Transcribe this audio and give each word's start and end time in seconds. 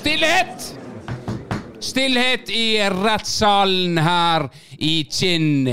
Stillhet! 0.00 0.62
Stillhet 1.80 2.48
i 2.48 2.78
rettssalen 2.88 3.98
her 4.00 4.46
i 4.80 5.02
Kinn. 5.12 5.68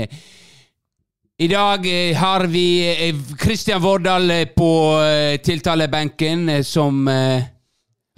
I 1.38 1.46
dag 1.48 1.86
eh, 1.88 2.16
har 2.16 2.44
vi 2.52 2.64
eh, 2.90 3.22
Kristian 3.40 3.80
Vårdal 3.80 4.28
eh, 4.30 4.42
på 4.52 4.68
eh, 5.00 5.38
tiltalebenken 5.40 6.44
eh, 6.48 6.60
som 6.60 7.08
eh, 7.08 7.46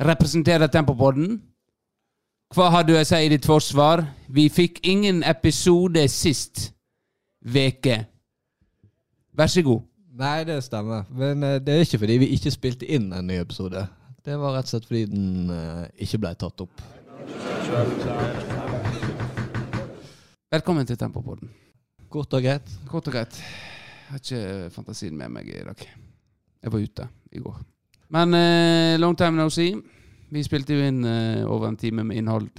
representerer 0.03 0.67
Tempopodden. 0.67 1.39
Hva 2.57 2.73
har 2.75 2.89
du 2.89 2.97
å 2.99 3.07
si 3.07 3.23
i 3.29 3.31
ditt 3.31 3.47
forsvar? 3.47 4.03
Vi 4.27 4.49
fikk 4.51 4.83
ingen 4.91 5.23
episode 5.23 6.09
sist 6.11 6.73
veke. 7.47 8.01
Vær 9.39 9.55
så 9.55 9.63
god. 9.63 9.87
Nei, 10.19 10.41
det 10.51 10.59
stemmer. 10.67 11.07
Men 11.15 11.47
eh, 11.47 11.61
det 11.63 11.79
er 11.79 11.87
ikke 11.87 12.03
fordi 12.03 12.19
vi 12.27 12.33
ikke 12.35 12.57
spilte 12.59 12.91
inn 12.99 13.13
en 13.15 13.31
ny 13.31 13.39
episode. 13.45 13.87
Det 14.21 14.37
var 14.37 14.53
rett 14.53 14.69
og 14.69 14.73
slett 14.75 14.87
fordi 14.89 15.07
den 15.09 15.53
eh, 15.55 15.85
ikke 16.05 16.19
ble 16.21 16.31
tatt 16.37 16.61
opp. 16.61 16.83
Velkommen 20.53 20.89
til 20.89 20.99
Tempopodden. 21.01 21.49
Kort 22.13 22.37
og 22.37 22.45
greit. 22.45 22.69
Kort 22.91 23.09
og 23.09 23.15
greit. 23.17 23.39
Jeg 23.41 24.11
har 24.11 24.21
ikke 24.21 24.73
fantasien 24.75 25.17
med 25.17 25.33
meg 25.33 25.49
i 25.49 25.63
dag. 25.65 25.87
Jeg 26.61 26.75
var 26.75 26.85
ute 26.85 27.07
i 27.33 27.41
går. 27.41 27.63
Men 28.13 28.37
eh, 28.37 28.99
long 29.01 29.17
time 29.17 29.41
no 29.41 29.49
see. 29.49 29.79
Vi 30.31 30.45
spilte 30.45 30.77
jo 30.77 30.85
inn 30.85 31.01
eh, 31.07 31.47
over 31.47 31.71
en 31.71 31.81
time 31.81 32.05
med 32.05 32.21
innhold 32.21 32.51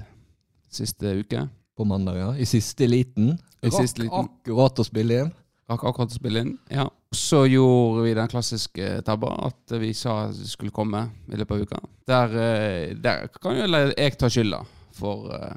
siste 0.72 1.14
uke. 1.20 1.46
På 1.78 1.86
mandag, 1.86 2.18
ja. 2.18 2.32
I 2.42 2.48
siste 2.50 2.90
liten. 2.90 3.36
I 3.62 3.70
siste 3.70 4.08
liten. 4.08 4.32
akkurat 4.32 4.82
å 4.82 4.88
spille 4.88 5.26
inn. 5.28 5.34
Akkurat 5.72 6.12
spille 6.12 6.44
inn. 6.44 6.56
Ja. 6.70 6.90
Så 7.16 7.46
gjorde 7.48 8.04
vi 8.04 8.14
den 8.16 8.28
klassiske 8.32 9.02
tabba 9.08 9.34
at 9.48 9.74
vi 9.80 9.94
sa 9.96 10.26
det 10.32 10.50
skulle 10.52 10.74
komme 10.76 11.06
i 11.32 11.40
løpet 11.40 11.56
av 11.56 11.62
uka. 11.62 11.82
Der, 12.08 12.36
eh, 12.40 12.96
der 12.96 13.28
kan 13.36 13.56
jo 13.56 13.68
jeg 13.68 14.18
ta 14.20 14.30
skylda 14.32 14.62
for 14.96 15.30
uh, 15.32 15.54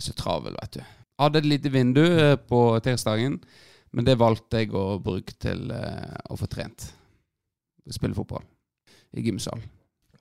så 0.00 0.14
travel, 0.16 0.56
vet 0.60 0.78
du. 0.78 0.94
Hadde 1.20 1.42
et 1.42 1.48
lite 1.48 1.72
vindu 1.72 2.04
eh, 2.04 2.36
på 2.36 2.62
tirsdagen, 2.84 3.36
men 3.92 4.06
det 4.06 4.16
valgte 4.20 4.62
jeg 4.62 4.72
å 4.76 5.00
bruke 5.02 5.36
til 5.40 5.68
uh, 5.72 6.16
å 6.32 6.38
få 6.40 6.48
trent. 6.48 6.88
Spille 7.90 8.16
fotball 8.16 8.44
i 9.12 9.24
gymsal. 9.26 9.60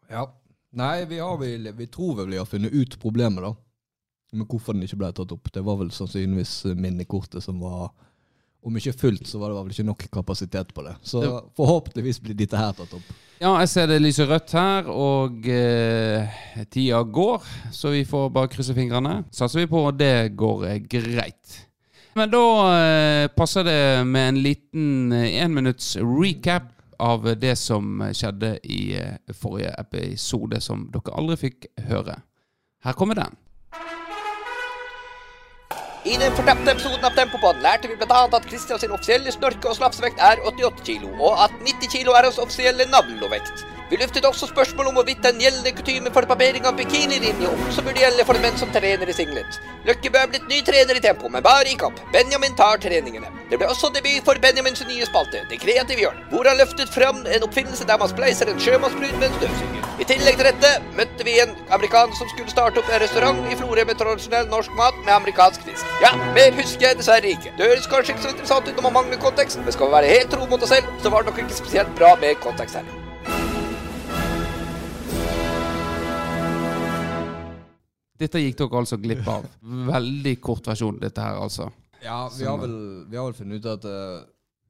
Ja. 0.10 0.28
Nei, 0.76 1.06
vi, 1.10 1.18
vel, 1.40 1.72
vi 1.74 1.88
tror 1.90 2.20
vel 2.20 2.34
vi 2.34 2.38
har 2.38 2.46
funnet 2.46 2.74
ut 2.74 3.00
problemet, 3.02 3.42
da. 3.42 3.56
Men 4.38 4.46
hvorfor 4.46 4.76
den 4.76 4.86
ikke 4.86 5.00
ble 5.02 5.10
tatt 5.18 5.32
opp. 5.34 5.50
Det 5.54 5.64
var 5.66 5.80
vel 5.80 5.90
sannsynligvis 5.94 6.76
minnekortet 6.78 7.42
som 7.42 7.62
var 7.64 7.90
Om 8.66 8.76
ikke 8.76 8.92
fullt, 9.00 9.28
så 9.28 9.40
var 9.40 9.54
det 9.54 9.58
vel 9.62 9.72
ikke 9.72 9.88
nok 9.88 10.02
kapasitet 10.12 10.74
på 10.76 10.84
det. 10.84 10.98
Så 11.08 11.22
det 11.24 11.30
forhåpentligvis 11.56 12.20
blir 12.26 12.36
dette 12.36 12.60
her 12.60 12.74
tatt 12.76 12.92
opp. 12.98 13.12
Ja, 13.40 13.54
jeg 13.62 13.70
ser 13.72 13.88
det 13.88 14.02
lyser 14.04 14.28
rødt 14.28 14.52
her, 14.52 14.90
og 14.92 15.46
eh, 15.48 16.42
tida 16.68 17.00
går, 17.08 17.46
så 17.72 17.94
vi 17.94 18.02
får 18.04 18.28
bare 18.36 18.52
krysse 18.52 18.76
fingrene. 18.76 19.22
Satser 19.32 19.62
vi 19.64 19.70
på 19.72 19.86
at 19.88 20.00
det 20.02 20.14
går 20.36 20.66
eh, 20.74 20.82
greit. 20.92 21.56
Men 22.20 22.34
da 22.34 22.44
eh, 22.74 23.28
passer 23.32 23.64
det 23.64 23.80
med 24.10 24.34
en 24.34 24.42
liten 24.44 25.14
eh, 25.16 25.38
enminutts 25.46 25.94
recap 26.04 26.68
av 27.00 27.30
det 27.40 27.54
som 27.56 28.02
skjedde 28.12 28.58
i 28.68 28.82
eh, 29.00 29.16
forrige 29.40 29.72
episode, 29.80 30.60
som 30.60 30.90
dere 30.92 31.16
aldri 31.16 31.40
fikk 31.48 31.70
høre. 31.88 32.20
Her 32.84 33.00
kommer 33.00 33.16
den. 33.24 33.40
I 36.10 36.16
den 36.18 36.34
fortapte 36.34 36.72
episoden 36.74 37.04
av 37.06 37.14
Tempopodden 37.14 37.62
lærte 37.62 37.90
vi 37.90 37.96
bl.a. 38.00 38.22
at 38.34 38.46
Christian 38.50 38.80
sin 38.82 38.94
offisielle 38.96 39.30
snorke- 39.30 39.70
og 39.70 39.76
slafsevekt 39.78 40.24
er 40.26 40.42
88 40.42 40.82
kilo, 40.88 41.12
og 41.22 41.44
at 41.44 41.54
90 41.68 41.92
kilo 41.94 42.16
er 42.18 42.26
hans 42.26 42.40
offisielle 42.42 42.88
navlovekt. 42.90 43.62
Vi 43.90 43.98
løftet 43.98 44.26
også 44.26 44.46
spørsmål 44.52 44.92
om 44.92 44.98
hvorvidt 45.00 45.24
den 45.26 45.40
gjeldende 45.42 45.72
kutyme 45.74 46.12
for 46.14 46.28
barbering 46.30 46.66
av 46.70 46.76
bikinilinje 46.78 47.50
også 47.50 47.82
burde 47.82 47.98
gjelde 48.04 48.26
for 48.28 48.38
menn 48.44 48.58
som 48.62 48.70
trener 48.70 49.10
i 49.10 49.16
singlet. 49.18 49.58
Løkkebø 49.88 50.20
er 50.22 50.30
blitt 50.30 50.46
ny 50.52 50.60
trener 50.68 51.00
i 51.00 51.02
tempo, 51.02 51.32
men 51.34 51.42
bare 51.42 51.72
i 51.72 51.78
kamp. 51.80 51.98
Benjamin 52.14 52.54
tar 52.60 52.78
treningene. 52.84 53.32
Det 53.50 53.58
ble 53.58 53.66
også 53.74 53.90
debut 53.96 54.22
for 54.28 54.38
Benjamins 54.44 54.84
nye 54.86 55.08
spalte, 55.10 55.42
Det 55.50 55.58
kreative 55.64 56.04
hjørnet, 56.04 56.30
hvor 56.30 56.46
han 56.46 56.62
løftet 56.62 56.94
fram 56.94 57.26
en 57.26 57.48
oppfinnelse 57.48 57.88
der 57.90 57.98
man 57.98 58.14
spleiser 58.14 58.54
en 58.54 58.62
sjømannsbrud 58.62 59.18
med 59.18 59.28
en 59.32 59.38
støvsuger. 59.40 59.90
I 60.00 60.10
tillegg 60.14 60.38
til 60.38 60.52
dette 60.52 60.74
møtte 60.94 61.26
vi 61.26 61.40
en 61.42 61.58
amerikaner 61.74 62.14
som 62.14 62.30
skulle 62.30 62.54
starte 62.54 62.84
opp 62.84 62.94
en 62.94 63.02
restaurant 63.02 63.42
i 63.50 63.58
Florø 63.58 63.90
med 63.90 63.98
tradisjonell 63.98 64.48
norsk 64.54 64.78
mat 64.78 65.02
med 65.02 65.16
amerikansk 65.18 65.66
fisk. 65.66 65.98
Ja, 66.06 66.14
mer 66.38 66.54
husker 66.62 66.92
jeg 66.92 67.02
dessverre 67.02 67.34
ikke. 67.34 67.58
Det 67.58 67.74
høres 67.74 67.90
kanskje 67.90 68.14
ikke 68.14 68.28
så 68.28 68.38
interessant 68.38 68.70
ut 68.70 68.76
når 68.78 68.92
man 68.92 69.00
mangler 69.02 69.26
kontekst, 69.26 69.58
men 69.66 69.74
skal 69.74 69.90
vi 69.90 69.98
være 69.98 70.16
helt 70.18 70.34
tro 70.38 70.46
mot 70.46 70.62
oss 70.62 70.78
selv, 70.78 70.98
så 71.02 71.10
var 71.10 71.26
det 71.26 71.34
nok 71.34 71.46
ikke 71.48 71.64
spesielt 71.64 71.96
bra 71.98 72.14
med 72.22 72.38
kontekst 72.46 72.84
her. 72.84 73.09
Dette 78.20 78.42
gikk 78.44 78.58
dere 78.60 78.82
altså 78.82 78.98
glipp 79.00 79.28
av. 79.32 79.46
Veldig 79.64 80.36
kort 80.44 80.68
versjon, 80.68 81.00
dette 81.00 81.24
her, 81.24 81.40
altså. 81.40 81.70
Ja, 82.04 82.26
vi 82.36 82.48
har 82.48 82.60
vel, 82.60 82.76
vi 83.08 83.18
har 83.20 83.28
vel 83.30 83.36
funnet 83.38 83.64
ut 83.64 83.68
at 83.72 83.86
uh, 83.88 84.22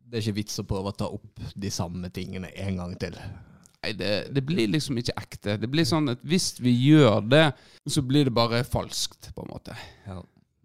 det 0.09 0.19
er 0.19 0.25
ikke 0.25 0.39
vits 0.39 0.61
å 0.61 0.65
prøve 0.69 0.91
å 0.91 0.97
ta 0.97 1.09
opp 1.09 1.41
de 1.53 1.71
samme 1.73 2.09
tingene 2.13 2.51
en 2.61 2.81
gang 2.81 2.95
til. 3.01 3.17
Nei, 3.79 3.93
det, 3.97 4.11
det 4.35 4.43
blir 4.45 4.69
liksom 4.73 4.97
ikke 4.99 5.15
ekte. 5.17 5.55
Det 5.61 5.69
blir 5.71 5.87
sånn 5.87 6.11
at 6.13 6.21
hvis 6.27 6.51
vi 6.61 6.73
gjør 6.73 7.23
det, 7.29 7.45
så 7.89 8.03
blir 8.05 8.27
det 8.27 8.35
bare 8.35 8.65
falskt, 8.67 9.31
på 9.35 9.45
en 9.45 9.53
måte. 9.53 9.77
Ja. 10.05 10.19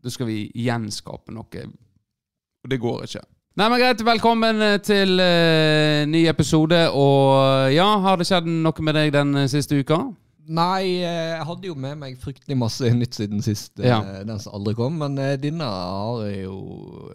Da 0.05 0.12
skal 0.12 0.28
vi 0.28 0.39
gjenskape 0.53 1.33
noe, 1.33 1.65
og 1.65 2.72
det 2.72 2.81
går 2.83 3.06
ikke. 3.06 3.25
Nei, 3.55 3.69
men 3.71 3.78
Greit, 3.78 4.01
velkommen 4.03 4.61
eh, 4.66 4.81
til 4.83 5.21
uh, 5.22 6.03
ny 6.11 6.25
episode. 6.28 6.81
Og 6.91 7.71
ja, 7.72 7.87
har 8.03 8.19
det 8.19 8.27
skjedd 8.28 8.51
noe 8.51 8.84
med 8.84 8.99
deg 8.99 9.15
den 9.15 9.45
siste 9.49 9.78
uka? 9.78 10.03
Nei, 10.47 11.00
eh, 11.00 11.38
jeg 11.38 11.44
hadde 11.49 11.69
jo 11.71 11.75
med 11.75 11.97
meg 11.99 12.19
fryktelig 12.21 12.56
masse 12.60 12.91
nytt 12.93 13.15
siden 13.16 13.41
sist, 13.43 13.78
eh, 13.81 13.88
Ja. 13.88 14.00
den 14.25 14.38
som 14.38 14.53
aldri 14.59 14.75
kom. 14.75 14.99
Men 14.99 15.16
eh, 15.19 15.37
denne 15.41 15.65
har 15.65 16.21
jeg 16.27 16.44
jo 16.44 17.10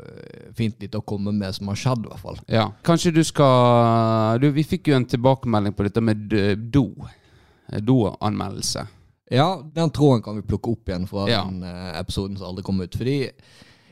fint 0.57 0.79
litt 0.81 0.95
å 0.97 1.03
komme 1.05 1.31
med 1.31 1.53
som 1.53 1.67
har 1.67 1.75
skjedd, 1.75 2.05
i 2.05 2.09
hvert 2.09 2.19
fall. 2.23 2.39
Ja. 2.47 2.71
Kanskje 2.83 3.13
du 3.13 3.23
skal 3.23 4.39
du, 4.39 4.49
Vi 4.51 4.63
fikk 4.63 4.87
jo 4.87 4.95
en 4.95 5.05
tilbakemelding 5.05 5.73
på 5.77 5.83
dette 5.85 6.01
med 6.01 6.29
do. 6.71 6.87
Do-anmeldelse. 7.69 8.87
Ja, 9.29 9.61
den 9.61 9.91
tråden 9.93 10.23
kan 10.25 10.35
vi 10.39 10.41
plukke 10.41 10.71
opp 10.73 10.89
igjen 10.89 11.07
fra 11.07 11.27
Ja. 11.29 11.43
den 11.45 11.61
episoden 11.63 12.37
som 12.37 12.47
aldri 12.47 12.63
kom 12.63 12.81
ut. 12.81 12.95
Fordi 12.97 13.29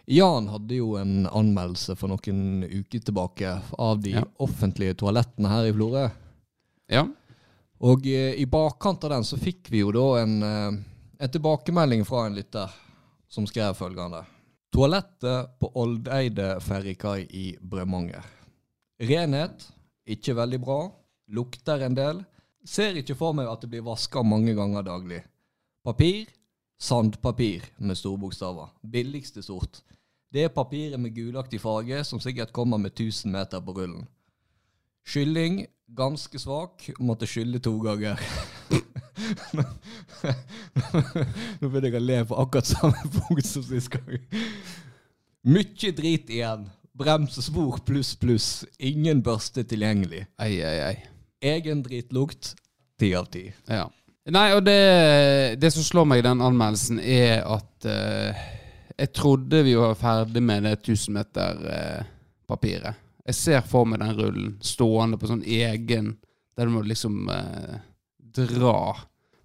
Jan 0.07 0.47
hadde 0.47 0.71
jo 0.79 0.95
en 0.97 1.27
anmeldelse 1.27 1.95
for 1.95 2.07
noen 2.09 2.63
uker 2.63 2.99
tilbake 3.03 3.61
av 3.77 4.01
de 4.01 4.15
offentlige 4.39 4.95
toalettene 4.97 5.47
her 5.51 5.65
i 5.69 5.73
Florø. 5.73 6.09
Ja. 6.89 7.05
Og 7.85 8.07
eh, 8.09 8.33
i 8.41 8.45
bakkant 8.49 9.03
av 9.05 9.13
den 9.13 9.25
så 9.27 9.37
fikk 9.37 9.69
vi 9.69 9.83
jo 9.83 9.91
da 9.93 10.05
en, 10.23 10.37
eh, 10.43 10.79
en 11.19 11.33
tilbakemelding 11.33 12.05
fra 12.05 12.25
en 12.25 12.37
lytter 12.37 12.73
som 13.29 13.45
skrev 13.47 13.75
følgende. 13.77 14.23
Toalettet 14.73 15.59
på 15.59 15.69
Oldeide 15.79 16.57
ferjekai 16.61 17.27
i 17.29 17.45
Bremanger. 17.61 18.25
Renhet, 18.99 19.67
ikke 20.09 20.35
veldig 20.37 20.59
bra. 20.63 20.79
Lukter 21.33 21.85
en 21.85 21.95
del. 21.95 22.23
Ser 22.67 22.97
ikke 22.99 23.15
for 23.15 23.35
meg 23.37 23.47
at 23.47 23.61
det 23.63 23.69
blir 23.71 23.85
vaska 23.85 24.23
mange 24.25 24.55
ganger 24.57 24.83
daglig. 24.83 25.21
Papir, 25.85 26.25
sandpapir 26.81 27.63
med 27.77 27.97
store 27.97 28.19
bokstaver. 28.25 28.73
Billigste 28.81 29.43
sort. 29.45 29.83
Det 30.33 30.43
er 30.43 30.53
papiret 30.53 30.99
med 30.99 31.15
gulaktig 31.15 31.61
farge 31.63 32.01
som 32.03 32.19
sikkert 32.19 32.51
kommer 32.55 32.81
med 32.81 32.91
1000 32.91 33.31
meter 33.31 33.63
på 33.63 33.75
rullen. 33.77 34.07
Kylling, 35.07 35.65
ganske 35.87 36.39
svak. 36.39 36.89
Måtte 36.99 37.27
skylle 37.29 37.59
to 37.63 37.77
ganger. 37.79 38.19
Nå 41.61 41.69
begynner 41.69 41.87
jeg 41.87 41.95
å 41.95 42.03
le 42.03 42.17
på 42.27 42.39
akkurat 42.43 42.67
samme 42.67 43.11
punkt 43.13 43.47
som 43.47 43.63
sist 43.63 43.93
gang. 43.93 44.19
Mykje 45.47 45.93
drit 45.95 46.33
igjen. 46.33 46.67
Bremsespor 46.97 47.79
pluss 47.87 48.15
pluss. 48.19 48.49
Ingen 48.83 49.23
børste 49.23 49.63
tilgjengelig. 49.63 50.25
Ei, 50.43 50.59
ei, 50.59 50.77
ei. 50.89 50.97
Egen 51.55 51.85
dritlukt. 51.85 52.55
Ti 52.99 53.13
av 53.15 53.31
ti. 53.31 53.45
Ja. 53.69 53.85
Nei, 54.33 54.47
og 54.57 54.65
det, 54.67 54.81
det 55.61 55.71
som 55.71 55.85
slår 55.87 56.07
meg 56.09 56.19
i 56.19 56.27
den 56.27 56.43
anmeldelsen, 56.43 56.99
er 56.99 57.45
at 57.47 57.87
uh, 57.87 58.47
jeg 58.97 59.13
trodde 59.15 59.63
vi 59.63 59.77
var 59.79 59.95
ferdig 59.95 60.43
med 60.43 60.67
det 60.67 60.81
1000 60.81 61.15
meter-papiret. 61.15 63.06
Jeg 63.27 63.35
ser 63.35 63.67
for 63.67 63.87
meg 63.89 63.99
den 64.01 64.15
rullen 64.17 64.55
stående 64.63 65.19
på 65.19 65.29
sånn 65.29 65.43
egen 65.43 66.15
Der 66.57 66.65
du 66.65 66.73
må 66.73 66.81
liksom 66.81 67.27
eh, 67.29 67.75
dra. 68.17 68.79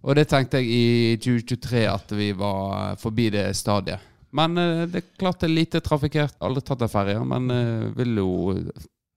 Og 0.02 0.16
det 0.16 0.24
tenkte 0.30 0.62
jeg 0.62 0.70
i 0.72 1.16
2023 1.20 1.82
at 1.90 2.14
vi 2.16 2.30
var 2.32 2.96
forbi 3.00 3.26
det 3.34 3.50
stadiet. 3.58 4.00
Men 4.32 4.56
eh, 4.56 4.86
det 4.88 5.02
er 5.02 5.10
klart 5.20 5.42
det 5.42 5.50
er 5.50 5.54
lite 5.58 5.82
trafikkert. 5.84 6.38
Aldri 6.40 6.64
tatt 6.64 6.86
en 6.86 6.92
ferje, 6.92 7.18
men 7.28 7.50
eh, 7.52 7.90
vil 7.98 8.22
jo 8.22 8.30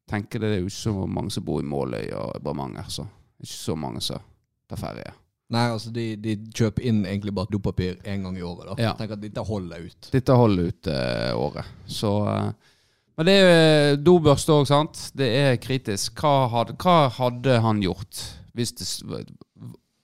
tenke 0.10 0.42
det, 0.42 0.50
det 0.50 0.58
er 0.58 0.66
jo 0.66 0.72
ikke 0.74 0.82
så 0.82 1.06
mange 1.08 1.32
som 1.34 1.46
bor 1.48 1.62
i 1.64 1.70
Måløy 1.70 2.10
og 2.20 2.42
Bremanger, 2.44 2.90
så 2.92 3.08
ikke 3.42 3.54
så 3.54 3.78
mange 3.80 4.04
som 4.04 4.28
tar 4.70 4.82
ferje. 4.82 5.14
Nei, 5.54 5.66
altså 5.70 5.92
de, 5.94 6.16
de 6.18 6.36
kjøper 6.58 6.88
inn 6.90 7.04
egentlig 7.06 7.34
bare 7.38 7.52
dopapir 7.54 8.00
én 8.04 8.24
gang 8.26 8.38
i 8.38 8.44
året. 8.44 8.72
da. 8.72 8.76
Ja. 8.82 8.94
Tenker 8.98 9.16
at 9.18 9.22
dette 9.24 9.44
holder 9.46 9.84
ut. 9.86 10.08
Dette 10.12 10.38
holder 10.42 10.72
ut 10.72 10.90
eh, 10.90 11.32
året. 11.38 11.76
Så 11.86 12.14
eh, 12.32 12.72
Men 13.16 13.30
det 13.30 13.34
er 13.34 13.46
jo 13.46 14.00
dobørste 14.04 14.56
òg, 14.56 14.66
sant? 14.68 15.10
Det 15.16 15.28
er 15.40 15.60
kritisk. 15.64 16.20
Hva 16.20 16.50
hadde, 16.52 16.76
hva 16.82 17.08
hadde 17.16 17.60
han 17.64 17.80
gjort 17.84 18.24
hvis 18.56 18.72
det 18.76 18.88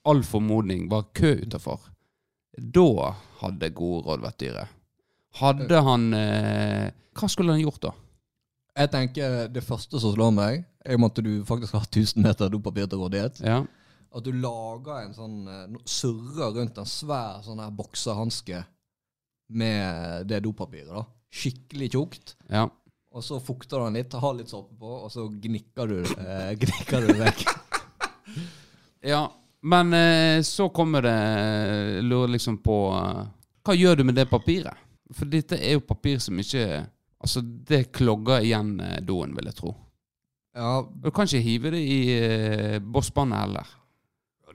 all 0.08 0.22
formodning 0.26 0.88
var 0.90 1.06
kø 1.16 1.34
utafor, 1.44 1.80
da 2.52 3.12
hadde 3.40 3.70
gode 3.76 4.04
råd 4.08 4.24
vært 4.24 4.40
dyre. 4.42 4.64
Hadde 5.40 5.78
han 5.86 6.10
eh, 6.12 6.90
Hva 7.16 7.28
skulle 7.32 7.54
han 7.54 7.62
gjort 7.62 7.86
da? 7.86 7.92
Jeg 8.76 8.90
tenker 8.92 9.46
det 9.52 9.62
første 9.64 10.00
som 10.00 10.12
slår 10.14 10.34
meg, 10.36 10.66
er 10.84 11.00
at 11.06 11.22
du 11.24 11.32
faktisk 11.48 11.76
har 11.76 11.86
1000 11.86 12.24
meter 12.24 12.52
dopapir 12.52 12.88
til 12.88 13.00
rådighet. 13.00 13.40
Ja. 13.44 13.62
At 14.12 14.26
du 14.26 14.32
lager 14.36 15.06
en 15.06 15.16
sånn 15.16 15.38
eh, 15.48 15.80
Surrer 15.88 16.52
rundt 16.58 16.80
en 16.80 16.88
svær 16.88 17.40
sånn 17.46 17.62
her 17.62 17.72
boksehanske 17.72 18.62
med 19.52 20.28
det 20.28 20.42
dopapiret. 20.44 20.92
da. 20.92 21.06
Skikkelig 21.32 21.92
tjukt. 21.94 22.36
ja. 22.52 22.68
Og 23.12 23.24
så 23.24 23.36
fukter 23.44 23.78
du 23.78 23.84
den 23.84 23.98
litt, 24.00 24.14
har 24.16 24.34
litt 24.38 24.48
såpe 24.48 24.72
på, 24.80 24.88
og 25.04 25.10
så 25.12 25.26
gnikker 25.28 25.90
du, 25.90 25.98
eh, 26.16 26.52
gnikker 26.62 27.04
du 27.04 27.12
det 27.12 27.20
vekk. 27.26 27.46
Ja, 29.02 29.24
men 29.66 29.92
eh, 29.92 30.42
så 30.46 30.68
kommer 30.70 31.02
det 31.02 32.02
lurer 32.06 32.30
liksom 32.36 32.60
på 32.62 32.76
eh, 32.94 33.24
Hva 33.66 33.74
gjør 33.74 33.98
du 33.98 34.04
med 34.06 34.14
det 34.14 34.28
papiret? 34.30 34.78
For 35.10 35.26
dette 35.26 35.58
er 35.58 35.74
jo 35.74 35.82
papir 35.82 36.20
som 36.22 36.38
ikke 36.38 36.84
Altså, 37.22 37.42
det 37.42 37.92
klogger 37.94 38.42
igjen 38.46 38.76
eh, 38.82 39.00
doen, 39.06 39.34
vil 39.34 39.50
jeg 39.50 39.58
tro. 39.58 39.74
Ja, 40.54 40.82
Du 41.02 41.10
kan 41.14 41.26
ikke 41.26 41.42
hive 41.42 41.70
det 41.74 41.82
i 41.82 41.98
eh, 42.14 42.78
bosspannet 42.82 43.44
heller. 43.44 43.74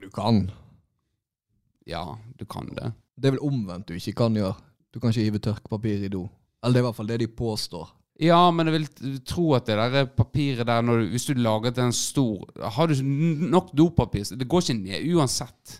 du 0.00 0.10
kan. 0.14 0.50
Ja, 1.88 2.18
du 2.38 2.44
kan 2.46 2.68
det. 2.76 2.92
Det 3.16 3.28
er 3.28 3.36
vel 3.36 3.46
omvendt 3.48 3.88
du 3.88 3.96
ikke 3.96 4.16
kan 4.20 4.36
gjøre. 4.36 4.54
Du 4.92 5.00
kan 5.00 5.10
ikke 5.10 5.24
hive 5.28 5.40
tørkepapir 5.42 6.04
i 6.04 6.12
do. 6.12 6.26
Eller 6.62 6.76
det 6.76 6.80
er 6.80 6.84
i 6.84 6.88
hvert 6.88 6.98
fall 7.00 7.08
det 7.10 7.20
de 7.24 7.28
påstår. 7.28 7.88
Ja, 8.18 8.38
men 8.50 8.66
jeg 8.66 8.74
vil 8.80 9.18
tro 9.22 9.52
at 9.54 9.68
det 9.68 9.76
der 9.78 10.08
papiret 10.10 10.66
der 10.66 10.82
du, 10.82 11.04
Hvis 11.12 11.26
du 11.28 11.34
lager 11.38 11.70
til 11.70 11.84
en 11.84 11.92
stor 11.94 12.48
Har 12.74 12.88
du 12.90 12.94
nok 13.04 13.68
dopapir 13.78 14.24
Det 14.34 14.48
går 14.50 14.64
ikke 14.64 14.74
ned 14.80 15.06
uansett. 15.14 15.76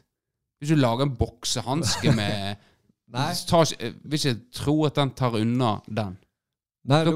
Hvis 0.61 0.70
du 0.70 0.79
lager 0.79 1.02
en 1.08 1.17
boksehanske 1.19 2.12
med 2.20 2.56
Nei. 3.08 3.32
tar 3.49 3.64
vil 4.05 4.19
ikke 4.20 4.37
tro 4.52 4.76
at 4.85 4.94
den 5.00 5.11
tar 5.17 5.35
unna 5.38 5.81
den. 5.88 6.17
Nei, 6.88 6.99
du, 7.08 7.14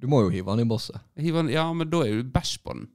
du 0.00 0.06
må 0.08 0.22
jo 0.24 0.30
hive 0.32 0.50
den 0.56 0.64
i 0.64 0.68
bosset. 0.70 0.96
Den- 1.14 1.50
Ja, 1.52 1.66
men 1.76 1.90
da 1.92 2.00
er 2.06 2.22
du 2.22 2.30
bæsj 2.32 2.56
på 2.64 2.72
den. 2.72 2.86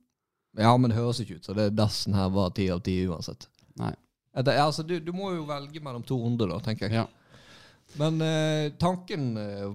Ja, 0.57 0.71
men 0.77 0.89
det 0.91 0.97
høres 0.97 1.19
ikke 1.21 1.37
ut 1.37 1.45
så 1.47 1.53
det 1.55 1.69
dassen 1.77 2.13
her 2.17 2.31
var 2.33 2.49
ti 2.57 2.65
av 2.73 2.81
ti 2.83 2.97
uansett. 3.07 3.45
Nei. 3.79 3.93
Det, 4.35 4.55
altså, 4.59 4.83
du, 4.83 4.97
du 4.99 5.11
må 5.13 5.31
jo 5.35 5.43
velge 5.47 5.79
mellom 5.83 6.03
to 6.07 6.17
runder, 6.17 6.49
da, 6.51 6.57
tenker 6.65 6.87
jeg. 6.89 7.03
Ja. 7.03 7.05
Men 7.99 8.21
eh, 8.23 8.71
tanken 8.79 9.25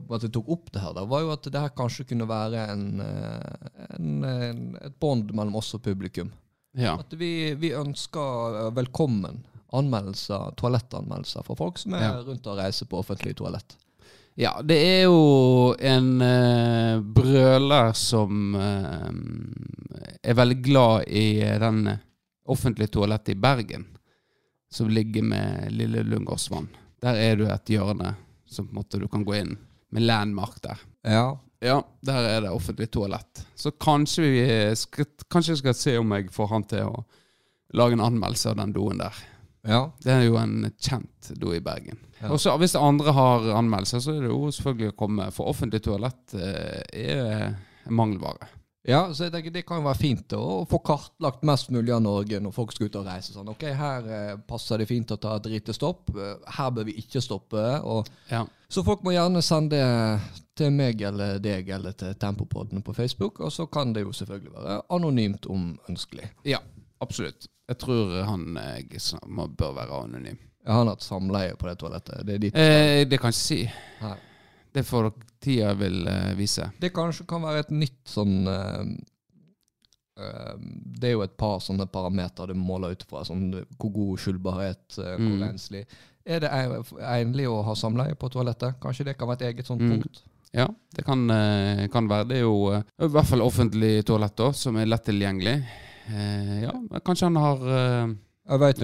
på 0.08 0.14
at 0.16 0.22
jeg 0.24 0.32
tok 0.32 0.48
opp 0.54 0.70
det 0.72 0.80
her, 0.80 0.94
da, 0.96 1.02
var 1.04 1.20
jo 1.24 1.32
at 1.34 1.48
det 1.52 1.60
her 1.60 1.72
kanskje 1.76 2.06
kunne 2.08 2.26
være 2.30 2.62
en, 2.72 2.84
eh, 3.04 3.82
en, 3.98 4.12
en, 4.24 4.62
et 4.88 4.96
bånd 5.02 5.34
mellom 5.36 5.58
oss 5.60 5.74
og 5.76 5.82
publikum. 5.84 6.30
ja. 6.76 6.94
At 7.00 7.12
vi, 7.20 7.54
vi 7.60 7.74
ønsker 7.76 8.60
eh, 8.66 8.70
velkommen 8.76 9.42
anmeldelser, 9.76 10.54
toalettanmeldelser 10.56 11.42
fra 11.44 11.56
folk 11.58 11.78
som 11.82 11.94
er 11.98 12.06
Ja. 12.06 12.14
rundt 12.24 12.46
og 12.46 12.56
reiser 12.58 12.86
på 12.88 12.98
offentlig 13.02 13.34
toalett. 13.36 13.76
Ja, 14.36 14.54
det 14.62 14.76
er 14.76 15.02
jo 15.08 15.74
en 15.80 16.20
eh, 16.22 17.00
brøler 17.00 17.92
som 17.96 18.54
eh, 18.54 20.18
er 20.22 20.34
veldig 20.36 20.58
glad 20.64 21.08
i 21.08 21.40
den 21.60 21.86
offentlige 22.46 22.92
toalettet 22.94 23.32
i 23.34 23.40
Bergen, 23.40 23.86
som 24.70 24.88
ligger 24.92 25.22
med 25.24 25.72
Lille 25.72 26.02
Lungåsvann. 26.04 26.68
Der 27.06 27.18
er 27.22 27.38
du 27.38 27.44
et 27.46 27.70
hjørne 27.70 28.16
som 28.50 28.66
på 28.66 28.74
en 28.74 28.80
måte 28.80 28.98
du 28.98 29.06
kan 29.10 29.24
gå 29.26 29.36
inn 29.38 29.56
med 29.94 30.02
landmark 30.06 30.58
der. 30.64 30.80
Ja. 31.06 31.26
Ja, 31.64 31.78
der 32.04 32.26
er 32.28 32.40
det 32.44 32.50
offentlig 32.52 32.90
toalett. 32.92 33.44
Så 33.56 33.70
kanskje 33.80 34.26
vi 34.26 34.42
skal, 34.76 35.06
kanskje 35.32 35.54
jeg 35.54 35.62
skal 35.62 35.76
se 35.78 35.94
om 35.98 36.12
jeg 36.12 36.28
får 36.34 36.50
han 36.50 36.66
til 36.68 36.90
å 36.90 37.04
lage 37.78 37.96
en 37.96 38.04
anmeldelse 38.04 38.50
av 38.52 38.58
den 38.60 38.74
doen 38.76 39.00
der. 39.00 39.22
ja. 39.66 39.80
Det 40.02 40.12
er 40.12 40.26
jo 40.26 40.36
en 40.40 40.68
kjent 40.78 41.30
do 41.40 41.54
i 41.54 41.62
Bergen. 41.64 41.98
Ja. 42.20 42.30
Og 42.32 42.40
så 42.40 42.56
Hvis 42.58 42.76
andre 42.78 43.12
har 43.12 43.48
anmeldelser, 43.58 44.00
så 44.00 44.14
er 44.14 44.26
det 44.26 44.30
jo 44.30 44.50
selvfølgelig 44.50 44.92
å 44.92 44.98
komme. 44.98 45.30
For 45.34 45.50
offentlig 45.50 45.82
toalett 45.84 46.34
eh, 46.34 46.82
er 46.92 47.56
mangelvare. 47.88 48.48
Ja, 48.86 49.00
så 49.14 49.24
jeg 49.26 49.32
tenker 49.34 49.50
Det 49.50 49.64
kan 49.66 49.80
jo 49.80 49.86
være 49.88 49.98
fint 49.98 50.32
å 50.36 50.64
få 50.70 50.78
kartlagt 50.86 51.42
mest 51.48 51.72
mulig 51.74 51.90
av 51.94 52.02
Norge 52.04 52.38
når 52.40 52.54
folk 52.54 52.72
skal 52.72 52.86
ut 52.86 52.98
og 53.00 53.06
reise. 53.08 53.32
Sånn, 53.34 53.48
ok, 53.50 53.64
Her 53.74 54.06
eh, 54.14 54.36
passer 54.46 54.78
det 54.78 54.86
fint 54.90 55.10
å 55.10 55.18
ta 55.18 55.36
et 55.40 55.48
lite 55.50 55.74
stopp. 55.74 56.12
Her 56.56 56.70
bør 56.76 56.86
vi 56.86 56.94
ikke 57.02 57.22
stoppe. 57.24 57.64
Og, 57.82 58.06
Ja. 58.30 58.44
så 58.70 58.84
folk 58.86 59.02
må 59.02 59.12
gjerne 59.16 59.42
sende 59.42 59.80
til 60.56 60.70
meg 60.70 61.02
eller 61.02 61.38
deg 61.42 61.68
eller 61.68 61.92
til 61.98 62.14
Tempopodden 62.14 62.82
på 62.86 62.94
Facebook. 62.94 63.40
Og 63.40 63.50
så 63.52 63.66
kan 63.66 63.92
det 63.92 64.06
jo 64.06 64.12
selvfølgelig 64.12 64.54
være 64.54 64.78
anonymt 64.90 65.46
om 65.50 65.78
ønskelig. 65.90 66.30
ja, 66.44 66.58
absolutt. 67.00 67.48
Jeg 67.68 67.78
tror 67.82 68.22
han 68.24 68.54
jeg, 68.54 69.00
bør 69.58 69.72
være 69.74 70.04
anonym. 70.04 70.38
Han 70.66 70.86
har 70.86 70.94
hatt 70.94 71.02
samleie 71.02 71.56
på 71.58 71.66
det 71.66 71.76
toalettet. 71.78 72.24
Det 72.26 72.34
er 72.34 72.38
ditt. 72.38 72.54
Eh, 72.56 73.04
det 73.06 73.18
kan 73.20 73.30
jeg 73.32 73.34
ikke 73.34 73.42
si. 73.42 73.70
Nei. 74.02 74.16
Det 74.76 74.82
får 74.84 75.10
tida 75.40 75.72
vil 75.78 76.02
eh, 76.10 76.32
vise. 76.36 76.66
Det 76.82 76.92
kanskje 76.96 77.24
kan 77.30 77.44
være 77.46 77.62
et 77.64 77.70
nytt 77.72 78.02
sånn 78.12 78.34
eh, 78.52 78.82
eh, 80.20 80.54
Det 81.00 81.10
er 81.10 81.16
jo 81.16 81.24
et 81.24 81.36
par 81.40 81.58
sånne 81.64 81.86
parametere 81.92 82.52
du 82.52 82.60
måler 82.60 82.92
ut 82.96 83.04
fra. 83.08 83.24
Sånn, 83.26 83.48
hvor 83.78 83.92
god 83.94 84.22
skyldbarhet, 84.22 84.86
hvor 84.98 85.18
Mm. 85.18 85.42
renslig. 85.48 85.84
Er 86.26 86.40
det 86.40 86.50
e- 86.50 87.46
å 87.46 87.62
ha 87.64 87.74
samleie 87.74 88.14
på 88.18 88.28
toalettet? 88.30 88.80
Kanskje 88.80 89.04
det 89.04 89.18
kan 89.18 89.28
være 89.28 89.42
et 89.42 89.54
eget 89.54 89.66
sånt 89.66 89.80
Mm. 89.80 89.90
punkt? 90.02 90.22
Ja, 90.52 90.68
det 90.94 91.04
kan, 91.04 91.26
kan 91.92 92.08
være. 92.08 92.28
Det 92.28 92.36
er 92.38 92.40
jo 92.42 92.72
i 92.72 93.08
hvert 93.08 93.26
fall 93.26 93.40
offentlig 93.42 94.04
toalett 94.06 94.36
da, 94.36 94.52
som 94.52 94.76
er 94.76 94.86
lett 94.86 95.04
tilgjengelig. 95.04 95.64
Eh, 96.08 96.62
ja, 96.62 96.72
kanskje 97.04 97.26
han 97.26 97.36
har 97.36 97.56
eh, 97.56 98.14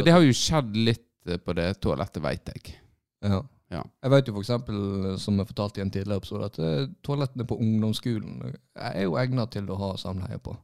Det 0.04 0.12
har 0.12 0.20
jo 0.20 0.32
skjedd 0.32 0.74
litt 0.76 1.08
på 1.44 1.54
det 1.54 1.80
toalettet, 1.80 2.22
veit 2.22 2.44
jeg. 2.46 2.74
ja. 3.22 3.42
Ja. 3.72 3.82
Jeg 4.04 4.12
vet 4.12 4.28
jo 4.28 4.34
for 4.36 4.44
eksempel, 4.44 4.80
som 5.22 5.38
jeg 5.40 5.48
fortalte 5.48 5.80
i 5.80 5.84
en 5.86 5.92
tidligere 5.92 6.20
episode, 6.20 6.50
at 6.50 6.58
eh, 6.60 6.90
toalettene 7.06 7.46
på 7.48 7.56
ungdomsskolen 7.56 8.42
er 8.76 9.06
jo 9.06 9.16
egnet 9.20 9.54
til 9.54 9.70
å 9.72 9.78
ha 9.80 9.94
samleie 10.00 10.40
på. 10.44 10.54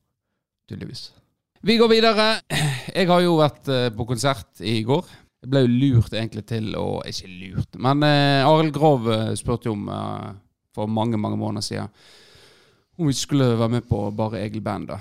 Tydeligvis. 0.69 1.06
Vi 1.64 1.78
går 1.81 1.90
videre. 1.90 2.28
Jeg 2.99 3.08
har 3.08 3.25
jo 3.25 3.38
vært 3.40 3.70
eh, 3.72 3.88
på 3.96 4.06
konsert 4.08 4.60
i 4.60 4.82
går. 4.87 5.08
Jeg 5.43 5.52
ble 5.55 5.64
jo 5.64 5.70
lurt 5.70 6.14
egentlig 6.19 6.43
til 6.50 6.72
å 6.75 6.99
Ikke 7.06 7.28
lurt, 7.31 7.76
men 7.78 8.02
eh, 8.06 8.46
Arild 8.46 8.75
Grov 8.75 9.06
eh, 9.14 9.34
spurte 9.38 9.70
jo 9.70 9.76
om 9.78 9.88
eh, 9.94 10.31
for 10.75 10.90
mange, 10.90 11.19
mange 11.20 11.38
måneder 11.40 11.64
siden 11.64 11.93
om 12.98 13.06
vi 13.06 13.15
skulle 13.15 13.53
være 13.55 13.70
med 13.77 13.84
på 13.86 14.00
Bare 14.19 14.41
Egil 14.43 14.62
Band. 14.67 14.88
da. 14.91 14.98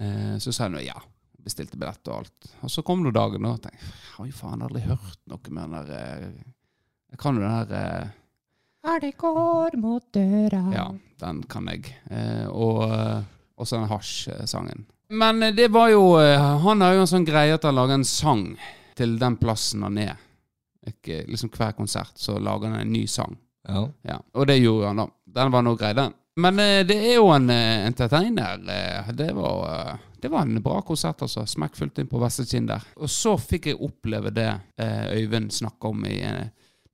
Eh, 0.00 0.36
så 0.40 0.52
sa 0.52 0.66
jeg 0.66 0.74
nå 0.76 0.84
ja. 0.86 0.96
Bestilte 1.44 1.78
billett 1.80 2.08
og 2.10 2.22
alt. 2.22 2.48
Og 2.64 2.72
så 2.72 2.82
kom 2.84 3.02
nå 3.04 3.12
dagen, 3.14 3.44
og 3.48 3.60
tenkte 3.62 3.84
jeg 3.84 4.14
har 4.16 4.26
jo 4.26 4.36
faen 4.36 4.64
aldri 4.66 4.80
hørt 4.84 5.20
noe 5.30 5.52
med 5.54 5.62
den 5.62 5.76
der 5.76 6.24
eh, 6.26 6.46
Jeg 7.10 7.18
kan 7.22 7.36
jo 7.38 7.42
den 7.42 7.68
der 7.70 7.74
eh, 7.78 8.08
Er 8.92 9.00
det 9.00 9.14
går 9.20 9.76
mot 9.80 10.04
døra 10.14 10.62
Ja, 10.74 10.86
den 11.20 11.42
kan 11.50 11.66
jeg. 11.72 11.88
Eh, 12.10 12.46
og 12.48 12.84
eh, 12.90 13.22
også 13.58 13.80
den 13.80 13.88
hasj-sangen. 13.90 14.84
Men 15.10 15.42
eh, 15.42 15.54
det 15.56 15.70
var 15.72 15.88
jo 15.90 16.18
eh, 16.20 16.36
Han 16.64 16.80
har 16.84 16.94
jo 16.98 17.04
en 17.06 17.10
sånn 17.10 17.26
greie 17.28 17.54
at 17.56 17.64
han 17.64 17.74
lager 17.78 17.98
en 17.98 18.04
sang 18.08 18.46
til 18.98 19.16
den 19.20 19.36
plassen 19.40 19.82
han 19.86 19.98
er. 20.02 20.16
Ikke, 20.88 21.22
liksom 21.28 21.50
Hver 21.54 21.74
konsert 21.76 22.16
så 22.18 22.38
lager 22.38 22.72
han 22.72 22.80
en 22.82 22.92
ny 22.92 23.04
sang. 23.06 23.36
Ja. 23.68 23.84
Ja, 24.02 24.20
Og 24.34 24.46
det 24.48 24.58
gjorde 24.62 24.86
han, 24.92 25.02
da. 25.02 25.08
Den 25.38 25.52
var 25.52 25.62
nå 25.62 25.74
grei, 25.78 25.92
den. 25.96 26.14
Men 26.38 26.58
eh, 26.62 26.84
det 26.86 26.96
er 27.10 27.16
jo 27.18 27.28
en 27.34 27.50
eh, 27.50 27.86
entertainer. 27.86 28.60
Eh, 28.62 29.10
det, 29.18 29.32
var, 29.36 29.64
eh, 29.74 29.96
det 30.22 30.30
var 30.32 30.46
en 30.46 30.62
bra 30.62 30.80
konsert, 30.86 31.22
altså. 31.26 31.44
Smekkfullt 31.50 31.98
inn 31.98 32.08
på 32.10 32.20
vestre 32.22 32.46
kinn 32.48 32.68
der. 32.70 32.84
Og 33.02 33.10
så 33.10 33.34
fikk 33.42 33.66
jeg 33.72 33.80
oppleve 33.84 34.30
det 34.34 34.48
eh, 34.78 35.10
Øyvind 35.18 35.50
snakka 35.52 35.90
om 35.92 36.06
i, 36.06 36.20
eh, 36.24 36.46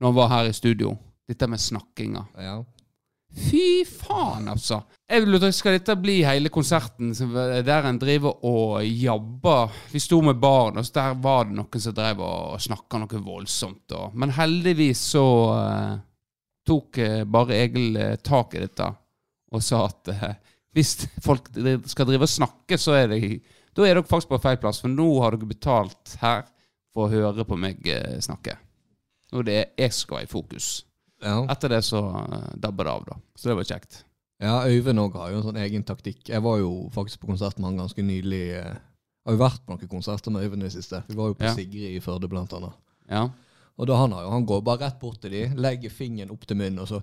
når 0.05 0.11
han 0.11 0.17
var 0.19 0.27
her 0.29 0.47
i 0.49 0.53
studio. 0.53 0.97
Dette 1.27 1.47
med 1.49 1.59
snakkinga. 1.59 2.25
ja. 2.37 2.63
Fy 3.35 3.83
faen, 3.89 4.45
altså. 4.47 4.83
Jeg 5.09 5.25
lurer, 5.25 5.51
Skal 5.51 5.73
dette 5.75 5.95
bli 5.99 6.19
hele 6.23 6.51
konserten 6.53 7.09
der 7.65 7.87
en 7.89 7.97
driver 7.99 8.37
og 8.45 8.85
jabber? 8.85 9.73
Vi 9.91 9.99
sto 9.99 10.21
med 10.21 10.37
barn, 10.39 10.77
og 10.77 10.85
der 10.93 11.17
var 11.19 11.49
det 11.49 11.57
noen 11.57 11.81
som 11.81 11.95
drev 11.97 12.21
og 12.21 12.61
snakka 12.61 13.01
noe 13.01 13.21
voldsomt. 13.25 13.91
Og, 13.97 14.13
men 14.13 14.31
heldigvis 14.37 15.01
så 15.15 15.25
uh, 15.57 15.97
tok 16.69 17.01
uh, 17.01 17.23
bare 17.25 17.57
Egil 17.65 17.97
uh, 17.97 18.15
tak 18.21 18.55
i 18.55 18.61
dette 18.63 18.91
og 19.55 19.63
sa 19.63 19.85
at 19.87 20.09
hvis 20.75 21.07
folk 21.23 21.49
skal 21.87 22.07
drive 22.07 22.27
og 22.27 22.31
snakke, 22.31 22.77
så 22.77 22.93
er 22.99 23.09
det 23.09 23.19
da 23.75 23.83
er 23.83 23.97
dere 23.97 24.05
faktisk 24.05 24.35
på 24.35 24.41
feil 24.43 24.61
plass, 24.61 24.81
for 24.83 24.91
nå 24.91 25.07
har 25.23 25.33
dere 25.33 25.49
betalt 25.49 26.15
her 26.21 26.45
for 26.93 27.07
å 27.07 27.11
høre 27.11 27.45
på 27.47 27.57
meg 27.59 27.83
snakke. 28.23 28.57
Og 29.35 29.45
det 29.47 29.55
er 29.59 29.71
jeg 29.85 29.93
skal 29.97 30.23
i 30.23 30.29
fokus. 30.31 30.85
ja. 31.23 31.41
Etter 31.51 31.69
det 31.75 31.81
så 31.83 31.99
dabber 32.55 32.59
dabba 32.61 32.83
det 32.87 32.91
av, 32.95 33.05
da. 33.09 33.15
Så 33.35 33.49
det 33.51 33.55
var 33.59 33.67
kjekt. 33.67 34.03
Ja, 34.43 34.57
Øyvind 34.67 34.99
òg 34.99 35.13
har 35.15 35.31
jo 35.31 35.37
en 35.39 35.45
sånn 35.47 35.59
egen 35.63 35.83
taktikk. 35.87 36.27
Jeg 36.29 36.43
var 36.43 36.57
jo 36.59 36.89
faktisk 36.93 37.21
på 37.23 37.27
konsert 37.31 37.57
med 37.59 37.69
han 37.69 37.77
ganske 37.85 38.03
nylig. 38.03 38.41
Jeg 38.51 38.77
Har 39.25 39.33
jo 39.33 39.39
vært 39.41 39.61
på 39.65 39.73
noen 39.73 39.89
konserter 39.89 40.31
med 40.31 40.43
Øyvind 40.45 40.61
i 40.63 40.67
det 40.67 40.73
siste. 40.75 40.99
Vi 41.07 41.15
var 41.17 41.31
jo 41.31 41.37
på 41.39 41.47
Ja. 41.47 41.53
Sigrid 41.55 41.95
i 41.95 41.99
Førde, 42.03 42.27
blant 42.29 42.53
annet. 42.53 42.73
Ja. 43.09 43.29
Og 43.77 43.87
da 43.87 43.95
han, 43.97 44.11
har 44.11 44.23
jo, 44.23 44.29
han 44.31 44.45
går 44.45 44.61
bare 44.61 44.85
rett 44.85 44.99
bort 44.99 45.19
til 45.21 45.31
de, 45.31 45.47
legger 45.55 45.89
fingeren 45.91 46.31
opp 46.31 46.45
til 46.47 46.55
munnen, 46.57 46.79
og 46.79 46.87
så 46.87 47.01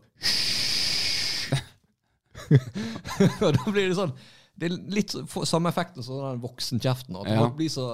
Og 3.42 3.52
da 3.56 3.64
blir 3.72 3.88
det 3.90 3.96
sånn 3.98 4.12
Det 4.58 4.68
er 4.68 4.76
litt 4.92 5.12
samme 5.48 5.70
effekten 5.72 6.04
som 6.04 6.20
den 6.22 6.40
voksenkjeften. 6.42 7.16
At 7.20 7.28
Ja. 7.32 7.38
folk 7.40 7.56
blir 7.56 7.70
så 7.72 7.86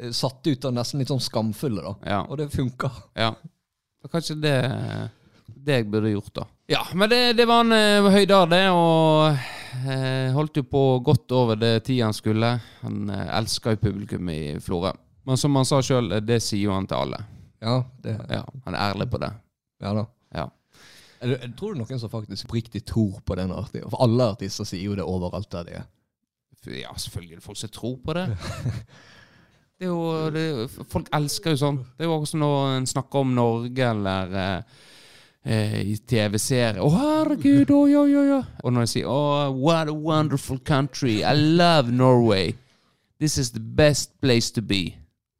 eh, 0.00 0.10
satt 0.10 0.46
ut 0.46 0.64
og 0.64 0.74
nesten 0.74 0.98
litt 1.00 1.08
sånn 1.12 1.22
skamfulle, 1.22 1.82
da. 1.84 1.94
Ja. 2.04 2.20
Og 2.28 2.38
det 2.40 2.48
funker. 2.52 2.90
Ja. 3.14 3.34
Så 4.04 4.10
kanskje 4.12 4.34
det 4.36 4.56
det 5.64 5.78
jeg 5.78 5.86
burde 5.88 6.12
gjort, 6.12 6.32
da. 6.36 6.44
Ja, 6.68 6.82
men 6.96 7.08
det, 7.08 7.20
det 7.38 7.46
var 7.48 7.64
en 7.64 7.72
uh, 7.72 8.18
dag 8.28 8.50
det, 8.50 8.64
og 8.72 9.32
uh, 9.32 10.34
holdt 10.36 10.60
jo 10.60 10.64
på 10.68 10.82
godt 11.04 11.32
over 11.36 11.56
det 11.60 11.86
tida 11.86 12.08
han 12.08 12.16
skulle. 12.16 12.50
Han 12.82 13.08
uh, 13.08 13.22
elska 13.38 13.72
jo 13.74 13.80
publikum 13.80 14.28
i 14.32 14.58
Florø. 14.60 14.92
Men 15.24 15.40
som 15.40 15.56
han 15.56 15.68
sa 15.68 15.80
sjøl, 15.84 16.18
det 16.24 16.42
sier 16.44 16.66
jo 16.66 16.74
han 16.76 16.88
til 16.88 17.00
alle. 17.00 17.22
Ja, 17.64 17.78
det, 18.04 18.18
Ja, 18.28 18.42
Han 18.66 18.76
er 18.76 18.90
ærlig 18.90 19.08
på 19.10 19.20
det. 19.24 19.32
ja 19.80 19.94
da. 19.96 20.04
Ja. 20.34 20.46
Er 21.20 21.36
er, 21.38 21.48
Tror 21.56 21.72
du 21.72 21.80
noen 21.80 22.00
som 22.00 22.12
faktisk 22.12 22.44
oppriktig 22.44 22.84
tror 22.84 23.20
på 23.24 23.36
den 23.40 23.52
artige? 23.52 23.88
For 23.88 24.04
alle 24.04 24.28
artister 24.34 24.68
sier 24.68 24.84
jo 24.84 24.96
det 24.98 25.04
overalt 25.08 25.50
der 25.52 25.64
de 25.64 25.78
er. 25.80 25.88
Ja, 26.64 26.92
selvfølgelig 26.96 27.32
er 27.32 27.40
det 27.40 27.44
folk 27.44 27.60
som 27.60 27.72
tror 27.72 27.96
på 28.04 28.12
det. 28.16 28.28
Det 29.84 29.90
er 29.90 29.92
jo, 29.92 30.28
det, 30.32 30.84
folk 30.88 31.10
elsker 31.12 31.52
jo 31.52 31.58
sånn. 31.60 31.78
Det 31.92 32.06
er 32.06 32.08
jo 32.08 32.14
også 32.16 32.38
når 32.40 32.70
en 32.78 32.86
snakker 32.88 33.20
om 33.20 33.32
Norge 33.36 33.84
eller 33.84 34.30
eh, 34.40 34.84
eh, 35.44 35.74
i 35.90 35.96
TV-serier. 36.08 36.78
Å, 36.80 36.86
herregud, 36.94 37.68
oi, 37.76 37.90
oi, 38.00 38.14
oi. 38.16 38.22
oi. 38.38 38.38
Og 38.64 38.72
når 38.72 38.86
de 38.86 38.90
sier 38.94 39.10
oh, 39.12 39.50
what 39.52 39.90
a 39.92 39.92
wonderful 39.92 40.56
country. 40.56 41.18
I 41.20 41.34
love 41.36 41.92
Norway. 41.92 42.54
This 43.20 43.36
is 43.36 43.52
the 43.52 43.60
best 43.60 44.14
place 44.24 44.48
to 44.56 44.64
be. 44.64 44.94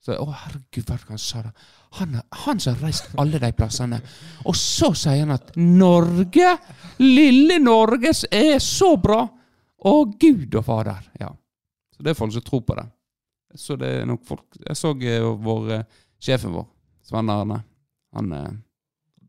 Så 0.04 0.18
å, 0.20 0.26
herregud, 0.28 0.92
hva 0.92 0.98
han 1.14 1.22
sa 1.24 1.40
det? 1.46 1.54
Han, 1.96 2.18
han 2.44 2.60
som 2.60 2.76
har 2.76 2.90
reist 2.90 3.08
alle 3.22 3.40
de 3.40 3.50
plassene. 3.56 4.02
Og 4.44 4.58
så 4.60 4.90
sier 4.92 5.22
han 5.22 5.32
at 5.38 5.54
Norge, 5.56 6.52
lille 7.00 7.56
Norge, 7.64 8.12
er 8.28 8.60
så 8.60 8.92
bra. 9.00 9.22
Å, 9.24 9.96
Gud 10.20 10.60
og 10.60 10.68
Fader. 10.68 11.00
Ja. 11.16 11.32
Så 11.96 12.04
det 12.04 12.12
er 12.12 12.20
folk 12.20 12.36
som 12.36 12.44
tror 12.44 12.66
på 12.68 12.76
det. 12.76 12.84
Så 13.54 13.76
det 13.78 13.90
er 14.00 14.06
nok 14.08 14.24
folk 14.26 14.58
Jeg 14.58 14.76
så 14.78 14.90
jo 14.98 15.34
vår 15.42 15.72
eh, 15.78 15.88
sjefen 16.22 16.54
vår, 16.54 16.66
Sven 17.06 17.30
Arne. 17.30 17.62
Han 18.14 18.32
eh, 18.32 18.52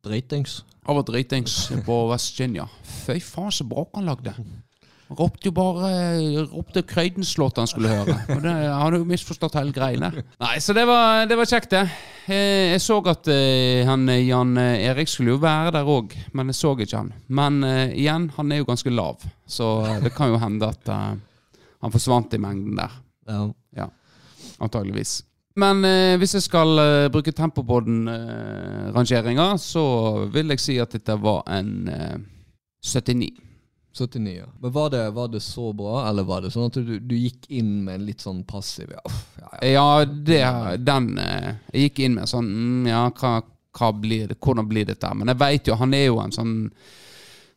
Dritings. 0.06 0.64
han 0.86 1.00
var 1.00 1.04
dritings 1.08 1.72
på 1.86 1.96
West 2.12 2.36
Virginia. 2.36 2.68
Fy 2.84 3.20
faen, 3.20 3.52
så 3.52 3.66
bråk 3.66 3.98
han 3.98 4.06
lagde. 4.06 4.36
Han 5.06 5.18
ropte 5.20 5.50
jo 5.50 5.54
bare 5.54 5.90
eh, 6.18 6.40
Ropte 6.50 6.82
Creedence-låt 6.90 7.60
han 7.62 7.70
skulle 7.70 7.92
høre. 7.92 8.16
Og 8.34 8.42
det, 8.42 8.54
han 8.54 8.80
hadde 8.82 9.02
jo 9.04 9.08
misforstått 9.10 9.58
hele 9.60 9.74
greiene. 9.76 10.10
Nei, 10.42 10.56
så 10.64 10.74
det 10.78 10.86
var, 10.90 11.28
det 11.30 11.38
var 11.38 11.50
kjekt, 11.50 11.76
det. 11.76 11.84
Jeg, 12.26 12.72
Jeg 12.72 12.82
så 12.82 12.98
at 13.12 13.30
eh, 13.30 13.84
han 13.86 14.08
eh, 14.10 14.24
Jan 14.26 14.58
eh, 14.62 14.88
Erik 14.90 15.12
skulle 15.12 15.36
jo 15.36 15.44
være 15.44 15.76
der 15.78 15.92
òg, 15.94 16.16
men 16.34 16.50
jeg 16.50 16.58
så 16.58 16.74
ikke 16.74 16.98
han. 16.98 17.14
Men 17.28 17.62
uh, 17.66 17.86
igjen, 17.94 18.32
han 18.38 18.52
er 18.52 18.64
jo 18.64 18.70
ganske 18.70 18.94
lav, 18.94 19.22
så 19.46 19.70
eh, 19.86 20.02
det 20.08 20.14
kan 20.16 20.34
jo 20.34 20.42
hende 20.42 20.72
at 20.74 20.90
uh, 20.90 21.14
han 21.86 21.94
forsvant 21.94 22.34
i 22.34 22.42
mengden 22.42 22.82
der. 22.82 22.98
Ja. 23.30 23.46
Antageligvis. 24.60 25.24
Men 25.56 25.86
eh, 25.88 26.18
hvis 26.20 26.34
jeg 26.36 26.44
skal 26.50 26.80
eh, 26.82 27.08
bruke 27.12 27.32
Tempobåten-rangeringa, 27.32 29.58
så 29.62 29.84
vil 30.34 30.50
jeg 30.52 30.60
si 30.60 30.80
at 30.84 30.92
dette 30.98 31.16
var 31.22 31.44
en 31.56 31.88
eh, 31.88 32.18
79. 32.84 33.30
79, 33.96 34.36
ja. 34.36 34.46
Men 34.60 34.72
var 34.72 34.90
det, 34.90 35.10
var 35.16 35.28
det 35.28 35.40
så 35.40 35.74
bra, 35.74 36.10
eller 36.10 36.24
var 36.28 36.42
det 36.44 36.52
sånn 36.52 36.66
at 36.68 36.76
du, 36.84 37.00
du 37.00 37.16
gikk 37.16 37.48
inn 37.56 37.86
med 37.86 37.96
en 37.96 38.06
litt 38.10 38.22
sånn 38.26 38.44
passiv 38.48 38.92
ja, 38.92 39.00
uff, 39.08 39.38
ja, 39.40 39.50
ja. 39.54 39.60
Ja, 39.72 40.06
det, 40.06 40.42
den 40.84 41.18
eh, 41.22 41.56
Jeg 41.72 41.82
gikk 41.88 42.00
inn 42.04 42.16
med 42.20 42.28
sånn 42.28 42.50
mm, 42.52 42.88
Ja, 42.92 43.12
hva, 43.16 43.40
hva 43.80 43.90
blir 43.96 44.28
det? 44.32 44.38
Hvordan 44.44 44.68
blir 44.68 44.86
dette? 44.90 45.14
Men 45.16 45.28
jeg 45.32 45.40
veit 45.40 45.68
jo, 45.72 45.76
han 45.80 45.94
er 45.96 46.10
jo 46.10 46.20
en 46.20 46.36
sånn 46.36 46.56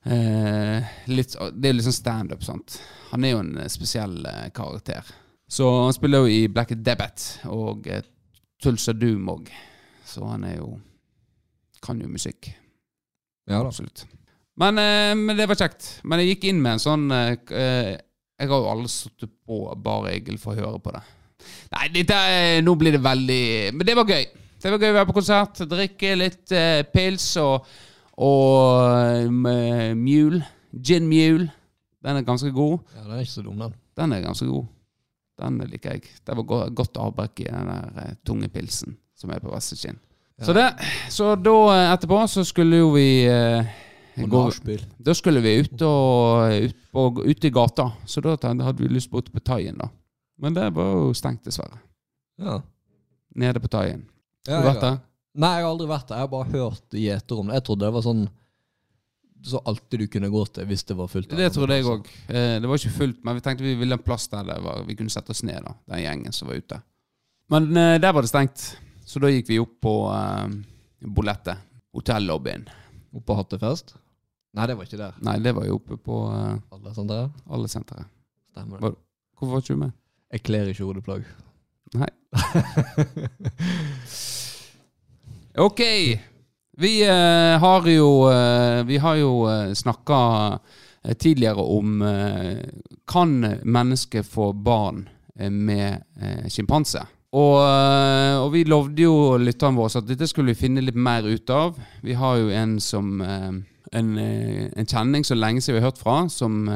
eh, 0.06 0.78
litt, 1.10 1.34
Det 1.34 1.66
er 1.66 1.74
jo 1.74 1.78
litt 1.80 1.88
sånn 1.88 1.98
standup, 1.98 2.42
sant. 2.46 2.78
Han 3.10 3.24
er 3.24 3.30
jo 3.34 3.42
en 3.42 3.58
eh, 3.58 3.72
spesiell 3.72 4.22
eh, 4.22 4.46
karakter. 4.54 5.02
Så 5.48 5.64
han 5.84 5.94
spiller 5.96 6.24
jo 6.24 6.28
i 6.30 6.48
Black 6.52 6.74
Debate 6.76 7.48
og 7.48 7.86
eh, 7.88 8.04
Tulsa 8.62 8.92
Doom 8.92 9.30
òg. 9.32 9.48
Så 10.08 10.24
han 10.28 10.44
er 10.44 10.58
jo 10.60 10.74
Kan 11.82 12.00
jo 12.02 12.08
musikk. 12.10 12.50
ja 13.48 13.60
da. 13.62 13.68
Absolutt. 13.68 14.04
Men, 14.58 14.78
eh, 14.78 15.14
men 15.14 15.36
det 15.38 15.46
var 15.48 15.56
kjekt. 15.56 16.00
Men 16.04 16.20
jeg 16.20 16.34
gikk 16.34 16.48
inn 16.50 16.60
med 16.62 16.76
en 16.76 16.82
sånn 16.82 17.06
eh, 17.14 17.36
Jeg 18.38 18.50
har 18.50 18.58
jo 18.60 18.70
aldri 18.72 18.90
sittet 18.92 19.30
på 19.46 19.62
Bar 19.76 20.10
Egil 20.10 20.38
for 20.42 20.52
å 20.52 20.66
høre 20.66 20.82
på 20.82 20.92
det. 20.92 21.02
Nei, 21.72 21.86
dette, 21.94 22.18
nå 22.66 22.74
blir 22.74 22.96
det 22.96 23.02
veldig 23.04 23.42
Men 23.76 23.86
det 23.86 23.94
var 23.96 24.10
gøy. 24.10 24.24
Det 24.58 24.72
var 24.74 24.82
gøy 24.82 24.90
å 24.90 24.96
være 24.96 25.08
på 25.08 25.14
konsert, 25.20 25.60
drikke 25.70 26.16
litt 26.18 26.52
pils 26.90 27.28
og, 27.38 27.68
og 28.18 29.30
mule. 29.30 30.42
Gin 30.74 31.06
mule. 31.06 31.46
Den 32.02 32.18
er 32.18 32.26
ganske 32.26 32.50
god. 32.50 32.80
Ja, 32.96 33.04
den 33.04 33.14
er 33.14 33.22
ikke 33.22 33.36
så 33.36 33.44
dum, 33.46 33.62
den. 33.62 33.76
Den 33.96 34.12
er 34.16 34.24
ganske 34.26 34.48
god. 34.50 34.66
Den 35.38 35.58
liker 35.70 35.96
jeg. 35.96 36.12
Det 36.26 36.36
var 36.36 36.70
godt 36.74 36.98
avbrekk 36.98 37.44
i 37.44 37.50
den 37.50 37.70
der 37.70 38.00
eh, 38.02 38.14
tunge 38.26 38.48
pilsen 38.52 38.96
som 39.18 39.30
er 39.34 39.42
på 39.42 39.52
Vestekinn. 39.52 39.98
Så, 40.38 40.54
det, 40.54 40.68
så 41.10 41.32
da 41.34 41.56
eh, 41.74 41.92
etterpå 41.92 42.20
så 42.30 42.44
skulle 42.46 42.78
jo 42.78 42.92
vi 42.94 43.26
eh, 43.26 43.70
gå. 44.18 44.42
Da 44.98 45.14
skulle 45.14 45.42
vi 45.42 45.56
ut, 45.62 45.82
og, 45.82 46.54
ut, 46.68 46.76
på, 46.94 47.06
ut 47.24 47.44
i 47.44 47.50
gata. 47.54 47.90
Så 48.06 48.22
da 48.24 48.36
hadde 48.38 48.82
vi 48.82 48.90
lyst 48.90 49.10
på 49.10 49.22
ut 49.22 49.32
på 49.32 49.42
Thaien, 49.42 49.78
da. 49.78 49.90
Men 50.38 50.54
det 50.54 50.68
var 50.76 50.92
jo 50.94 51.12
stengt, 51.18 51.42
dessverre. 51.46 51.80
Ja. 52.38 52.60
Nede 53.34 53.62
på 53.62 53.70
Thaien. 53.70 54.04
Ja, 54.46 54.58
Har 54.58 54.62
du 54.62 54.68
vært 54.68 54.82
ja. 54.82 54.90
der? 54.90 55.00
Nei, 55.38 55.54
jeg 55.54 55.66
har 55.66 55.72
aldri 55.72 55.88
vært 55.90 56.08
der. 56.08 56.20
Jeg 56.20 56.26
har 56.26 56.34
bare 56.34 56.52
hørt 56.54 56.98
gjeter 56.98 57.40
om 57.40 57.50
det. 57.50 57.58
Jeg 57.58 57.66
trodde 57.66 57.86
det 57.86 57.94
var 57.94 58.06
sånn 58.06 58.22
så 59.42 59.58
alltid 59.64 60.00
du 60.00 60.06
kunne 60.06 60.28
gå 60.32 60.42
til 60.46 60.66
hvis 60.68 60.84
det 60.88 60.96
var 60.98 61.08
fullt. 61.10 61.30
Det 61.36 61.50
trodde 61.54 61.76
jeg 61.78 61.86
òg. 61.88 62.08
Eh, 62.28 62.56
det 62.62 62.68
var 62.68 62.80
ikke 62.80 62.96
fullt, 62.96 63.20
men 63.24 63.38
vi 63.38 63.44
tenkte 63.44 63.66
vi 63.66 63.76
ville 63.78 63.98
en 63.98 64.04
plass 64.04 64.28
der 64.32 64.46
det 64.48 64.58
var, 64.64 64.82
vi 64.88 64.96
kunne 64.98 65.12
sette 65.12 65.34
oss 65.34 65.44
ned, 65.46 65.60
da, 65.64 65.74
den 65.92 66.02
gjengen 66.04 66.34
som 66.36 66.50
var 66.50 66.60
ute. 66.60 66.80
Men 67.52 67.70
eh, 67.76 67.96
der 68.02 68.12
var 68.14 68.26
det 68.26 68.32
stengt, 68.32 68.66
så 69.08 69.22
da 69.22 69.30
gikk 69.32 69.48
vi 69.48 69.60
opp 69.62 69.78
på 69.84 69.94
uh, 70.12 70.48
Bolette. 71.00 71.56
Hotellobbyen. 71.96 72.66
Oppe 73.14 73.24
på 73.30 73.36
Hattefest? 73.38 73.94
Nei, 74.58 74.66
det 74.68 74.76
var 74.76 74.88
ikke 74.88 75.00
der. 75.00 75.16
Nei, 75.24 75.38
det 75.44 75.54
var 75.56 75.64
jo 75.68 75.78
oppe 75.78 75.96
på 76.02 76.18
uh, 76.28 76.58
Alle 76.74 76.92
senteret 76.96 77.32
alle. 77.48 77.70
Stemmer 77.72 78.82
det. 78.82 78.92
Hvorfor 79.38 79.54
var 79.54 79.64
ikke 79.64 79.78
du 79.78 79.82
med? 79.86 79.96
Jeg 80.34 80.44
kler 80.44 80.68
ikke 80.72 80.84
hodeplagg. 80.90 81.28
Nei. 81.96 82.10
Ok. 85.58 85.80
Vi 86.80 87.02
eh, 87.02 87.58
har 87.58 87.86
jo 87.90 88.10
eh, 88.30 88.84
Vi 88.86 88.98
jo 89.18 89.48
eh, 89.50 89.72
snakka 89.74 90.18
eh, 91.02 91.14
tidligere 91.14 91.62
om 91.62 92.04
Kan 93.06 93.40
mennesket 93.62 94.26
få 94.26 94.52
barn 94.52 95.08
med 95.50 96.02
sjimpanse? 96.50 97.04
Og, 97.30 97.60
og 98.42 98.48
vi 98.50 98.64
lovde 98.66 99.04
jo 99.04 99.36
lytterne 99.38 99.78
våre 99.78 100.00
at 100.00 100.08
dette 100.08 100.26
skulle 100.26 100.50
vi 100.50 100.58
finne 100.58 100.82
litt 100.82 100.96
mer 100.98 101.22
ut 101.22 101.50
av. 101.54 101.76
Vi 102.02 102.16
har 102.18 102.40
jo 102.40 102.48
en 102.50 102.72
som 102.82 103.20
en, 103.22 104.08
en 104.18 104.88
kjenning 104.88 105.22
så 105.24 105.36
lenge 105.38 105.62
siden 105.62 105.78
vi 105.78 105.84
har 105.84 105.92
hørt 105.92 106.02
fra, 106.02 106.16
som 106.32 106.66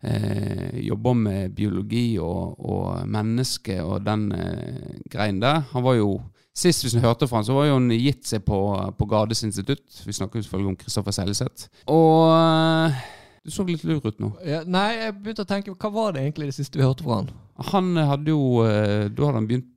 eh, 0.00 0.78
jobber 0.86 1.14
med 1.14 1.54
biologi 1.58 2.18
og, 2.22 2.56
og 2.58 3.08
menneske 3.10 3.82
og 3.82 4.06
den 4.06 4.30
eh, 4.32 4.98
greien 5.10 5.42
der. 5.42 5.66
Han 5.74 5.84
var 5.84 5.98
jo 5.98 6.12
Sist 6.58 6.82
vi 6.82 6.98
hørte 6.98 7.28
fra 7.30 7.38
han, 7.38 7.46
så 7.46 7.54
var 7.54 7.68
jo 7.68 7.76
han 7.76 7.92
gitt 7.94 8.26
seg 8.26 8.42
på, 8.46 8.58
på 8.98 9.06
Gades 9.10 9.44
institutt. 9.46 9.86
Vi 10.02 10.16
snakker 10.16 10.42
selvfølgelig 10.42 10.72
om 10.72 10.78
Kristoffer 10.80 11.14
Seljeseth. 11.14 11.68
Og 11.94 12.32
eh, 12.34 12.96
du 13.44 13.52
så 13.54 13.66
litt 13.68 13.84
lur 13.86 14.02
ut 14.02 14.18
nå. 14.18 14.32
Ja, 14.44 14.64
nei, 14.66 14.88
jeg 14.98 15.14
begynte 15.20 15.44
å 15.46 15.48
tenke 15.48 15.76
Hva 15.78 15.92
var 15.94 16.16
det 16.16 16.24
egentlig 16.26 16.50
det 16.50 16.56
siste 16.58 16.80
vi 16.80 16.84
hørte 16.84 17.06
fra 17.06 17.20
han? 17.20 17.30
Han 17.70 17.94
hadde 17.96 18.34
jo 18.34 18.64
eh, 18.66 19.06
Da 19.06 19.28
hadde 19.28 19.38
han 19.38 19.46
begynt, 19.48 19.70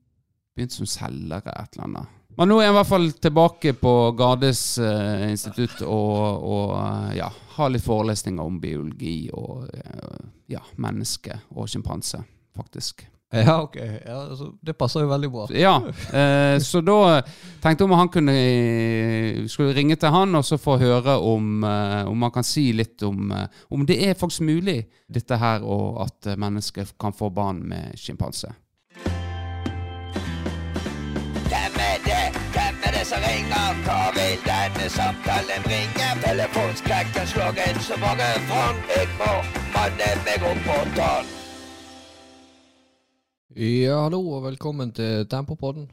begynt 0.58 0.76
som 0.76 0.90
selger 0.90 1.46
et 1.46 1.78
eller 1.78 1.86
annet. 1.86 2.18
Men 2.40 2.50
nå 2.50 2.58
er 2.62 2.70
han 2.70 2.74
i 2.74 2.80
hvert 2.80 2.90
fall 2.90 3.08
tilbake 3.22 3.74
på 3.78 3.94
Gades 4.18 4.64
uh, 4.82 5.28
institutt 5.28 5.84
og, 5.84 6.46
og 6.48 6.76
eh, 6.80 7.18
ja, 7.20 7.28
har 7.58 7.74
litt 7.74 7.84
forelesninger 7.86 8.42
om 8.42 8.60
biologi 8.64 9.16
og 9.36 9.68
uh, 9.68 10.22
ja, 10.50 10.64
menneske 10.82 11.42
og 11.52 11.68
sjimpanse, 11.70 12.24
faktisk. 12.58 13.04
Ja, 13.32 13.62
ok. 13.62 13.76
Ja, 14.06 14.30
altså, 14.30 14.52
det 14.62 14.76
passer 14.78 15.06
jo 15.06 15.08
veldig 15.08 15.30
bra. 15.32 15.46
Ja, 15.56 15.78
eh, 16.12 16.60
så 16.60 16.82
da 16.84 17.22
tenkte 17.64 17.86
jeg 17.86 17.88
om 17.88 17.96
han 17.96 18.12
kunne 18.12 18.34
eh, 18.36 19.46
Skulle 19.48 19.76
ringe 19.78 19.96
til 19.96 20.12
han 20.12 20.36
og 20.36 20.44
så 20.46 20.60
få 20.60 20.76
høre 20.82 21.16
om 21.16 21.64
eh, 21.64 22.10
Om 22.12 22.28
han 22.28 22.34
kan 22.36 22.44
si 22.44 22.72
litt 22.76 23.04
om 23.08 23.32
eh, 23.32 23.48
Om 23.72 23.86
det 23.88 24.02
er 24.10 24.20
faktisk 24.20 24.42
mulig, 24.42 24.84
dette 25.08 25.38
her, 25.40 25.64
og 25.64 26.04
at 26.04 26.28
eh, 26.34 26.38
mennesker 26.40 26.92
kan 27.00 27.16
få 27.16 27.30
barn 27.30 27.64
med 27.72 27.96
sjimpanse. 27.96 28.52
Hvem 31.48 31.82
er 31.88 32.00
det? 32.06 32.24
Hvem 32.52 32.88
er 32.88 32.98
det 33.00 33.06
som 33.08 33.24
ringer? 33.24 33.76
Hva 33.88 34.00
vil 34.16 34.40
denne 34.48 34.88
samtalen 34.92 35.68
bringe? 35.68 36.08
Telefonskrekken 36.28 37.28
slår 37.34 37.62
inn 37.68 37.84
så 37.84 38.00
mange 38.04 38.32
fond. 38.52 38.82
Jeg 38.96 39.14
må 39.20 39.36
manne 39.76 40.16
meg 40.26 40.50
opp. 40.52 41.41
Ja, 43.56 43.98
hallo 44.08 44.22
og 44.32 44.46
velkommen 44.46 44.94
til 44.96 45.26
Tempopodden. 45.28 45.90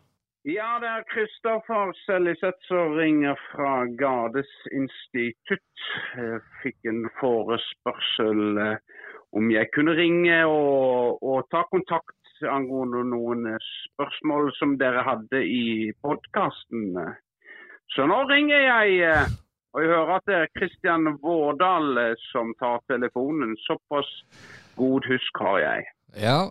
Ja, 0.46 0.78
det 0.78 0.86
er 0.86 1.06
Kristoffer 1.10 1.90
Seljeseth 2.04 2.68
som 2.70 2.92
ringer 2.94 3.34
fra 3.50 3.82
Gades 3.98 4.52
institutt. 4.70 5.80
Jeg 6.14 6.38
fikk 6.62 6.86
en 6.86 7.08
forespørsel 7.18 8.60
eh, 8.62 9.00
om 9.34 9.50
jeg 9.50 9.72
kunne 9.74 9.96
ringe 9.98 10.36
og, 10.46 11.18
og 11.18 11.48
ta 11.50 11.64
kontakt 11.72 12.44
angående 12.46 13.02
noen 13.10 13.50
eh, 13.50 13.66
spørsmål 13.88 14.54
som 14.60 14.78
dere 14.78 15.02
hadde 15.02 15.42
i 15.42 15.90
podkasten. 16.06 16.94
Så 17.90 18.06
nå 18.06 18.20
ringer 18.30 18.68
jeg, 18.68 19.02
eh, 19.02 19.34
og 19.74 19.82
jeg 19.82 19.94
hører 19.96 20.14
at 20.20 20.30
det 20.30 20.38
er 20.44 20.54
Kristian 20.54 21.10
Vårdal 21.26 22.14
som 22.30 22.54
tar 22.62 22.86
telefonen. 22.86 23.58
Såpass 23.66 24.14
god 24.78 25.08
husk 25.10 25.42
har 25.44 25.62
jeg. 25.64 25.88
Ja, 26.16 26.50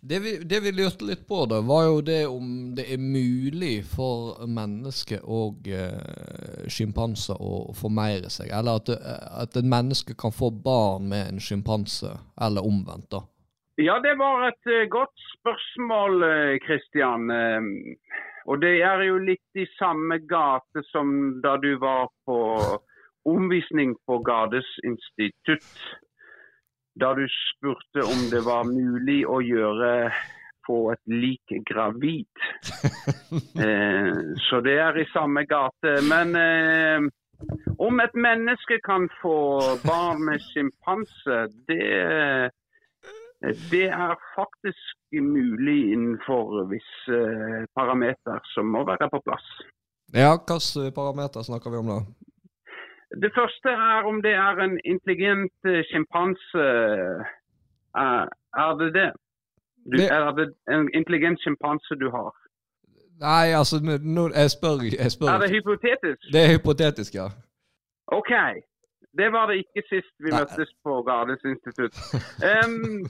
det 0.00 0.18
vi, 0.24 0.38
det 0.44 0.60
vi 0.60 0.72
lurte 0.72 1.04
litt 1.04 1.28
på 1.28 1.44
da, 1.48 1.60
var 1.60 1.84
jo 1.84 2.00
det 2.00 2.22
om 2.26 2.48
det 2.76 2.86
er 2.92 3.00
mulig 3.00 3.84
for 3.88 4.40
mennesker 4.48 5.24
og 5.24 5.68
eh, 5.68 6.64
sjimpanser 6.72 7.40
å 7.40 7.72
formeire 7.76 8.32
seg. 8.32 8.52
Eller 8.52 8.80
at, 8.80 8.88
det, 8.88 8.98
at 9.44 9.56
et 9.60 9.68
menneske 9.76 10.16
kan 10.16 10.32
få 10.32 10.50
barn 10.52 11.08
med 11.12 11.34
en 11.34 11.40
sjimpanse, 11.40 12.14
eller 12.40 12.64
omvendt, 12.64 13.10
da. 13.12 13.24
Ja, 13.80 13.98
det 13.98 14.14
var 14.20 14.44
et 14.48 14.70
uh, 14.70 14.84
godt 14.86 15.16
spørsmål, 15.34 16.20
eh, 16.22 16.56
Kristian. 16.62 17.26
Uh, 17.26 18.20
og 18.46 18.60
det 18.62 18.76
er 18.86 19.02
jo 19.08 19.18
litt 19.18 19.58
i 19.58 19.64
samme 19.78 20.20
gate 20.30 20.84
som 20.92 21.40
da 21.42 21.56
du 21.58 21.72
var 21.82 22.06
på 22.28 22.38
omvisning 23.24 23.96
på 24.06 24.18
Gades 24.20 24.68
institutt. 24.84 25.72
Da 27.00 27.10
du 27.18 27.24
spurte 27.28 28.06
om 28.06 28.28
det 28.30 28.44
var 28.46 28.68
mulig 28.68 29.24
å 29.26 29.40
gjøre 29.42 30.12
få 30.66 30.78
et 30.92 31.04
lik 31.06 31.56
gravid. 31.70 32.30
Eh, 33.64 34.14
så 34.46 34.60
det 34.62 34.74
er 34.78 34.96
i 34.98 35.04
samme 35.10 35.42
gate. 35.50 35.92
Men 36.06 36.36
eh, 36.38 37.06
om 37.82 38.00
et 38.02 38.14
menneske 38.14 38.78
kan 38.86 39.08
få 39.22 39.38
barn 39.82 40.22
med 40.28 40.42
sjimpanse, 40.52 41.38
det 41.68 42.50
det 43.70 43.88
er 43.92 44.14
faktisk 44.36 45.18
mulig 45.20 45.92
innenfor 45.92 46.64
visse 46.70 47.18
parametere 47.76 48.40
som 48.54 48.70
må 48.72 48.84
være 48.88 49.10
på 49.12 49.20
plass. 49.26 49.48
Ja, 50.14 50.36
hvilke 50.38 50.94
parametere 50.96 51.44
snakker 51.44 51.74
vi 51.74 51.82
om 51.82 51.90
da? 51.92 51.98
Det 53.22 53.30
første 53.38 53.68
er 53.68 54.02
om 54.10 54.22
det 54.22 54.32
er 54.32 54.56
en 54.66 54.80
intelligent 54.84 55.52
eh, 55.66 55.82
sjimpanse. 55.90 56.62
Er, 58.04 58.28
er 58.64 58.72
det 58.80 58.88
det? 58.94 59.10
Du, 59.92 59.96
Det- 59.96 60.10
Er 60.12 60.30
det 60.38 60.46
en 60.74 60.88
intelligent 60.94 61.38
sjimpanse 61.42 61.94
du 62.00 62.10
har? 62.10 62.32
Nei, 63.20 63.46
altså, 63.60 63.76
nå, 64.16 64.22
jeg 64.34 64.50
spør, 64.50 64.76
jeg 65.02 65.10
spør. 65.12 65.28
Er 65.34 65.38
det 65.44 65.50
hypotetisk? 65.50 66.22
Det 66.34 66.40
er 66.44 66.50
hypotetisk, 66.56 67.14
ja. 67.14 67.26
OK. 68.06 68.32
Det 69.18 69.28
var 69.32 69.46
det 69.46 69.56
ikke 69.62 69.82
sist 69.92 70.14
vi 70.24 70.30
Nei. 70.30 70.40
møttes 70.40 70.70
på 70.84 71.02
Gardes 71.08 71.42
institutt. 71.52 71.94
Um, 72.50 73.06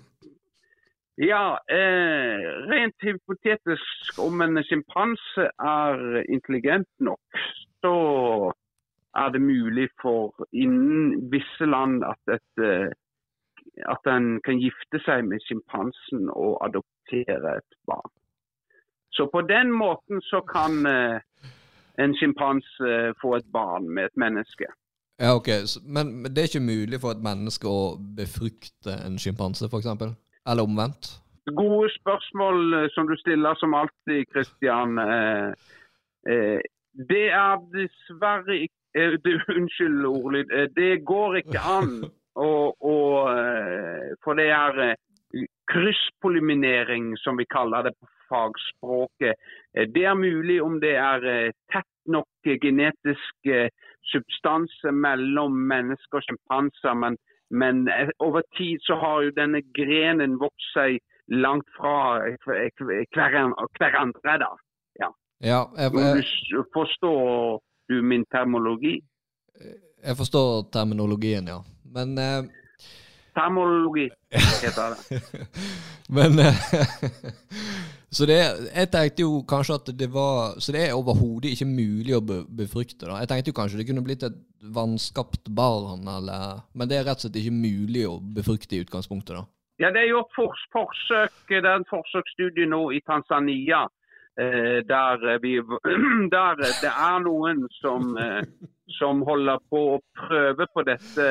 ja, 1.32 1.44
eh, 1.78 2.44
rent 2.72 2.98
hypotetisk, 3.06 4.18
om 4.26 4.40
en 4.44 4.60
sjimpanse 4.68 5.44
er 5.78 5.96
intelligent 6.36 6.90
nok, 7.00 7.20
så 7.84 7.94
er 9.16 9.28
det 9.34 9.42
mulig 9.42 9.88
for 10.02 10.34
innen 10.52 11.30
visse 11.32 11.66
land 11.66 12.04
at, 12.04 12.20
et, 12.36 12.62
eh, 12.64 12.90
at 13.94 14.10
en 14.10 14.40
kan 14.44 14.60
gifte 14.60 15.00
seg 15.06 15.24
med 15.28 15.42
sjimpansen 15.46 16.30
og 16.32 16.58
adoptere 16.66 17.58
et 17.58 17.80
barn. 17.86 18.12
Så 19.14 19.28
på 19.30 19.40
den 19.46 19.70
måten 19.72 20.22
så 20.30 20.40
kan 20.50 20.86
eh, 20.86 21.20
en 22.02 22.16
sjimpanse 22.18 23.14
få 23.20 23.36
et 23.36 23.52
barn 23.52 23.88
med 23.88 24.10
et 24.10 24.16
menneske. 24.16 24.66
Ja, 25.22 25.36
ok, 25.38 25.48
men, 25.86 26.24
det 26.24 26.38
er 26.38 26.50
ikke 26.50 26.70
mulig 26.74 26.98
for 27.00 27.14
et 27.14 27.22
menneske 27.22 27.70
å 27.70 27.94
befrukte 28.18 28.96
en 29.06 29.18
sjimpanse, 29.22 29.70
eksempel? 29.70 30.16
Eller 30.42 30.66
omvendt? 30.66 31.14
Gode 31.54 31.90
spørsmål 32.00 32.74
eh, 32.80 32.88
som 32.90 33.06
du 33.06 33.14
stiller 33.20 33.54
som 33.60 33.76
alltid, 33.78 34.26
Kristian. 34.32 34.98
Eh, 34.98 35.52
eh, 36.26 36.60
det 37.10 37.26
er 37.30 37.62
dessverre 37.74 38.58
ikke 38.64 38.72
eh, 38.72 38.83
det, 38.94 39.34
Unnskyld 39.56 40.06
ordlyd. 40.06 40.52
Eh, 40.52 40.68
det 40.76 41.04
går 41.06 41.40
ikke 41.42 41.60
an 41.60 41.96
å, 42.46 42.50
å 42.78 42.96
eh, 43.30 44.14
For 44.24 44.38
det 44.38 44.50
er 44.54 44.96
krysspoliminering, 45.72 47.16
som 47.18 47.36
vi 47.36 47.46
kaller 47.50 47.82
det 47.88 47.94
på 47.98 48.08
fagspråket. 48.30 49.34
Eh, 49.76 49.88
det 49.94 50.04
er 50.04 50.14
mulig 50.18 50.60
om 50.62 50.80
det 50.80 50.94
er 51.00 51.26
eh, 51.30 51.52
tett 51.72 51.90
nok 52.06 52.28
eh, 52.46 52.58
genetisk 52.62 53.50
eh, 53.50 53.68
substanse 54.12 54.92
mellom 54.92 55.56
mennesker 55.70 56.20
og 56.20 56.26
sjimpanser. 56.28 56.94
Men, 57.00 57.18
men 57.50 57.88
eh, 57.88 58.12
over 58.24 58.44
tid 58.58 58.82
så 58.86 58.98
har 59.00 59.26
jo 59.26 59.36
denne 59.36 59.62
grenen 59.76 60.38
vokst 60.42 60.72
seg 60.76 61.00
langt 61.32 61.68
fra 61.78 62.20
hver- 62.44 62.72
hver- 62.84 63.54
hverandre. 63.78 64.38
da. 64.44 64.52
Ja, 65.00 65.64
jeg, 65.76 65.90
jeg, 65.98 66.64
Forstår 66.72 67.60
du 67.88 68.02
min 68.02 68.24
termologi? 68.32 68.98
jeg 70.04 70.16
forstår 70.16 70.66
terminologien, 70.72 71.46
ja. 71.48 71.62
Men 71.94 72.18
eh, 72.18 72.44
Termologi 73.34 74.08
heter 74.30 74.94
det. 74.94 75.20
Men 76.16 76.38
eh, 76.38 76.54
Så 78.14 78.28
det 78.30 78.36
jeg 78.38 78.90
tenkte 78.92 79.24
jo 79.24 79.40
kanskje 79.48 79.74
at 79.80 79.88
det 79.98 80.06
var 80.14 80.60
Så 80.62 80.74
det 80.74 80.84
er 80.84 80.94
overhodet 80.94 81.50
ikke 81.54 81.66
mulig 81.66 82.14
å 82.14 82.20
be, 82.22 82.42
befrukte. 82.46 83.08
da. 83.08 83.18
Jeg 83.22 83.30
tenkte 83.32 83.50
jo 83.50 83.58
kanskje 83.58 83.80
det 83.80 83.88
kunne 83.88 84.04
blitt 84.06 84.22
et 84.26 84.36
vanskapt 84.74 85.50
barn, 85.50 86.06
eller 86.08 86.62
Men 86.74 86.90
det 86.90 87.00
er 87.00 87.08
rett 87.08 87.18
og 87.18 87.26
slett 87.26 87.40
ikke 87.42 87.56
mulig 87.56 88.06
å 88.08 88.20
befrukte 88.20 88.76
i 88.76 88.84
utgangspunktet, 88.84 89.34
da. 89.40 89.44
Ja, 89.82 89.90
Det 89.90 90.04
er 90.04 90.12
gjort 90.12 90.30
forsøk, 90.36 91.34
det 91.50 91.64
er 91.66 91.80
en 91.80 91.88
forsøksstudie 91.90 92.68
nå 92.70 92.92
i 92.94 93.00
Tanzania. 93.02 93.88
Eh, 94.40 94.80
der, 94.88 95.38
vi, 95.42 95.54
der 96.36 96.54
det 96.58 96.90
er 96.90 97.18
noen 97.22 97.66
som, 97.80 98.16
eh, 98.18 98.42
som 98.98 99.22
holder 99.22 99.62
på 99.70 99.82
å 99.94 100.02
prøve 100.18 100.66
på 100.74 100.82
dette. 100.88 101.28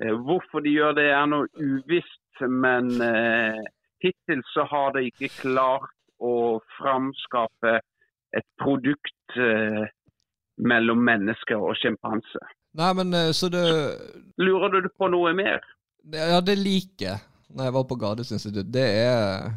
Eh, 0.00 0.14
hvorfor 0.26 0.64
de 0.64 0.72
gjør 0.72 0.96
det 0.96 1.08
er 1.12 1.26
noe 1.28 1.48
uvisst, 1.60 2.44
men 2.48 2.88
eh, 3.04 3.60
hittil 4.02 4.40
så 4.54 4.64
har 4.70 4.96
de 4.96 5.06
ikke 5.10 5.30
klart 5.42 5.92
å 6.22 6.62
framskape 6.78 7.76
et 8.32 8.46
produkt 8.62 9.36
eh, 9.36 9.84
mellom 10.62 11.02
mennesker 11.04 11.60
og 11.60 11.76
sjimpanse. 11.80 12.40
Nei, 12.78 12.92
men 12.96 13.12
eh, 13.14 13.30
så 13.36 13.50
det 13.52 13.66
Lurer 14.40 14.80
du 14.80 14.88
på 14.96 15.10
noe 15.12 15.34
mer? 15.36 15.60
Ja, 16.12 16.40
det 16.40 16.56
liker 16.58 17.10
jeg 17.10 17.20
når 17.52 17.68
jeg 17.68 17.76
var 17.76 17.84
på 17.90 17.98
Gadesinstitutt. 18.00 18.70
Det 18.72 18.86
er 19.04 19.52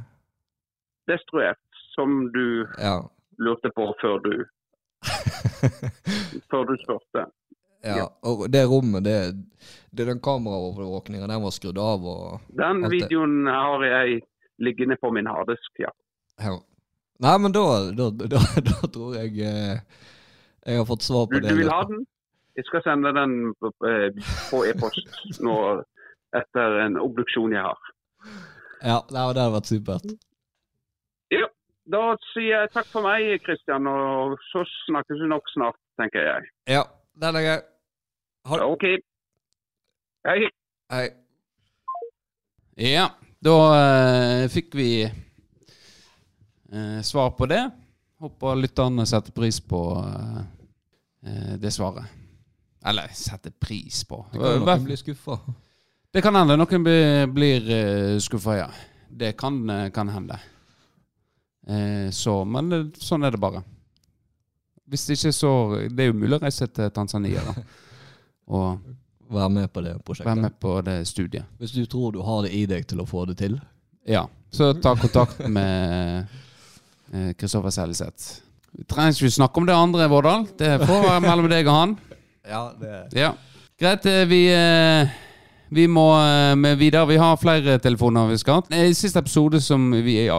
Destruert, 1.08 1.75
som 1.96 2.28
du 2.34 2.68
Ja. 2.80 2.98
lurte 3.40 3.72
på 3.76 3.90
før 4.02 4.20
du, 4.24 4.34
før 6.52 6.66
du 6.70 6.76
spurte. 6.84 7.26
ja. 7.86 8.08
Og 8.26 8.46
det 8.52 8.66
rommet, 8.70 9.04
det, 9.06 9.18
det 9.92 10.06
den 10.10 10.20
kameraovervåkninga, 10.24 11.28
den 11.28 11.44
var 11.44 11.54
skrudd 11.56 11.78
av 11.82 12.06
og 12.08 12.40
Den 12.58 12.84
videoen 12.92 13.46
har 13.48 13.84
jeg 13.86 14.22
liggende 14.64 14.96
på 15.02 15.12
min 15.12 15.28
harddisk, 15.28 15.72
ja. 15.84 15.92
ja. 16.42 16.56
Nei, 17.24 17.38
men 17.40 17.52
da, 17.56 17.66
da, 17.96 18.10
da, 18.12 18.42
da 18.70 18.88
tror 18.92 19.16
jeg 19.20 19.40
eh, 19.40 19.80
jeg 20.66 20.80
har 20.82 20.88
fått 20.90 21.04
svar 21.06 21.28
Du, 21.30 21.36
på 21.38 21.44
det. 21.44 21.52
du 21.54 21.60
vil 21.62 21.72
ha 21.72 21.82
den? 21.88 22.06
Jeg 22.56 22.66
skal 22.70 22.84
sende 22.86 23.12
den 23.16 23.34
eh, 23.88 24.10
på 24.50 24.64
e-post 24.68 25.12
nå 25.46 25.56
etter 26.36 26.80
en 26.86 26.98
obduksjon 27.00 27.54
jeg 27.56 27.64
har. 27.64 27.92
Ja, 28.84 28.98
det 29.12 29.20
hadde 29.22 29.46
vært 29.54 29.70
supert. 29.72 30.08
Da 31.86 32.16
sier 32.32 32.64
jeg 32.64 32.72
takk 32.74 32.88
for 32.90 33.06
meg, 33.06 33.28
Kristian, 33.46 33.86
og 33.86 34.40
så 34.50 34.64
snakkes 34.88 35.20
vi 35.22 35.28
nok 35.30 35.46
snart, 35.54 35.78
tenker 36.02 36.24
jeg. 36.26 36.48
Ja, 36.74 36.82
den 37.22 37.38
er 37.38 37.46
grei. 37.46 37.60
Ha. 38.50 38.60
OK. 38.66 38.86
Hei. 40.26 40.50
Hei. 40.94 41.06
Ja, 42.82 43.06
da 43.42 43.56
eh, 43.78 44.46
fikk 44.52 44.74
vi 44.78 44.90
eh, 45.06 47.02
svar 47.06 47.30
på 47.38 47.46
det. 47.50 47.62
Håper 48.22 48.58
lytterne 48.58 49.06
setter 49.06 49.32
pris 49.36 49.62
på 49.62 49.82
eh, 50.02 50.42
eh, 51.30 51.54
det 51.62 51.72
svaret. 51.74 52.10
Eller 52.86 53.14
setter 53.14 53.54
pris 53.54 54.02
på. 54.10 54.26
Det 54.34 54.40
kan 54.42 54.50
hende 54.50 54.66
noen 54.66 54.90
blir 54.90 55.00
skuffa. 55.02 55.38
Det 56.16 56.22
kan 56.24 56.36
hende 56.38 56.58
noen 56.58 56.84
blir, 56.86 57.26
blir 57.34 57.66
uh, 57.70 58.18
skuffa, 58.24 58.54
ja. 58.56 58.68
Det 59.10 59.34
kan, 59.38 59.58
eh, 59.70 59.90
kan 59.92 60.10
hende. 60.10 60.38
Eh, 61.68 62.10
så, 62.14 62.44
men 62.46 62.70
det, 62.70 62.82
sånn 63.02 63.26
er 63.26 63.34
det 63.36 63.42
bare. 63.42 63.64
Hvis 64.86 65.08
det 65.08 65.16
ikke 65.18 65.32
så 65.34 65.52
Det 65.90 66.04
er 66.04 66.12
jo 66.12 66.18
mulig 66.18 66.38
å 66.38 66.44
reise 66.44 66.68
til 66.70 66.92
Tanzania 66.94 67.42
da. 67.42 67.56
og 68.56 68.94
Vær 69.34 69.50
med 69.50 69.72
på 69.74 69.82
det 69.82 69.96
være 69.96 70.04
prosjektet. 70.06 70.38
med 70.38 70.60
på 70.62 70.76
det 70.86 71.00
studiet. 71.10 71.46
Hvis 71.58 71.72
du 71.74 71.86
tror 71.90 72.12
du 72.14 72.20
har 72.22 72.44
det 72.46 72.52
i 72.54 72.66
deg 72.70 72.86
til 72.86 73.02
å 73.02 73.08
få 73.10 73.24
det 73.26 73.40
til. 73.40 73.56
Ja, 74.06 74.28
så 74.54 74.74
ta 74.78 74.94
kontakt 74.96 75.40
med 75.50 76.28
eh, 77.12 77.32
Kristoffer 77.34 77.74
Seljeseth. 77.74 78.44
Vi 78.76 78.86
trenger 78.86 79.18
ikke 79.18 79.34
snakke 79.40 79.58
om 79.58 79.66
det 79.66 79.74
andre, 79.74 80.06
Vårdal. 80.12 80.46
Det 80.60 80.76
får 80.84 81.08
være 81.08 81.24
mellom 81.26 81.50
deg 81.50 81.66
og 81.66 81.74
han. 81.80 81.98
Ja, 82.46 82.64
det 82.78 82.94
Ja. 83.18 83.34
Greit, 83.82 84.06
eh, 84.06 84.26
vi, 84.30 84.46
eh, 84.54 85.10
vi 85.70 85.88
må 85.88 86.06
eh, 86.22 86.56
med 86.56 86.78
videre. 86.78 87.08
Vi 87.10 87.18
har 87.18 87.38
flere 87.42 87.80
telefoner 87.80 88.30
vi 88.30 88.38
skal 88.38 88.62
ha. 88.62 88.84
I 88.86 88.94
siste 88.94 89.20
episode 89.20 89.60
som 89.62 89.90
vi 89.92 90.26
ja, 90.28 90.38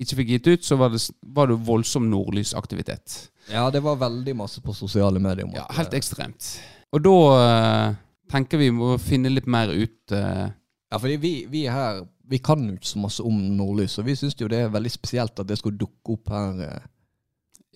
ikke 0.00 0.18
fikk 0.18 0.32
gitt 0.34 0.48
ut, 0.48 0.64
så 0.64 0.78
var 0.80 0.92
det, 0.94 1.02
var 1.22 1.50
det 1.50 1.58
voldsom 1.66 2.08
nordlysaktivitet. 2.10 3.18
Ja, 3.50 3.70
det 3.70 3.82
var 3.84 4.00
veldig 4.00 4.36
masse 4.36 4.62
på 4.62 4.74
sosiale 4.74 5.20
medier. 5.22 5.50
Ja, 5.54 5.66
helt 5.76 5.92
eh, 5.92 5.98
ekstremt. 6.00 6.48
Og 6.92 7.02
da 7.04 7.16
uh, 7.32 7.94
tenker 8.32 8.60
vi 8.60 8.70
må 8.74 8.94
finne 9.00 9.32
litt 9.32 9.48
mer 9.50 9.72
ut 9.72 10.14
uh, 10.14 10.48
Ja, 10.92 10.98
fordi 11.00 11.16
vi, 11.16 11.32
vi 11.48 11.62
her 11.72 12.02
Vi 12.28 12.40
kan 12.44 12.60
jo 12.68 12.74
ikke 12.76 12.90
så 12.90 13.00
masse 13.00 13.24
om 13.24 13.38
nordlys, 13.56 13.98
og 14.00 14.06
vi 14.08 14.16
syns 14.18 14.36
jo 14.40 14.48
det 14.50 14.60
er 14.64 14.72
veldig 14.72 14.92
spesielt 14.92 15.40
at 15.40 15.48
det 15.48 15.58
skulle 15.60 15.80
dukke 15.80 16.14
opp 16.16 16.32
her 16.32 16.60
eh, 16.66 16.88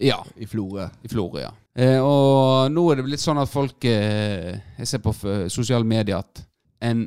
Ja, 0.09 0.19
i 0.37 0.47
Florø. 0.49 0.87
i 1.03 1.09
Florø, 1.09 1.41
ja. 1.43 1.51
Eh, 1.77 1.99
og 2.01 2.71
nå 2.73 2.85
er 2.89 3.01
det 3.01 3.07
blitt 3.09 3.25
sånn 3.25 3.41
at 3.41 3.53
folk 3.53 3.85
eh, 3.89 4.55
Jeg 4.79 4.89
ser 4.89 5.03
på 5.05 5.13
sosiale 5.53 5.85
medier 5.85 6.21
at 6.21 6.45
en 6.85 7.07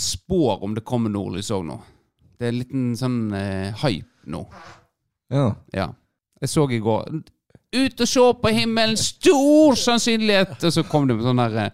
spår 0.00 0.64
om 0.64 0.74
det 0.76 0.84
kommer 0.88 1.12
nordlys 1.12 1.52
òg 1.52 1.64
nå. 1.68 1.78
Det 2.40 2.48
er 2.48 2.52
en 2.52 2.60
liten 2.60 2.86
sånn 2.98 3.18
hype 3.84 4.11
nå. 4.30 4.46
Ja. 5.32 5.48
Ja. 5.72 5.88
Jeg 6.42 6.50
så 6.50 6.66
i 6.70 6.82
går 6.82 7.22
Ut 7.72 8.02
og 8.04 8.08
se 8.08 8.24
på 8.42 8.50
himmelen! 8.52 8.98
Stor 9.00 9.78
sannsynlighet! 9.80 10.58
Og 10.60 10.72
så 10.74 10.82
kom 10.84 11.06
det 11.08 11.14
med 11.16 11.24
sånne 11.24 11.46
der, 11.54 11.70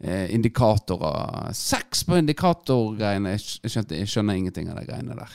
eh, 0.00 0.30
indikatorer. 0.32 1.50
Seks 1.52 2.06
på 2.08 2.16
indikatorgreiene. 2.16 3.34
Jeg, 3.34 3.44
jeg, 3.66 3.74
skjønte, 3.74 3.98
jeg 3.98 4.08
skjønner 4.08 4.38
ingenting 4.40 4.70
av 4.72 4.78
de 4.80 4.86
greiene 4.88 5.18
der. 5.18 5.34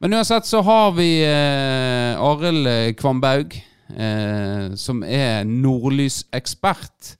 Men 0.00 0.16
uansett 0.16 0.48
så 0.48 0.62
har 0.64 0.96
vi 0.96 1.10
eh, 1.26 2.24
Arild 2.24 2.70
eh, 2.70 2.94
Kvambaug, 2.96 3.52
eh, 3.92 4.72
som 4.80 5.04
er 5.04 5.44
nordlysekspert. 5.44 7.12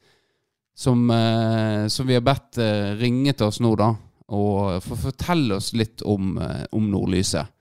Som, 0.73 1.05
eh, 1.13 1.87
som 1.93 2.09
vi 2.09 2.17
har 2.17 2.25
bedt 2.25 2.57
eh, 2.59 2.95
ringe 3.05 3.37
til 3.37 3.53
oss 3.53 3.61
nå, 3.61 3.77
da. 3.77 3.93
Og 4.33 4.81
få 4.81 4.97
fortelle 5.11 5.61
oss 5.61 5.75
litt 5.77 6.01
om, 6.09 6.39
eh, 6.41 6.65
om 6.73 6.89
nordlyset. 6.89 7.52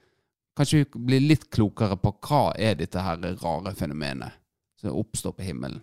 Kanskje 0.61 0.77
vi 0.77 0.99
blir 1.05 1.23
litt 1.25 1.47
klokere 1.49 1.95
på 1.97 2.11
hva 2.21 2.39
er 2.53 2.75
dette 2.77 3.01
her 3.01 3.17
rare 3.41 3.71
fenomenet 3.73 4.35
som 4.77 4.93
oppstår 4.93 5.31
på 5.33 5.45
himmelen. 5.47 5.79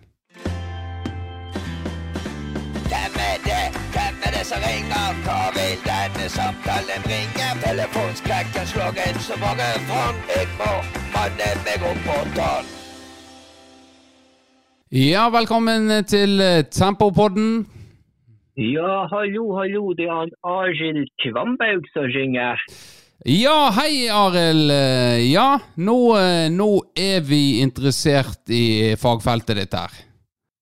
Hvem 2.84 3.16
er 3.24 3.40
det? 3.42 3.64
Hvem 3.96 4.20
er 4.28 4.36
det 4.36 4.44
som 4.46 4.62
ringer? 4.62 5.16
Hva 5.24 5.38
vil 5.56 5.80
denne 5.82 6.28
samtalen 6.30 7.02
bringe? 7.08 7.48
Telefonskrekken 7.64 8.68
slår 8.70 9.00
inn 9.02 9.18
så 9.24 9.38
mange 9.42 9.66
fang. 9.88 10.20
Jeg 10.30 10.46
må 10.60 10.70
manne 11.16 11.48
meg 11.64 11.86
opp 11.88 12.06
på 12.06 12.18
tann. 12.36 12.70
Ja, 14.94 15.24
velkommen 15.38 15.90
til 16.06 16.44
Tempopodden. 16.70 17.66
Ja, 18.54 18.94
hallo, 19.10 19.48
hallo, 19.58 19.90
det 19.98 20.06
er 20.06 20.30
Arild 20.54 21.10
Kvambaug 21.24 21.90
som 21.96 22.06
ringer. 22.14 22.62
Ja, 23.26 23.72
hei 23.74 24.06
Arild. 24.10 24.70
Eh, 24.70 25.32
Ja, 25.32 25.58
nå, 25.74 26.16
eh, 26.16 26.46
nå 26.54 26.68
er 26.94 27.20
vi 27.26 27.58
interessert 27.60 28.46
i 28.46 28.94
fagfeltet 28.94 29.58
ditt 29.58 29.74
her. 29.74 29.90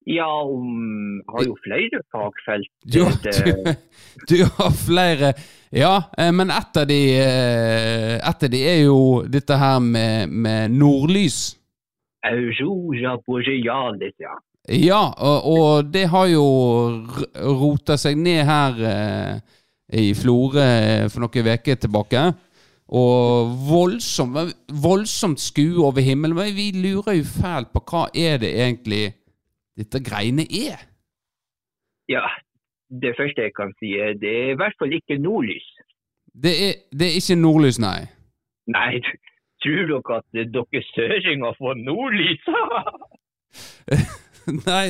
Ja, 0.07 0.31
um, 0.47 1.21
har 1.29 1.45
jo 1.45 1.57
flere 1.61 2.01
fagfelt. 2.15 2.71
Du, 2.81 3.05
du, 3.27 3.75
du 4.31 4.45
har 4.57 4.71
flere 4.73 5.35
Ja, 5.75 6.09
eh, 6.17 6.33
men 6.33 6.49
et 6.55 6.77
av 6.81 6.87
de 6.89 7.01
Et 7.19 8.43
av 8.47 8.49
de 8.49 8.63
er 8.63 8.81
jo 8.87 9.27
dette 9.29 9.53
her 9.53 9.81
med, 9.81 10.31
med 10.31 10.71
nordlys. 10.71 11.59
Aurora 12.25 13.19
borealis, 13.27 14.17
ja. 14.17 14.33
Ja, 14.73 15.03
og, 15.19 15.45
og 15.45 15.93
det 15.93 16.07
har 16.09 16.27
jo 16.33 16.47
rota 17.37 17.99
seg 18.01 18.17
ned 18.17 18.47
her 18.49 18.81
i 19.93 20.09
Florø 20.19 20.65
for 21.13 21.23
noen 21.23 21.53
uker 21.53 21.79
tilbake. 21.85 22.25
Og 22.89 23.51
voldsomt, 23.67 24.55
voldsomt 24.83 25.41
skue 25.41 25.83
over 25.83 26.01
himmelen. 26.01 26.37
Men 26.37 26.55
vi 26.55 26.71
lurer 26.75 27.19
jo 27.19 27.25
fælt 27.27 27.73
på 27.75 27.83
hva 27.91 28.07
er 28.15 28.39
det 28.43 28.53
egentlig 28.55 29.05
dette 29.77 30.01
greiene 30.01 30.47
er? 30.47 30.85
Ja, 32.09 32.23
det 33.03 33.17
første 33.19 33.43
jeg 33.43 33.55
kan 33.57 33.75
si 33.81 33.97
er 33.99 34.15
det 34.15 34.31
er 34.43 34.53
i 34.55 34.59
hvert 34.61 34.77
fall 34.79 34.93
ikke 34.95 35.19
nordlys. 35.19 35.67
Det 36.43 36.55
er, 36.69 36.75
det 36.93 37.09
er 37.09 37.19
ikke 37.19 37.41
nordlys, 37.41 37.81
nei. 37.83 38.07
Nei, 38.71 39.01
tror 39.63 39.91
dere 39.91 40.21
at 40.21 40.55
dere 40.55 40.83
søringer 40.93 41.59
får 41.59 41.75
nordlys? 41.83 42.47
nei 44.69 44.87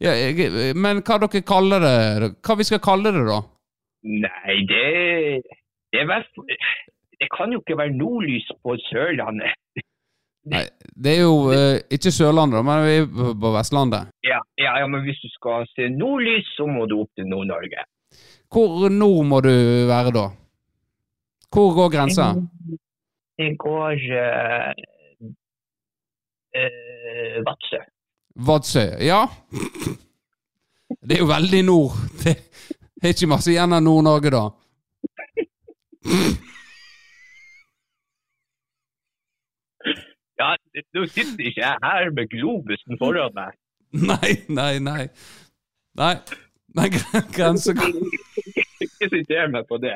ja, 0.00 0.12
jeg, 0.12 0.74
Men 0.76 1.02
hva 1.04 1.20
dere 1.20 1.44
kaller 1.44 1.84
det? 1.84 2.32
Hva 2.44 2.56
vi 2.56 2.68
skal 2.68 2.80
kalle 2.84 3.12
det, 3.12 3.24
da? 3.28 3.40
Nei, 4.06 4.56
det, 4.70 4.84
det 5.92 6.00
er 6.00 6.06
i 6.06 6.10
hvert 6.10 6.28
fall 6.36 6.48
Det 7.20 7.28
kan 7.32 7.52
jo 7.52 7.58
ikke 7.62 7.76
være 7.78 7.90
nordlys 7.96 8.48
på 8.62 8.76
Sørlandet. 8.88 9.52
Nei, 10.52 10.64
det 11.04 11.12
er 11.16 11.22
jo 11.24 11.36
eh, 11.50 11.78
ikke 11.96 12.12
Sørlandet, 12.14 12.62
men 12.64 12.84
vi 12.86 12.92
er 13.00 13.06
på- 13.42 13.52
Vestlandet. 13.56 14.02
Ja, 14.26 14.38
ja, 14.60 14.72
ja, 14.82 14.86
men 14.86 15.00
hvis 15.06 15.18
du 15.24 15.28
skal 15.32 15.66
se 15.72 15.88
nordlys, 15.90 16.46
så 16.56 16.64
må 16.70 16.86
du 16.86 16.94
opp 17.02 17.10
til 17.18 17.26
Nord-Norge. 17.30 17.80
Hvor 18.52 18.88
nord 18.94 19.24
må 19.26 19.40
du 19.42 19.50
være 19.88 20.10
da? 20.14 20.26
Hvor 21.50 21.72
går 21.74 21.88
grensa? 21.96 22.24
Det 23.38 23.50
går 23.58 23.94
uh, 24.22 24.70
uh, 26.60 27.36
Vadsø. 27.48 27.80
Vadsø. 28.46 28.84
Ja. 29.02 29.24
Det 31.02 31.16
er 31.16 31.20
jo 31.24 31.28
veldig 31.32 31.62
nord. 31.66 31.92
Det 32.22 32.36
er 33.02 33.08
ikke 33.16 33.28
masse 33.34 33.50
igjen 33.52 33.74
av 33.76 33.82
Nord-Norge, 33.84 34.30
da. 34.32 34.44
Ja, 40.38 40.50
nå 40.94 41.06
sitter 41.08 41.46
ikke 41.48 41.62
jeg 41.62 41.78
her 41.82 42.10
med 42.16 42.28
globusen 42.32 42.98
foran 43.00 43.32
meg. 43.36 43.54
Nei, 44.10 44.32
nei, 44.52 44.78
nei. 44.82 45.04
Nei, 45.96 46.14
men 46.76 46.90
gre- 46.92 47.22
grensa 47.32 47.72
Ikke 48.84 49.08
siter 49.14 49.48
meg 49.54 49.64
på 49.70 49.78
det. 49.80 49.94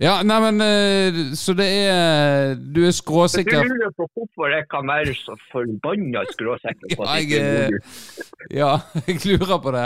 Ja, 0.00 0.14
nei, 0.24 0.38
men 0.40 0.60
eh, 0.64 1.18
Så 1.36 1.52
det 1.58 1.66
er 1.68 2.54
Du 2.56 2.80
er 2.88 2.94
skråsikker? 2.96 3.60
du 3.68 3.74
lurer 3.74 3.92
på 3.98 4.06
hvorfor 4.16 4.48
jeg 4.54 4.64
kan 4.72 4.88
være 4.88 5.12
så 5.18 5.36
forbanna 5.52 6.22
skråsikker 6.32 6.96
på 6.96 7.04
Ja, 7.04 7.18
at 7.18 7.28
jeg, 7.28 7.42
er 7.44 7.76
eh. 7.76 8.24
Ja, 8.56 8.70
jeg 9.08 9.20
lurer 9.28 9.60
på 9.62 9.74
det. 9.76 9.84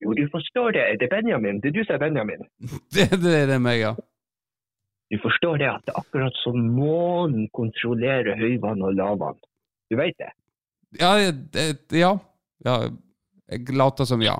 Jo, 0.00 0.14
du 0.16 0.22
forstår 0.32 0.70
det. 0.78 0.84
Det 1.02 1.10
er 1.10 1.16
Benjamin. 1.18 1.58
Det 1.60 1.68
er 1.72 1.76
du 1.76 1.82
som 1.84 1.98
er 1.98 2.04
Benjamin. 2.06 2.46
Det, 2.94 3.10
det 3.20 3.34
er 3.42 3.46
det 3.50 3.58
meg, 3.60 3.82
ja. 3.82 3.92
Du 5.10 5.18
forstår 5.18 5.58
det 5.58 5.68
at 5.70 5.82
det 5.86 5.94
er 5.94 6.00
akkurat 6.00 6.36
som 6.44 6.58
månen 6.76 7.48
kontrollerer 7.56 8.38
høyvann 8.38 8.82
og 8.86 8.94
lavvann. 8.94 9.38
Du 9.90 9.96
vet 9.98 10.14
det? 10.22 10.30
Ja, 11.00 11.16
ja. 11.90 12.12
ja. 12.64 12.76
Jeg 13.50 13.74
later 13.74 14.06
som 14.06 14.22
ja. 14.22 14.36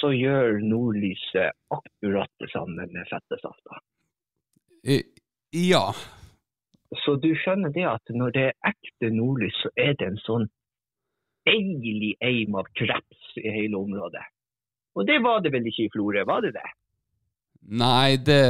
Så 0.00 0.12
gjør 0.12 0.60
nordlyset 0.64 1.56
akkurat 1.72 2.30
det 2.40 2.50
samme 2.52 2.86
med 2.92 3.08
fettesafta. 3.08 3.80
I- 4.84 5.04
Ja. 5.52 5.92
Så 7.04 7.16
du 7.22 7.32
skjønner 7.34 7.72
det 7.74 7.84
at 7.86 8.12
når 8.14 8.30
det 8.36 8.44
er 8.50 8.70
ekte 8.70 9.10
nordlys, 9.14 9.56
så 9.62 9.70
er 9.76 9.94
det 9.98 10.06
en 10.06 10.20
sånn 10.22 10.46
deilig 11.46 12.16
eim 12.22 12.54
av 12.58 12.68
kreps 12.78 13.32
i 13.40 13.48
hele 13.50 13.78
området. 13.78 14.22
Og 14.94 15.06
det 15.06 15.20
var 15.22 15.40
det 15.40 15.52
vel 15.54 15.66
ikke 15.70 15.86
i 15.86 15.92
Florø, 15.94 16.24
var 16.26 16.42
det 16.44 16.52
det? 16.54 16.66
Nei, 17.70 18.16
det 18.16 18.40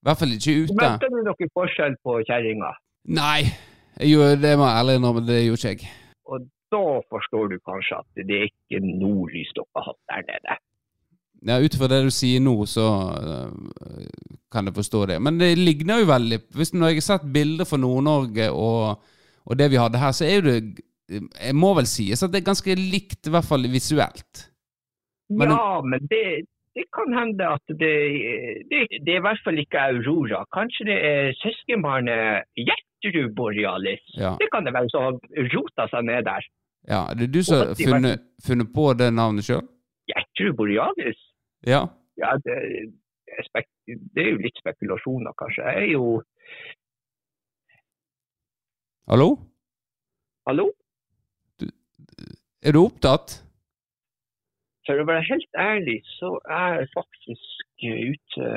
I 0.00 0.08
hvert 0.08 0.18
fall 0.22 0.32
ikke 0.32 0.54
ute. 0.64 0.76
Merka 0.80 1.08
du 1.12 1.18
noen 1.26 1.50
forskjell 1.58 1.94
på 2.06 2.14
kjerringa? 2.28 2.70
Nei, 3.20 3.42
gjorde, 4.00 4.38
det 4.40 4.54
må 4.56 4.64
jeg 4.68 4.78
ærlig 4.80 4.94
innrømme, 5.00 5.22
det 5.28 5.38
gjorde 5.44 5.74
ikke 5.74 5.86
jeg. 5.88 5.94
Og 6.30 6.46
da 6.72 6.82
forstår 7.12 7.50
du 7.52 7.56
kanskje 7.68 7.98
at 8.00 8.24
det 8.28 8.36
er 8.38 8.48
ikke 8.48 8.80
nordlys 8.86 9.50
dere 9.56 9.66
har 9.76 9.88
hatt 9.90 10.00
der 10.12 10.26
nede. 10.30 10.56
Ja, 11.48 11.56
Ut 11.64 11.76
fra 11.80 11.88
det 11.88 11.98
du 12.04 12.10
sier 12.12 12.40
nå, 12.44 12.52
så 12.68 12.84
øh, 13.16 14.08
kan 14.52 14.68
jeg 14.68 14.76
forstå 14.76 15.06
det. 15.08 15.16
Men 15.24 15.38
det 15.40 15.54
ligner 15.58 16.02
jo 16.02 16.08
veldig 16.10 16.38
hvis 16.52 16.74
Når 16.76 16.92
jeg 16.92 16.98
har 17.00 17.06
sett 17.06 17.24
bilder 17.32 17.64
fra 17.68 17.78
Nord-Norge 17.80 18.50
og, 18.52 19.00
og 19.48 19.56
det 19.58 19.70
vi 19.72 19.80
hadde 19.80 19.98
her, 20.02 20.12
så 20.12 20.28
er 20.28 20.44
det 20.44 20.56
Jeg 21.08 21.56
må 21.56 21.72
vel 21.78 21.88
sies 21.88 22.22
at 22.22 22.32
det 22.32 22.42
er 22.42 22.50
ganske 22.50 22.76
likt, 22.76 23.24
i 23.26 23.32
hvert 23.32 23.48
fall 23.48 23.64
visuelt. 23.72 24.46
Men- 25.32 25.50
ja, 25.56 25.80
men 25.82 26.04
det, 26.12 26.22
det 26.76 26.84
kan 26.94 27.10
hende 27.18 27.46
at 27.56 27.66
det, 27.82 27.94
det, 28.70 28.80
det 29.04 29.12
er 29.14 29.20
i 29.20 29.26
hvert 29.26 29.42
fall 29.44 29.58
ikke 29.58 29.80
Aurora. 29.90 30.44
Kanskje 30.54 30.86
det 30.90 30.98
er 31.10 31.32
søskenbarnet 31.42 32.46
Gjertrud 32.68 33.34
Borealis. 33.36 34.02
Ja, 34.16 34.36
Det 34.40 34.48
kan 34.54 34.66
det 34.66 34.74
være 34.76 34.90
som 34.92 35.06
har 35.08 35.46
rota 35.54 35.88
seg 35.90 36.06
ned 36.06 36.24
der. 36.30 36.46
ja 36.88 37.02
Det 37.16 37.26
er 37.28 37.32
du 37.34 37.42
som 37.42 37.62
har 37.64 37.74
funnet, 37.84 38.22
funnet 38.46 38.70
på 38.74 38.86
det 39.00 39.10
navnet 39.14 39.48
sjøl? 39.48 39.64
Gjertrud 40.12 40.56
Borealis? 40.60 41.20
Ja. 41.66 41.82
Ja, 42.22 42.36
det, 42.44 42.56
det 43.26 43.64
er 43.64 43.98
det 44.16 44.26
jo 44.30 44.40
litt 44.44 44.58
spekulasjoner, 44.62 45.34
kanskje. 45.38 45.66
Jeg 45.66 45.88
er 45.88 45.92
jo 45.92 46.22
Hallo? 49.10 49.30
Hallo? 50.46 50.70
Er 52.62 52.76
du 52.76 52.84
opptatt? 52.84 53.40
For 54.90 55.02
å 55.02 55.06
være 55.08 55.26
helt 55.28 55.60
ærlig, 55.62 56.00
så 56.18 56.34
er 56.50 56.80
jeg 56.80 56.90
faktisk 56.96 57.86
ute 57.86 58.50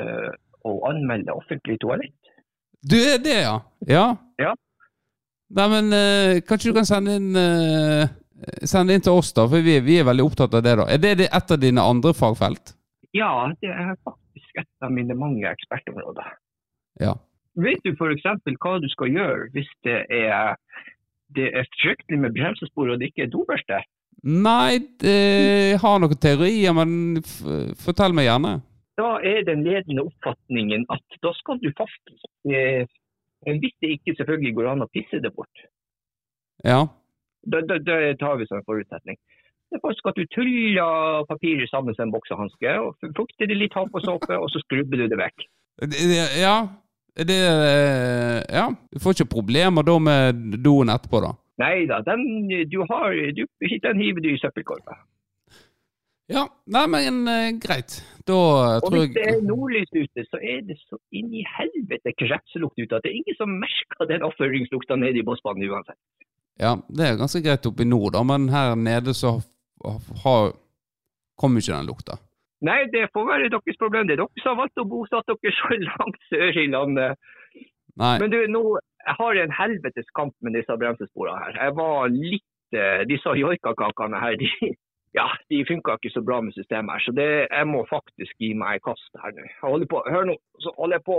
og 0.64 0.84
anmelder 0.88 1.38
offentlig 1.38 1.78
toalett. 1.82 2.32
Du 2.84 2.96
er 2.98 3.20
det, 3.22 3.38
ja? 3.44 3.56
Ja. 3.88 4.06
Ja. 4.40 4.52
Nei, 5.54 5.66
men 5.70 5.92
uh, 5.94 6.40
kanskje 6.48 6.72
du 6.72 6.78
kan 6.78 6.88
sende 6.88 7.18
inn 7.20 7.36
uh, 7.36 8.10
Sende 8.66 8.96
inn 8.96 9.04
til 9.04 9.14
oss, 9.16 9.30
da, 9.32 9.44
for 9.48 9.62
vi, 9.64 9.78
vi 9.80 9.94
er 10.00 10.04
veldig 10.04 10.24
opptatt 10.26 10.56
av 10.58 10.64
det. 10.66 10.74
da. 10.76 10.84
Er 10.90 10.98
det, 11.00 11.12
det 11.22 11.28
et 11.32 11.52
av 11.54 11.60
dine 11.62 11.80
andre 11.80 12.10
fagfelt? 12.18 12.74
Ja, 13.16 13.30
det 13.62 13.70
er 13.70 13.94
faktisk 14.04 14.58
et 14.60 14.84
av 14.84 14.90
mine 14.92 15.14
mange 15.16 15.46
ekspertområder. 15.48 16.26
Ja. 17.00 17.14
Vet 17.56 17.86
du 17.86 17.94
f.eks. 17.94 18.26
hva 18.58 18.74
du 18.82 18.88
skal 18.92 19.14
gjøre 19.14 19.46
hvis 19.54 19.70
det 19.86 19.96
er, 20.12 20.58
det 21.38 21.46
er 21.56 21.70
fryktelig 21.78 22.18
med 22.26 22.34
bremsespor 22.36 22.90
og 22.90 23.00
det 23.00 23.12
ikke 23.14 23.24
er 23.28 23.32
dobørste? 23.32 23.80
Nei, 24.24 24.78
jeg 25.04 25.78
har 25.82 25.98
noen 26.00 26.16
teorier, 26.16 26.72
men 26.72 27.18
fortell 27.84 28.14
meg 28.16 28.24
gjerne. 28.30 28.54
Da 28.96 29.16
er 29.26 29.42
den 29.44 29.64
ledende 29.66 30.04
oppfatningen 30.06 30.86
at 30.94 31.18
da 31.24 31.32
skal 31.36 31.58
du 31.60 31.68
faktisk, 31.76 32.24
eh, 32.48 32.86
hvis 33.44 33.74
det 33.82 33.90
ikke 33.98 34.14
selvfølgelig 34.16 34.54
går 34.56 34.70
an 34.70 34.84
å 34.86 34.90
pisse 34.94 35.20
det 35.20 35.32
bort, 35.34 35.64
Ja. 36.64 36.86
da, 37.44 37.60
da, 37.60 37.76
da 37.78 38.14
tar 38.16 38.38
vi 38.38 38.46
som 38.46 38.58
en 38.58 38.64
forutsetning. 38.64 39.18
Det 39.68 39.80
er 39.80 39.82
faktisk 39.82 40.06
at 40.08 40.14
du 40.16 40.24
tuller 40.30 41.24
papiret 41.28 41.68
sammen 41.68 41.94
som 41.96 42.06
en 42.06 42.14
boksehanske, 42.14 42.74
og 42.80 42.94
fukter 43.16 43.48
det 43.50 43.56
litt 43.58 43.74
på 43.74 44.00
såpe, 44.04 44.38
og 44.38 44.48
så 44.48 44.62
skrubber 44.62 45.02
du 45.02 45.08
det 45.08 45.18
vekk. 45.18 45.46
Ja. 46.38 46.68
Det 47.14 47.30
eh, 47.30 48.42
Ja. 48.50 48.70
Du 48.92 48.98
får 49.02 49.14
ikke 49.18 49.34
problemer 49.34 49.82
da 49.82 49.98
med 49.98 50.62
doen 50.62 50.88
etterpå, 50.88 51.20
da? 51.20 51.34
Nei 51.62 51.86
da, 51.86 52.00
den, 52.02 52.24
du 52.70 52.80
har, 52.90 53.14
du, 53.36 53.44
den 53.60 54.00
hiver 54.02 54.24
du 54.24 54.30
i 54.32 54.40
søppelkorga. 54.42 54.96
Ja. 56.32 56.46
Nei, 56.72 56.84
men 56.88 57.20
uh, 57.28 57.50
greit. 57.60 57.98
Da 58.24 58.36
Og 58.80 58.86
tror 58.88 59.02
hvis 59.02 59.12
det 59.14 59.24
er 59.26 59.34
jeg 59.34 59.44
nordlys 59.44 59.90
ute, 59.92 60.24
så 60.30 60.40
er 60.40 60.62
det 60.64 60.78
så 60.80 60.98
inn 61.12 61.28
i 61.36 61.44
helvete 61.44 62.14
krepselukt 62.16 62.80
ute 62.80 62.96
at 62.96 63.04
det 63.04 63.12
er 63.12 63.18
ingen 63.20 63.36
som 63.36 63.52
merker 63.60 64.08
den 64.08 64.24
avføringslukta 64.24 64.96
nede 64.96 65.20
i 65.20 65.26
bossbanen 65.26 65.68
uansett. 65.68 66.00
Ja, 66.60 66.76
det 66.88 67.06
er 67.06 67.20
ganske 67.20 67.42
greit 67.44 67.66
oppe 67.68 67.84
i 67.84 67.88
nord, 67.90 68.14
da, 68.14 68.22
men 68.24 68.48
her 68.48 68.74
nede 68.78 69.12
så 69.14 69.36
har 70.24 70.54
kommer 71.36 71.60
ikke 71.60 71.74
den 71.74 71.90
lukta. 71.90 72.18
Nei, 72.64 72.84
det 72.94 73.10
får 73.12 73.26
være 73.28 73.50
deres 73.52 73.80
problem. 73.82 74.06
Det 74.08 74.16
er 74.16 74.22
dere 74.22 74.40
som 74.40 74.54
har 74.54 74.60
valgt 74.62 74.80
å 74.80 74.88
bosette 74.88 75.36
dere 75.42 75.56
så 75.58 75.78
langt 75.90 76.20
sør 76.30 76.60
i 76.62 76.66
landet. 76.72 77.18
Nei. 78.00 78.14
Men 78.22 78.32
du, 78.32 78.38
nå 78.50 78.62
jeg 79.06 79.14
har 79.20 79.40
en 79.42 79.54
helvetes 79.60 80.08
kamp 80.18 80.34
med 80.40 80.56
disse 80.56 80.76
bremsesporene 80.80 81.40
her. 81.42 81.60
Jeg 81.64 81.76
var 81.76 82.10
litt 82.12 82.78
eh, 82.78 83.02
Disse 83.10 83.34
joikakakene 83.38 84.20
her, 84.22 84.36
de, 84.40 84.50
ja, 85.18 85.28
de 85.50 85.64
funka 85.68 85.98
ikke 85.98 86.14
så 86.14 86.22
bra 86.26 86.40
med 86.44 86.56
systemet 86.56 86.96
her. 86.96 87.04
Så 87.06 87.16
det, 87.18 87.28
jeg 87.44 87.70
må 87.70 87.84
faktisk 87.90 88.34
gi 88.40 88.54
meg 88.58 88.78
i 88.80 88.84
kast 88.86 89.20
her 89.22 89.34
nå. 89.34 89.44
Jeg 89.44 89.60
holder 89.62 89.90
på, 89.92 90.02
hør 90.14 90.30
nå, 90.30 90.38
så 90.64 90.72
holder 90.78 91.00
jeg 91.00 91.06
på 91.10 91.18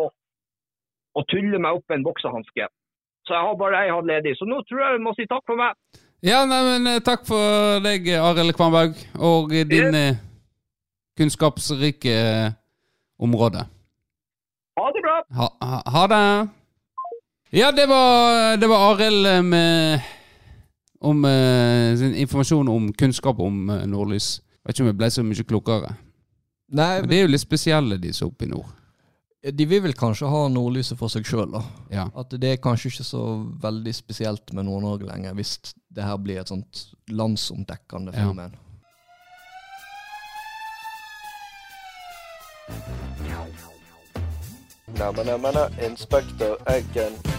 å 1.15 1.23
tulle 1.31 1.61
meg 1.61 1.77
opp 1.79 1.95
en 1.95 2.03
boksehanske. 2.07 2.67
Så 3.25 3.33
jeg 3.33 3.47
har 3.47 3.55
bare 3.57 3.85
ei 3.85 3.93
hatt 3.93 4.09
ledig. 4.09 4.35
Så 4.37 4.45
nå 4.49 4.59
tror 4.67 4.83
jeg 4.83 4.97
jeg 4.97 5.05
må 5.05 5.15
si 5.17 5.29
takk 5.29 5.45
for 5.47 5.57
meg. 5.59 5.77
Ja, 6.25 6.43
nei, 6.49 6.61
men 6.65 6.89
eh, 6.89 7.01
takk 7.05 7.25
for 7.27 7.79
deg, 7.85 8.07
Arild 8.17 8.55
Kvamberg, 8.57 8.99
og 9.21 9.53
eh, 9.53 9.65
din 9.69 9.95
eh, 9.97 10.19
kunnskapsrike 11.17 12.13
eh, 12.13 12.53
område. 13.21 13.65
Ha 14.75 14.91
det 14.91 15.03
bra! 15.05 15.17
Ha, 15.39 15.49
ha, 15.61 15.81
ha 15.95 16.05
det. 16.11 16.21
Ja, 17.49 17.71
det 17.71 17.85
var, 17.87 18.57
det 18.57 18.67
var 18.67 18.93
Arild 18.93 19.25
eh, 19.27 19.41
med 19.41 20.01
om 20.99 21.25
eh, 21.25 21.97
sin 21.97 22.15
informasjon 22.15 22.67
om 22.69 22.93
kunnskap 22.93 23.39
om 23.39 23.65
nordlys. 23.67 23.87
nordlys. 23.91 24.29
Vet 24.65 24.75
ikke 24.75 24.83
om 24.83 24.89
jeg 24.89 24.97
ble 24.97 25.09
så 25.13 25.23
mye 25.23 25.45
klokere. 25.45 25.91
Nei, 26.75 27.01
Men 27.01 27.09
de 27.09 27.19
er 27.19 27.27
jo 27.27 27.31
litt 27.35 27.43
spesielle, 27.43 27.99
de 28.01 28.09
som 28.13 28.27
er 28.27 28.31
oppe 28.33 28.47
i 28.47 28.49
nord. 28.49 28.71
de 29.53 29.65
vil 29.69 29.83
vel 29.83 29.93
kanskje 29.93 30.25
ha 30.25 30.47
nordlyset 30.49 30.97
for 30.97 31.07
seg 31.13 31.27
sjøl, 31.29 31.51
da. 31.53 31.61
Ja. 31.93 32.07
At 32.17 32.33
det 32.41 32.49
er 32.55 32.57
kanskje 32.63 32.89
ikke 32.89 33.05
så 33.05 33.21
veldig 33.61 33.93
spesielt 33.93 34.53
med 34.57 34.65
Nord-Norge 34.65 35.05
lenger, 35.05 35.35
hvis 35.37 35.59
det 35.93 36.03
her 36.03 36.17
blir 36.17 36.41
et 36.41 36.49
sånt 36.49 36.87
landsomdekkende 37.13 38.11
Ja. 38.11 38.23
fenomen. 38.23 38.55
Namma, 44.97 45.23
namma, 45.23 45.51
na, 45.51 45.67
Inspektør 45.85 46.55
Eggen. 46.67 47.34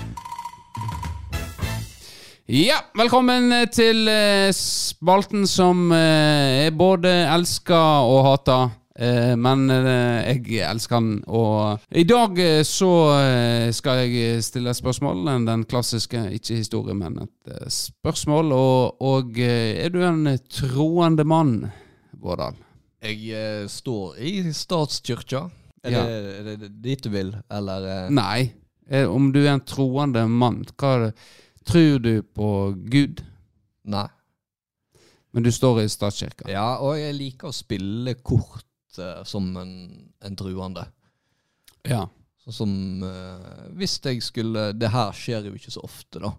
Ja, 2.46 2.76
velkommen 2.94 3.50
eh, 3.52 3.64
til 3.74 4.06
eh, 4.06 4.52
spalten 4.54 5.46
som 5.50 5.88
jeg 5.90 6.66
er 6.68 6.74
både 6.78 7.10
elska 7.34 7.78
og 8.06 8.20
hata. 8.28 8.58
Eh, 8.96 9.32
men 9.34 9.64
eh, 9.74 10.28
jeg 10.46 10.60
elsker 10.68 11.00
den. 11.02 11.16
Og 11.26 11.82
i 11.90 12.04
dag 12.06 12.38
eh, 12.38 12.60
så 12.66 12.90
eh, 13.18 13.72
skal 13.74 14.04
jeg 14.04 14.44
stille 14.46 14.74
spørsmål. 14.78 15.24
Den 15.48 15.64
klassiske, 15.68 16.22
ikke 16.38 16.60
historie, 16.60 16.94
men 16.94 17.18
et 17.24 17.50
eh, 17.50 17.66
spørsmål. 17.80 18.54
Og, 18.54 19.02
og 19.02 19.40
eh, 19.42 19.82
er 19.82 19.90
du 19.96 19.98
en 20.06 20.36
troende 20.46 21.26
mann, 21.26 21.56
Vårdal? 22.22 22.54
Jeg 23.02 23.24
eh, 23.34 23.64
står 23.70 24.20
i 24.22 24.36
statskirka. 24.54 25.48
Er, 25.86 25.90
Ja. 25.92 26.00
det, 26.06 26.22
er 26.54 26.62
det 26.62 26.70
dit 26.82 27.02
du 27.04 27.10
vil, 27.12 27.28
eller 27.54 27.84
eh, 27.90 28.06
Nei. 28.14 28.46
Eh, 28.90 29.04
om 29.10 29.28
du 29.34 29.40
er 29.42 29.52
en 29.56 29.66
troende 29.66 30.22
mann, 30.30 30.62
hva 30.78 30.94
er 30.94 31.04
det? 31.08 31.12
Tror 31.66 31.98
du 31.98 32.22
på 32.22 32.74
Gud? 32.76 33.24
Nei. 33.82 34.06
Men 35.30 35.42
du 35.42 35.52
står 35.52 35.82
i 35.82 35.88
statskirka? 35.90 36.46
Ja, 36.50 36.78
og 36.78 36.94
jeg 36.96 37.16
liker 37.16 37.50
å 37.50 37.54
spille 37.54 38.14
kort 38.22 39.00
uh, 39.00 39.24
som 39.26 39.50
en, 39.60 39.72
en 40.24 40.38
truende. 40.38 40.86
Ja. 41.86 42.06
Sånn 42.46 42.56
som 42.56 42.72
uh, 43.02 43.66
Hvis 43.78 43.98
jeg 44.02 44.22
skulle 44.22 44.68
Det 44.78 44.88
her 44.90 45.12
skjer 45.14 45.48
jo 45.48 45.54
ikke 45.58 45.74
så 45.74 45.82
ofte, 45.86 46.22
da. 46.22 46.32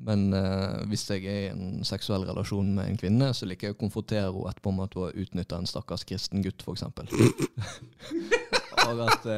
Men 0.00 0.28
uh, 0.34 0.82
hvis 0.90 1.06
jeg 1.12 1.24
er 1.28 1.40
i 1.46 1.52
en 1.52 1.84
seksuell 1.86 2.26
relasjon 2.28 2.74
med 2.76 2.88
en 2.88 2.98
kvinne, 3.00 3.30
så 3.36 3.46
liker 3.46 3.70
jeg 3.70 3.76
å 3.76 3.80
konfrontere 3.80 4.30
henne 4.32 4.50
etterpå 4.50 4.74
med 4.74 4.88
at 4.88 4.96
hun 4.96 5.06
har 5.06 5.18
utnytta 5.24 5.60
en 5.60 5.70
stakkars 5.70 6.06
kristen 6.08 6.42
gutt, 6.44 6.64
f.eks. 6.66 6.84
Og 8.88 9.02
at 9.08 9.30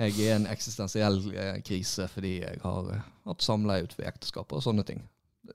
jeg 0.00 0.12
er 0.16 0.20
i 0.20 0.28
en 0.34 0.46
eksistensiell 0.48 1.18
eh, 1.34 1.56
krise 1.66 2.06
fordi 2.10 2.36
jeg 2.40 2.60
har 2.62 2.92
eh, 2.94 3.08
hatt 3.28 3.44
samleie 3.44 3.84
utenfor 3.84 4.08
ekteskapet 4.08 4.58
og 4.58 4.64
sånne 4.64 4.84
ting. 4.88 5.02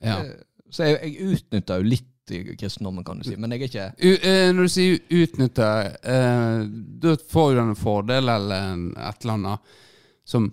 Ja. 0.02 0.20
Eh, 0.22 0.36
så 0.74 0.90
jeg, 0.90 1.00
jeg 1.02 1.32
utnytter 1.36 1.82
jo 1.82 1.90
litt 1.96 2.12
kristendommen, 2.26 3.06
kan 3.06 3.20
du 3.22 3.28
si. 3.28 3.36
Men 3.38 3.54
jeg 3.54 3.62
er 3.62 3.68
ikke 3.70 3.90
U 4.02 4.56
når 4.58 4.66
du 4.66 4.72
sier 4.74 5.02
utnytte, 5.14 5.68
eh, 6.10 6.62
da 7.04 7.16
får 7.34 7.52
du 7.54 7.60
en 7.62 7.76
fordel 7.78 8.32
eller 8.34 8.72
en, 8.74 8.86
et 8.98 9.26
eller 9.26 9.36
annet 9.36 9.76
som, 10.26 10.48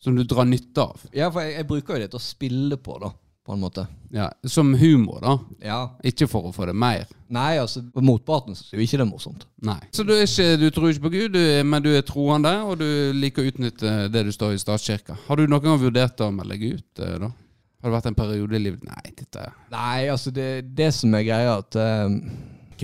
som 0.00 0.16
du 0.16 0.24
drar 0.24 0.48
nytte 0.48 0.86
av. 0.86 1.04
Ja, 1.12 1.28
for 1.28 1.44
jeg, 1.44 1.58
jeg 1.58 1.68
bruker 1.68 1.96
jo 1.96 2.04
det 2.04 2.12
til 2.14 2.20
å 2.20 2.24
spille 2.24 2.80
på, 2.80 2.96
da. 3.02 3.12
På 3.50 3.54
en 3.54 3.60
måte. 3.60 3.86
Ja, 4.10 4.32
som 4.42 4.74
humor, 4.74 5.18
da. 5.20 5.32
Ja. 5.66 5.78
Ikke 6.06 6.28
for 6.30 6.46
å 6.46 6.52
få 6.54 6.68
det 6.68 6.74
mer. 6.78 7.08
Nei, 7.34 7.56
altså, 7.58 7.80
motparten 7.98 8.54
syns 8.54 8.76
jo 8.76 8.78
ikke 8.84 9.00
det 9.00 9.02
er 9.02 9.08
morsomt. 9.10 9.42
Nei. 9.66 9.80
Så 9.90 10.04
du, 10.06 10.12
ikke, 10.14 10.46
du 10.60 10.68
tror 10.70 10.92
ikke 10.92 11.08
på 11.08 11.10
Gud, 11.16 11.34
du, 11.34 11.42
men 11.66 11.82
du 11.82 11.88
er 11.90 12.06
troende, 12.06 12.52
og 12.62 12.78
du 12.78 12.86
liker 13.18 13.42
å 13.42 13.50
utnytte 13.50 13.96
det 14.14 14.22
du 14.28 14.30
står 14.30 14.54
i 14.54 14.62
statskirka. 14.62 15.18
Har 15.26 15.42
du 15.42 15.50
noen 15.50 15.66
gang 15.66 15.82
vurdert 15.82 16.22
å 16.22 16.30
melde 16.30 16.60
deg 16.60 16.78
ut, 16.78 17.02
eh, 17.02 17.18
da? 17.24 17.32
Har 17.34 17.90
det 17.90 17.96
vært 17.96 18.08
en 18.12 18.20
periode 18.20 18.54
i 18.54 18.62
livet 18.62 18.86
Nei, 18.86 19.02
dette 19.18 19.50
Nei, 19.74 20.06
altså, 20.14 20.30
det, 20.36 20.48
det 20.78 20.92
som 20.94 21.18
er 21.18 21.26
greia, 21.26 21.58
at 21.58 21.82
jeg 21.82 22.16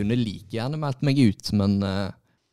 kunne 0.00 0.18
like 0.18 0.50
gjerne 0.50 0.82
meldt 0.82 1.06
meg 1.06 1.22
ut, 1.22 1.56
men 1.62 1.78
uh, 1.86 2.08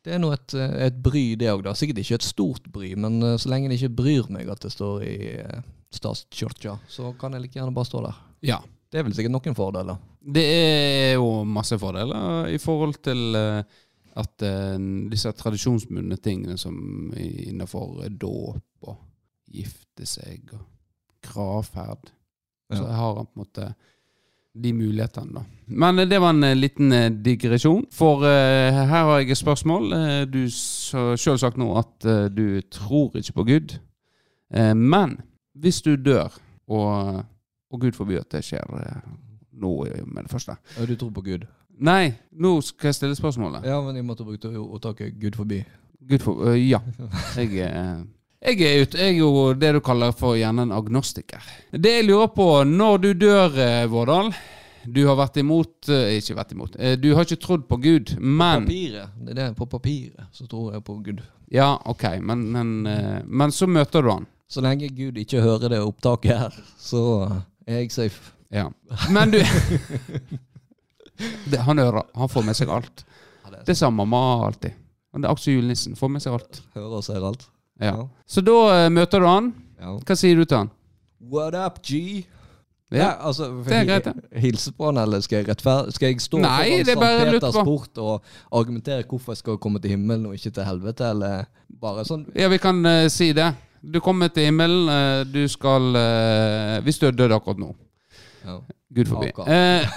det 0.06 0.14
er 0.14 0.22
nå 0.22 0.30
et, 0.38 0.60
et 0.86 1.02
bry, 1.02 1.32
det 1.40 1.50
òg. 1.50 1.66
Sikkert 1.74 2.04
ikke 2.04 2.22
et 2.22 2.30
stort 2.30 2.70
bry, 2.70 2.94
men 2.94 3.24
så 3.42 3.50
lenge 3.50 3.74
det 3.74 3.82
ikke 3.82 3.96
bryr 4.04 4.30
meg 4.30 4.54
at 4.54 4.62
det 4.62 4.70
står 4.78 5.02
i 5.02 5.16
uh, 5.42 5.64
statskirka, 5.96 6.78
så 6.90 7.12
kan 7.18 7.34
jeg 7.34 7.46
like 7.46 7.58
gjerne 7.58 7.74
bare 7.74 7.88
stå 7.88 8.04
der. 8.04 8.22
Ja. 8.44 8.60
Det 8.94 9.00
er 9.00 9.08
vel 9.08 9.14
sikkert 9.16 9.34
noen 9.34 9.56
fordeler. 9.58 9.96
Det 10.22 10.42
er 10.46 11.16
jo 11.16 11.42
masse 11.50 11.74
fordeler 11.82 12.46
i 12.54 12.60
forhold 12.62 13.00
til 13.02 13.34
eh, 13.34 13.80
at 14.22 14.44
eh, 14.46 14.76
disse 15.10 15.32
tradisjonsbundne 15.34 16.18
tingene 16.22 16.54
som 16.60 16.76
innenfor 17.18 18.04
dåp 18.08 18.86
og 18.86 19.00
gifte 19.50 20.06
seg 20.06 20.54
og 20.54 20.62
gravferd 21.26 22.12
Så 22.70 22.84
jeg 22.84 23.00
har 23.00 23.18
på 23.18 23.26
en 23.26 23.42
måte 23.42 23.66
de 24.54 24.70
mulighetene, 24.70 25.40
da. 25.40 25.44
Men 25.66 25.98
eh, 25.98 26.08
det 26.14 26.22
var 26.22 26.30
en 26.30 26.54
liten 26.54 26.94
digresjon. 27.26 27.88
For 27.90 28.22
her 28.22 28.94
har 28.94 29.12
jeg 29.18 29.34
et 29.34 29.42
spørsmål. 29.42 29.90
Du 30.30 30.44
sa 30.54 31.16
sjøl 31.18 31.42
sagt 31.42 31.58
nå 31.58 31.72
at 31.82 32.06
du 32.30 32.62
tror 32.70 33.18
ikke 33.18 33.40
på 33.42 33.50
Gud. 33.50 33.80
Men 34.54 35.18
hvis 35.54 35.82
du 35.82 35.94
dør, 35.96 36.32
og, 36.68 37.22
og 37.70 37.80
Gud 37.80 37.92
forby 37.96 38.16
at 38.18 38.30
det 38.34 38.42
skjer 38.44 38.64
eh, 38.80 39.12
nå 39.60 39.70
med 40.06 40.24
det 40.26 40.30
første 40.32 40.56
Og 40.80 40.88
du 40.88 40.96
tror 40.98 41.10
på 41.14 41.22
Gud? 41.26 41.44
Nei, 41.84 42.12
nå 42.38 42.56
skal 42.62 42.88
jeg 42.92 42.94
stille 43.00 43.16
spørsmålet. 43.18 43.64
Ja, 43.66 43.80
men 43.82 43.96
jeg 43.98 44.04
måtte 44.06 44.24
bruke 44.26 44.50
ordtaket 44.58 45.16
Gud 45.20 45.34
forby'. 45.40 45.64
Gud 46.08 46.18
for, 46.22 46.44
øh, 46.50 46.58
ja. 46.70 46.78
Jeg, 47.36 47.56
er- 47.58 48.04
jeg, 48.44 48.60
er 48.60 48.82
ut, 48.82 48.94
jeg 48.94 49.08
er 49.08 49.18
jo 49.18 49.54
det 49.56 49.70
du 49.74 49.80
kaller 49.80 50.12
for 50.12 50.36
gjerne 50.36 50.62
en 50.66 50.72
agnostiker. 50.76 51.40
Det 51.72 51.94
jeg 51.94 52.04
lurer 52.04 52.26
på, 52.36 52.48
når 52.68 52.96
du 53.00 53.12
dør, 53.12 53.86
Vårdal, 53.88 54.34
Du 54.84 55.06
har 55.06 55.16
vært 55.16 55.38
imot 55.40 55.88
Ikke 55.88 56.34
vært 56.36 56.52
imot. 56.52 56.74
Du 57.00 57.14
har 57.14 57.24
ikke 57.24 57.40
trodd 57.40 57.62
på 57.68 57.76
Gud, 57.80 58.12
men 58.20 58.66
Papiret. 58.66 59.08
Det 59.24 59.30
er 59.30 59.34
det, 59.38 59.56
på 59.56 59.64
papiret 59.66 60.26
så 60.32 60.44
tror 60.46 60.74
jeg 60.74 60.84
på 60.84 60.98
Gud. 61.06 61.22
Ja, 61.50 61.70
ok, 61.88 62.04
men, 62.20 62.42
men, 62.52 62.82
men 63.24 63.50
så 63.52 63.66
møter 63.66 64.02
du 64.04 64.10
han. 64.12 64.26
Så 64.54 64.62
lenge 64.62 64.86
Gud 64.94 65.16
ikke 65.18 65.40
hører 65.42 65.72
det 65.72 65.80
opptaket 65.82 66.38
her, 66.38 66.58
så 66.78 67.00
er 67.66 67.80
jeg 67.80 67.90
safe. 67.90 68.30
Ja. 68.54 68.68
Men 69.10 69.32
du 69.32 69.40
det, 71.50 71.58
Han 71.66 71.78
hører 71.82 72.04
Han 72.14 72.30
får 72.30 72.44
med 72.46 72.54
seg 72.54 72.70
alt. 72.70 73.02
Det 73.66 73.74
sa 73.74 73.90
mamma 73.90 74.20
alltid. 74.46 74.76
Det 75.14 75.24
er 75.24 75.32
også 75.32 75.50
julenissen. 75.50 75.96
Får 75.98 76.12
med 76.12 76.22
seg 76.22 76.36
alt. 76.36 76.62
Hører 76.74 77.00
og 77.00 77.04
ser 77.06 77.26
alt. 77.26 77.48
Ja. 77.82 77.96
Så 78.26 78.44
da 78.46 78.54
uh, 78.70 78.86
møter 78.94 79.22
du 79.22 79.26
han. 79.26 79.50
Ja. 79.80 79.96
Hva 80.06 80.18
sier 80.18 80.38
du 80.38 80.44
til 80.46 80.60
han? 80.60 80.70
What 81.32 81.58
up, 81.58 81.82
G? 81.82 82.22
Ja. 82.94 83.00
Ja, 83.00 83.10
altså, 83.26 83.50
Det 83.66 83.74
er 83.74 83.84
greit, 83.88 84.06
ja. 84.06 84.40
Hilse 84.44 84.70
på 84.76 84.86
han, 84.86 85.02
eller 85.02 85.22
skal 85.24 85.40
jeg 85.40 85.48
rettferd... 85.48 85.90
Skal 85.96 86.12
jeg 86.12 86.22
stå 86.22 86.38
Nei, 86.44 86.84
foran 86.86 86.86
det 86.86 87.32
lutt 87.32 87.42
Peters 87.42 87.62
port 87.66 88.02
og 88.02 88.34
argumentere 88.54 89.06
hvorfor 89.08 89.34
jeg 89.34 89.42
skal 89.42 89.58
komme 89.58 89.82
til 89.82 89.96
himmelen 89.96 90.28
og 90.30 90.38
ikke 90.38 90.52
til 90.54 90.68
helvete, 90.68 91.10
eller 91.10 91.48
bare 91.80 92.04
sånn 92.06 92.28
Ja, 92.38 92.50
vi 92.52 92.60
kan 92.62 92.84
uh, 92.86 93.06
si 93.10 93.32
det. 93.34 93.50
Du 93.92 94.00
kommer 94.00 94.30
til 94.32 94.48
himmelen. 94.48 94.88
eh, 94.88 95.24
du 95.28 95.42
skal 95.48 95.94
eh, 95.98 96.80
Hvis 96.86 96.98
du 97.00 97.08
er 97.08 97.16
død 97.16 97.34
akkurat 97.36 97.60
nå. 97.60 97.72
ja. 98.44 98.58
Gud 98.94 99.10
forbi. 99.10 99.32
Eh, 99.50 99.88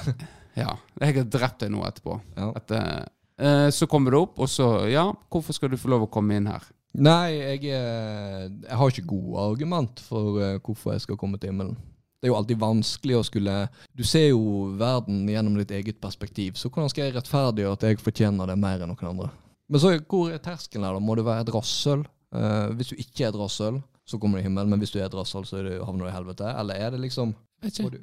ja. 0.63 0.71
Jeg 1.00 1.15
har 1.19 1.30
drept 1.30 1.62
deg 1.62 1.71
nå 1.71 1.84
etterpå. 1.88 2.19
Ja. 2.36 2.50
At, 2.58 2.71
eh, 2.71 3.04
eh, 3.39 3.67
så 3.71 3.88
kommer 3.88 4.12
du 4.12 4.21
opp, 4.21 4.39
og 4.39 4.50
så 4.50 4.88
Ja, 4.91 5.12
hvorfor 5.30 5.54
skal 5.54 5.69
du 5.69 5.78
få 5.78 5.91
lov 5.93 6.08
å 6.08 6.12
komme 6.12 6.39
inn 6.39 6.50
her? 6.50 6.65
Nei, 6.97 7.36
jeg, 7.36 7.67
jeg 7.69 8.78
har 8.80 8.89
ikke 8.89 9.06
gode 9.06 9.43
argument 9.52 10.00
for 10.02 10.39
hvorfor 10.65 10.95
jeg 10.95 11.04
skal 11.04 11.19
komme 11.19 11.38
til 11.38 11.52
himmelen. 11.52 11.76
Det 12.17 12.26
er 12.26 12.32
jo 12.32 12.38
alltid 12.39 12.58
vanskelig 12.58 13.17
å 13.19 13.26
skulle 13.28 13.56
Du 13.93 14.02
ser 14.08 14.32
jo 14.32 14.71
verden 14.80 15.28
gjennom 15.30 15.60
ditt 15.60 15.73
eget 15.78 16.00
perspektiv, 16.02 16.56
så 16.58 16.71
hvordan 16.71 16.89
skal 16.89 17.06
jeg 17.06 17.13
rettferdiggjøre 17.19 17.78
at 17.78 17.86
jeg 17.86 18.02
fortjener 18.02 18.50
det 18.50 18.58
mer 18.58 18.82
enn 18.82 18.89
noen 18.89 19.12
andre? 19.12 19.30
Men 19.69 19.84
så 19.84 19.91
hvor 20.00 20.32
er 20.34 20.41
terskelen 20.41 20.88
her, 20.88 20.95
da? 20.97 21.04
Må 21.04 21.13
det 21.19 21.28
være 21.28 21.45
et 21.45 21.54
rasshøl? 21.54 22.08
Eh, 22.35 22.67
hvis 22.75 22.87
du 22.91 22.95
ikke 22.99 23.23
er 23.23 23.29
et 23.31 23.35
rasshøl, 23.39 23.81
så 24.07 24.17
kommer 24.19 24.37
du 24.37 24.41
i 24.41 24.43
himmelen, 24.47 24.69
men 24.71 24.79
hvis 24.79 24.91
du 24.91 24.99
er 24.99 25.05
et 25.07 25.13
rasshøl, 25.15 25.45
så 25.47 25.57
er 25.59 25.63
du, 25.67 25.73
havner 25.85 26.05
du 26.05 26.09
i 26.09 26.13
helvete? 26.15 26.43
Eller 26.59 26.73
er 26.75 26.89
det 26.95 26.99
liksom 27.03 27.33
Vet 27.63 27.79
ikke. 27.79 27.99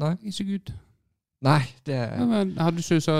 Nei. 0.00 0.14
Ikke 0.24 0.44
Gud. 0.48 0.72
Nei, 1.44 1.60
det 1.86 1.94
Ja, 1.98 2.24
men 2.24 2.54
hadde 2.58 2.76
du 2.78 2.82
ikke 2.82 3.00
så 3.04 3.16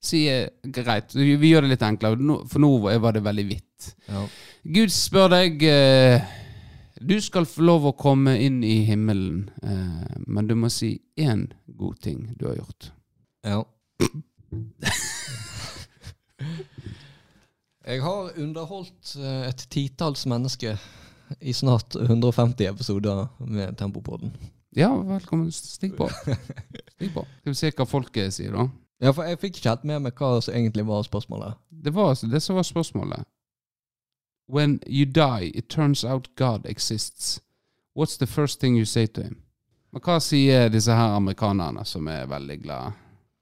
Si 0.00 0.28
eh, 0.30 0.46
greit, 0.62 1.10
vi 1.16 1.48
gjør 1.50 1.62
det 1.66 1.70
litt 1.72 1.82
enklere, 1.82 2.16
for 2.46 2.58
nå 2.62 2.68
var 3.02 3.12
det 3.16 3.24
veldig 3.24 3.44
hvitt. 3.48 3.88
ja. 4.08 4.20
Gud 4.62 4.88
spør 4.94 5.28
deg 5.32 5.62
eh, 5.66 6.22
Du 7.00 7.16
skal 7.22 7.46
få 7.50 7.62
lov 7.66 7.86
å 7.90 7.96
komme 7.98 8.36
inn 8.42 8.62
i 8.66 8.84
himmelen, 8.86 9.48
men 10.26 10.46
du 10.46 10.54
må 10.58 10.68
si 10.70 11.00
én 11.18 11.46
god 11.66 11.98
ting 12.02 12.34
du 12.38 12.46
har 12.48 12.56
gjort. 12.58 12.88
Ja. 13.46 13.62
Jeg 17.88 18.02
har 18.04 18.32
underholdt 18.36 19.14
eh, 19.16 19.46
et 19.48 19.62
titalls 19.72 20.26
mennesker 20.28 20.76
i 21.40 21.52
snart 21.56 21.96
150 21.96 22.66
episoder 22.68 23.26
med 23.38 23.76
Tempopodden. 23.76 24.34
Ja, 24.76 24.90
velkommen. 24.96 25.52
Stig 25.52 25.96
på. 25.96 26.08
Stig 26.94 27.14
på. 27.14 27.24
Skal 27.40 27.54
vi 27.54 27.56
se 27.56 27.70
hva 27.72 27.86
folket 27.88 28.36
sier, 28.36 28.52
da. 28.52 28.66
Ja, 29.00 29.14
for 29.16 29.24
jeg 29.24 29.40
fikk 29.40 29.56
ikke 29.56 29.72
helt 29.72 29.88
med 29.88 30.04
meg 30.04 30.20
hva 30.20 30.34
som 30.44 30.52
egentlig 30.52 30.84
var 30.84 31.06
spørsmålet. 31.06 31.56
Det 31.70 31.94
var 31.96 32.12
altså 32.12 32.28
det 32.28 32.42
som 32.44 32.60
var 32.60 32.68
spørsmålet. 32.68 33.24
When 34.52 34.80
you 34.84 35.08
die, 35.08 35.48
it 35.54 35.70
turns 35.72 36.04
out 36.04 36.28
God 36.36 36.68
exists. 36.68 37.40
What's 37.96 38.18
the 38.18 38.26
first 38.26 38.60
thing 38.60 38.76
you 38.76 38.84
say 38.84 39.06
to 39.06 39.22
him? 39.22 39.40
Men 39.92 40.04
hva 40.04 40.20
sier 40.20 40.68
disse 40.68 40.92
her 40.92 41.16
amerikanerne 41.16 41.88
som 41.88 42.08
er 42.08 42.28
veldig 42.28 42.62
glade? 42.62 42.92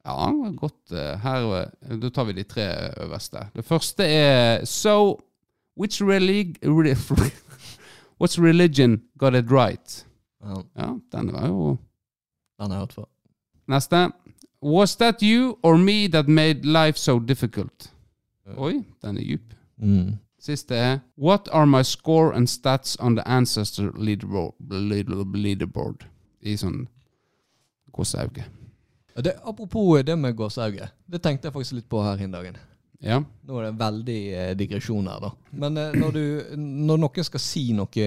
Ja, 0.07 0.51
godt. 0.57 0.93
eh, 0.93 1.19
Her, 1.23 1.53
eh, 1.91 1.97
da 2.03 2.09
tar 2.11 2.25
vi 2.25 2.33
de 2.33 2.43
tre 2.43 2.67
øverste. 3.03 3.39
Det 3.57 3.65
første 3.65 4.05
er 4.05 4.65
So, 4.65 5.19
which 5.79 6.03
relig 6.03 6.55
re 6.63 6.95
What's 8.21 8.39
religion 8.39 9.01
got 9.19 9.35
it 9.35 9.51
right? 9.51 10.07
Ja, 10.45 10.55
Ja, 10.77 10.93
den 11.13 11.33
var 11.33 11.47
jo 11.49 11.77
den 12.61 12.71
har 12.71 12.79
jeg 12.79 12.79
hørt 12.79 12.93
før. 12.93 13.05
Neste. 13.69 14.11
Was 14.63 14.97
that 14.97 15.21
you 15.23 15.59
or 15.63 15.77
me 15.77 16.09
that 16.09 16.29
made 16.29 16.61
life 16.65 16.99
so 16.99 17.19
difficult? 17.19 17.93
Oi, 18.57 18.73
den 19.03 19.17
er 19.17 19.21
djup. 19.23 19.55
Mm. 19.79 20.15
Siste 20.41 20.75
er 20.75 20.99
What 21.19 21.49
are 21.53 21.67
my 21.67 21.83
score 21.83 22.35
and 22.35 22.47
stats 22.49 22.97
on 23.01 23.17
the 23.17 23.29
ancestor 23.29 23.91
leaderboard, 23.99 24.55
leaderboard? 25.35 26.07
I 26.43 26.55
sånn 26.57 26.87
gåsehauge. 27.93 28.45
Det, 29.25 29.33
apropos 29.45 30.03
det 30.05 30.17
med 30.17 30.37
gåsehauge. 30.37 30.89
Det 31.07 31.23
tenkte 31.23 31.49
jeg 31.49 31.53
faktisk 31.55 31.73
litt 31.79 31.89
på 31.89 32.03
her 32.05 32.17
hin 32.21 32.31
dagen. 32.35 32.57
Ja. 33.01 33.23
Nå 33.45 33.59
er 33.61 33.67
det 33.71 33.79
veldig 33.81 34.21
eh, 34.35 34.51
digresjon 34.57 35.07
her, 35.09 35.21
da. 35.21 35.31
Men 35.51 35.77
eh, 35.77 35.93
når, 35.97 36.13
du, 36.13 36.57
når 36.57 37.01
noen 37.03 37.25
skal 37.25 37.41
si 37.41 37.73
noe 37.77 38.07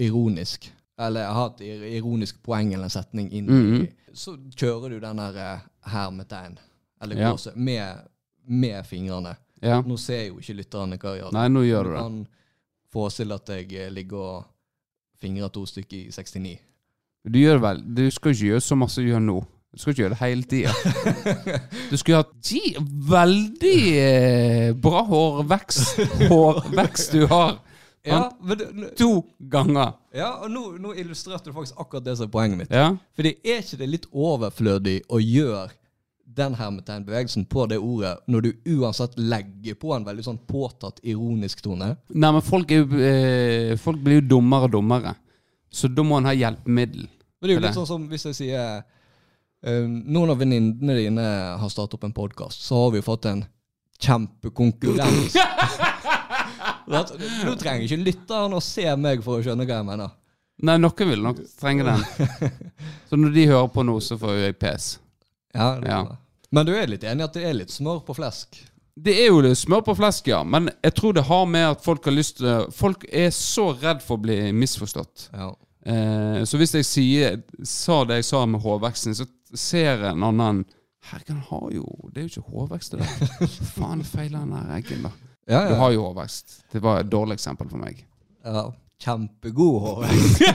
ironisk, 0.00 0.70
eller 1.00 1.28
ha 1.32 1.46
et 1.50 1.60
ironisk 1.96 2.42
poeng 2.44 2.72
eller 2.74 2.84
en 2.88 2.90
setning 2.92 3.30
inn 3.32 3.48
i, 3.48 3.52
-hmm. 3.52 3.86
så 4.12 4.36
kjører 4.56 4.88
du 4.90 5.00
den 5.00 5.16
der 5.16 5.36
eh, 5.54 5.60
hermetegn, 5.92 6.58
eller 7.02 7.16
Ja. 7.16 7.30
gåse, 7.30 7.52
med, 7.56 7.96
med 8.46 8.86
fingrene. 8.86 9.36
ja. 9.62 9.80
Nå 9.86 9.96
ser 9.96 10.26
jo 10.28 10.38
ikke 10.38 10.54
lytterne 10.54 10.96
hva 10.98 11.14
jeg 11.14 11.22
gjør. 11.22 11.32
Nei, 11.32 11.48
nå 11.48 11.60
gjør 11.62 11.82
du 11.84 11.88
Du 11.90 11.94
det. 11.94 12.00
kan 12.02 12.26
forestille 12.92 13.34
at 13.34 13.48
jeg 13.48 13.72
eh, 13.72 13.90
ligger 13.92 14.16
og 14.18 14.44
fingrer 15.20 15.48
to 15.48 15.66
stykker 15.66 15.96
i 15.96 16.10
69. 16.10 16.58
Du 17.24 17.38
gjør 17.38 17.58
vel 17.60 17.94
Du 17.96 18.10
skal 18.10 18.32
ikke 18.32 18.44
gjøre 18.46 18.60
så 18.60 18.74
masse 18.76 19.00
du 19.00 19.06
gjør 19.08 19.20
nå. 19.20 19.44
Du 19.72 19.80
skal 19.80 19.94
ikke 19.94 20.02
gjøre 20.02 20.12
det 20.12 20.20
hele 20.20 20.42
tida. 20.44 20.72
Du 21.90 21.96
skulle 21.96 22.18
hatt 22.20 22.50
veldig 23.08 23.76
eh, 23.96 24.72
bra 24.76 25.00
hårvekst. 25.08 26.02
Hårvekst 26.28 27.14
du 27.16 27.26
har. 27.30 27.54
Ja, 28.04 28.32
men 28.42 28.90
To 28.98 29.22
ganger. 29.38 29.92
ja 30.12 30.32
og 30.42 30.50
nå, 30.50 30.62
nå 30.82 30.92
illustrerte 30.98 31.48
du 31.48 31.54
faktisk 31.54 31.78
akkurat 31.80 32.04
det 32.04 32.16
som 32.18 32.26
er 32.26 32.32
poenget 32.34 32.58
mitt. 32.58 32.74
Ja. 32.74 32.90
Fordi 33.16 33.36
er 33.46 33.62
ikke 33.62 33.78
det 33.80 33.88
litt 33.94 34.08
overflødig 34.10 34.96
å 35.08 35.22
gjøre 35.22 35.70
den 36.36 36.54
hermetegnbevegelsen 36.56 37.44
på 37.48 37.66
det 37.70 37.78
ordet, 37.78 38.16
når 38.26 38.46
du 38.46 38.76
uansett 38.78 39.16
legger 39.20 39.76
på 39.78 39.92
en 39.94 40.04
veldig 40.06 40.24
sånn 40.24 40.40
påtatt 40.48 41.00
ironisk 41.04 41.60
tone? 41.64 41.94
Nei, 42.12 42.30
men 42.32 42.44
folk, 42.44 42.72
jo, 42.72 42.86
eh, 43.00 43.76
folk 43.80 44.00
blir 44.04 44.20
jo 44.20 44.28
dummere 44.36 44.68
og 44.68 44.76
dummere. 44.76 45.14
Så 45.72 45.88
da 45.92 46.04
må 46.04 46.18
en 46.20 46.28
ha 46.28 46.34
hjelpemiddel. 46.36 47.06
Men 47.40 47.48
det 47.48 47.54
er 47.54 47.60
jo 47.60 47.64
litt 47.66 47.76
sånn 47.76 47.88
som 47.88 48.08
hvis 48.10 48.26
jeg 48.30 48.38
sier 48.38 48.82
Noen 49.62 50.32
av 50.32 50.40
venninnene 50.40 50.94
dine 50.98 51.24
har 51.60 51.70
startet 51.70 51.94
opp 51.94 52.06
en 52.08 52.14
podkast, 52.16 52.64
så 52.66 52.80
har 52.80 52.90
vi 52.94 52.98
jo 52.98 53.06
fått 53.06 53.28
en 53.30 53.44
kjempekonkurrens. 54.02 55.36
Du, 56.92 56.96
Nå 57.46 57.54
trenger 57.56 57.86
ikke 57.86 57.96
lytteren 58.02 58.52
å 58.56 58.60
se 58.60 58.84
meg 58.98 59.22
for 59.24 59.38
å 59.38 59.44
skjønne 59.44 59.64
hva 59.64 59.78
jeg 59.78 59.86
mener. 59.86 60.10
Nei, 60.66 60.74
noen 60.82 61.08
vil 61.08 61.22
nok 61.24 61.38
trenge 61.60 61.86
den. 61.86 62.02
Så 63.08 63.16
når 63.16 63.32
de 63.36 63.46
hører 63.48 63.70
på 63.72 63.84
nå, 63.86 63.94
så 64.04 64.18
får 64.20 64.36
jeg 64.40 64.58
pes. 64.60 64.88
Ja, 65.54 65.70
det 65.80 65.88
Ja. 65.88 66.02
Men 66.52 66.68
du 66.68 66.74
er 66.76 66.90
litt 66.90 67.06
enig 67.08 67.24
i 67.24 67.28
at 67.30 67.38
det 67.38 67.46
er 67.48 67.54
litt 67.56 67.72
smør 67.72 68.02
på 68.04 68.12
flesk? 68.18 68.58
Det 68.92 69.14
er 69.22 69.30
jo 69.30 69.38
det 69.40 69.54
smør 69.56 69.86
på 69.86 69.94
flesk, 69.96 70.26
ja. 70.28 70.42
Men 70.44 70.68
jeg 70.84 70.92
tror 70.98 71.14
det 71.16 71.24
har 71.30 71.46
med 71.48 71.64
at 71.70 71.84
folk 71.84 72.04
har 72.04 72.12
lyst 72.12 72.42
til 72.42 72.66
Folk 72.76 73.06
er 73.08 73.30
så 73.32 73.70
redd 73.72 74.02
for 74.04 74.18
å 74.18 74.24
bli 74.26 74.36
misforstått. 74.52 75.30
Ja. 75.32 75.48
Eh, 75.86 76.42
så 76.44 76.60
hvis 76.60 76.74
jeg 76.76 76.86
sier, 76.90 77.40
sa 77.64 78.02
det 78.04 78.20
jeg 78.20 78.28
sa 78.28 78.42
med 78.44 78.60
hårveksten, 78.62 79.16
så 79.16 79.24
ser 79.58 80.04
en 80.12 80.22
annen 80.22 80.64
Herregud, 81.02 81.34
han 81.34 81.42
har 81.48 81.70
jo 81.74 81.84
Det 82.12 82.20
er 82.22 82.26
jo 82.28 82.30
ikke 82.30 82.50
hårvekst, 82.52 82.92
det 82.92 83.00
der. 83.00 83.46
Faen, 83.74 84.04
feiler 84.06 84.38
den 84.44 84.52
der 84.54 84.74
eggen, 84.76 85.02
da. 85.02 85.10
Ja, 85.50 85.64
Du 85.68 85.74
har 85.80 85.90
jo 85.92 86.04
hårvekst. 86.06 86.60
Det 86.72 86.82
var 86.82 87.00
et 87.02 87.10
dårlig 87.10 87.34
eksempel 87.40 87.68
for 87.68 87.78
meg. 87.82 88.04
ja. 88.44 88.68
Kjempegod 89.02 89.80
hårvekst. 89.82 90.42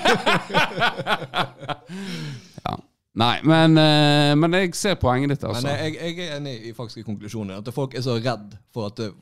Ja. 2.65 2.77
Nei, 3.17 3.39
men, 3.49 3.77
eh, 3.81 4.35
men 4.37 4.53
jeg 4.53 4.75
ser 4.77 4.95
poenget 5.01 5.31
ditt, 5.33 5.41
Men 5.47 5.55
altså. 5.55 5.67
jeg, 5.73 5.95
jeg 5.97 6.27
er 6.27 6.35
enig 6.37 6.53
i 6.69 6.73
faktisk 6.77 7.01
i 7.01 7.05
konklusjonen. 7.07 7.55
At 7.57 7.71
folk 7.73 7.95
er 7.97 8.03
så 8.05 8.17
redd 8.21 8.53
for 8.73 8.91
at 8.91 8.97
det, 9.01 9.13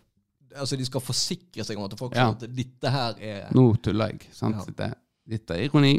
Altså 0.56 0.78
de 0.80 0.86
skal 0.88 1.02
forsikre 1.04 1.64
seg 1.68 1.76
om 1.78 1.84
at 1.84 1.98
folk 2.00 2.14
Ja. 2.16 2.30
sier 2.32 2.36
at 2.48 2.56
dette 2.56 2.90
her 2.92 3.16
er 3.20 3.50
Nå 3.56 3.74
tuller 3.84 4.14
jeg. 4.14 4.30
sant? 4.32 4.56
Ja. 4.56 4.64
Det, 4.78 4.94
dette 5.28 5.54
er 5.58 5.66
ironi. 5.68 5.98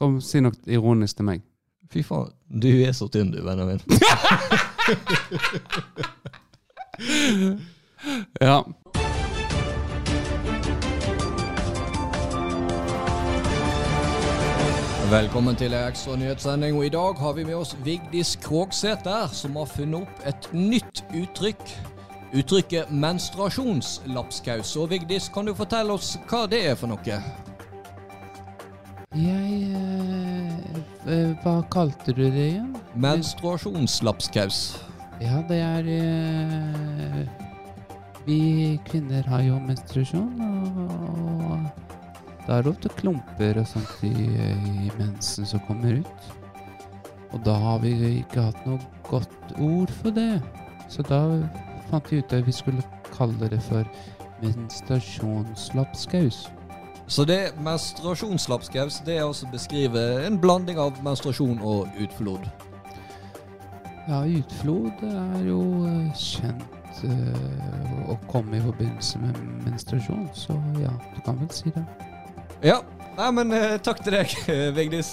Kom, 0.00 0.20
si 0.24 0.40
noe 0.40 0.52
ironisk 0.72 1.16
til 1.18 1.26
meg. 1.28 1.42
Fy 1.90 2.04
faen, 2.06 2.28
du 2.46 2.68
er 2.84 2.92
så 2.94 3.08
tynn 3.10 3.32
du, 3.34 3.40
vennen 3.42 3.66
min. 3.66 3.80
Ja. 8.40 8.62
Velkommen 15.10 15.56
til 15.58 15.74
en 15.74 15.88
ekstra 15.88 16.14
nyhetssending, 16.16 16.76
og 16.78 16.86
i 16.86 16.92
dag 16.94 17.18
har 17.18 17.32
vi 17.36 17.44
med 17.44 17.54
oss 17.58 17.74
Vigdis 17.84 18.36
Krogsæter, 18.42 19.26
som 19.34 19.58
har 19.58 19.66
funnet 19.66 20.04
opp 20.04 20.26
et 20.30 20.50
nytt 20.54 21.04
uttrykk. 21.10 21.76
Uttrykket 22.32 22.94
menstruasjonslapskaus. 22.94 24.76
Og 24.78 24.90
Vigdis, 24.94 25.28
kan 25.34 25.50
du 25.50 25.54
fortelle 25.58 25.98
oss 25.98 26.14
hva 26.30 26.46
det 26.46 26.62
er 26.70 26.78
for 26.78 26.94
noe? 26.94 27.22
Jeg 29.10 29.74
eh, 31.10 31.34
Hva 31.42 31.66
kalte 31.66 32.14
du 32.14 32.30
det 32.30 32.44
igjen? 32.44 32.76
Menstruasjonslapskaus. 32.94 34.78
Ja, 35.18 35.42
det 35.48 35.58
er 35.58 35.82
eh, 35.90 37.26
Vi 38.22 38.78
kvinner 38.86 39.26
har 39.26 39.42
jo 39.42 39.58
menstruasjon, 39.64 40.38
og 40.38 41.58
da 42.46 42.60
er 42.60 42.62
det 42.62 42.70
ofte 42.70 42.86
klumper 43.00 43.58
og 43.58 43.66
sånt 43.66 43.90
i, 44.06 44.14
i 44.14 44.94
mensen 44.94 45.42
som 45.42 45.58
kommer 45.66 45.98
ut. 46.04 46.30
Og 47.34 47.42
da 47.42 47.58
har 47.66 47.82
vi 47.82 47.90
ikke 48.20 48.46
hatt 48.46 48.62
noe 48.62 48.78
godt 49.10 49.58
ord 49.58 49.90
for 50.04 50.14
det. 50.14 50.38
Så 50.86 51.02
da 51.10 51.18
fant 51.90 52.06
vi 52.14 52.22
ut 52.22 52.30
at 52.38 52.46
vi 52.46 52.54
skulle 52.54 52.86
kalle 53.10 53.50
det 53.50 53.58
for 53.66 53.82
menstruasjonslapskaus. 54.38 56.46
Så 57.10 57.24
det 57.26 57.52
menstruasjonslapskaus, 57.58 59.00
det 59.06 59.16
er 59.18 59.24
altså 59.26 59.48
å 59.48 59.50
beskrive 59.50 60.02
en 60.22 60.36
blanding 60.38 60.78
av 60.78 60.98
menstruasjon 61.02 61.58
og 61.58 61.88
utflod. 61.98 62.44
Ja, 64.06 64.20
utflod 64.22 65.02
er 65.08 65.40
jo 65.42 65.58
eh, 65.88 66.12
kjent 66.14 67.02
eh, 67.08 67.96
å 68.10 68.14
komme 68.30 68.60
i 68.60 68.62
forbindelse 68.62 69.18
med 69.24 69.40
menstruasjon, 69.66 70.28
så 70.38 70.54
ja, 70.78 70.92
du 71.16 71.18
kan 71.26 71.40
vel 71.42 71.50
si 71.54 71.74
det. 71.74 71.82
Ja. 72.62 72.78
Nei, 73.18 73.26
men 73.36 73.50
uh, 73.52 73.74
takk 73.82 74.04
til 74.06 74.14
deg, 74.14 74.32
Vigdis. 74.76 75.10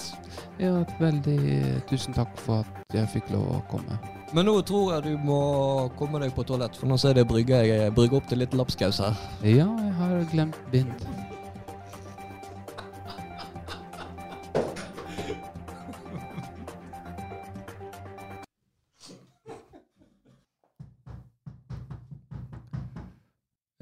Ja, 0.62 0.84
veldig 1.02 1.82
tusen 1.90 2.14
takk 2.14 2.30
for 2.40 2.62
at 2.62 2.94
jeg 2.94 3.10
fikk 3.10 3.32
lov 3.34 3.48
å 3.56 3.58
komme. 3.72 3.98
Men 4.32 4.46
nå 4.46 4.54
tror 4.68 4.94
jeg 4.94 5.10
du 5.10 5.26
må 5.26 5.40
komme 5.98 6.22
deg 6.22 6.30
på 6.36 6.46
toalett, 6.46 6.78
for 6.78 6.88
nå 6.88 6.96
ser 7.00 7.16
jeg 7.16 7.24
det 7.24 7.30
brygge, 7.30 7.64
jeg 7.68 7.94
brygger 7.96 8.22
opp 8.22 8.30
til 8.30 8.44
litt 8.44 8.54
lapskaus 8.56 9.02
her. 9.02 9.18
Ja, 9.42 9.66
jeg 9.66 9.96
har 9.98 10.22
glemt 10.30 10.62
bind. 10.72 11.08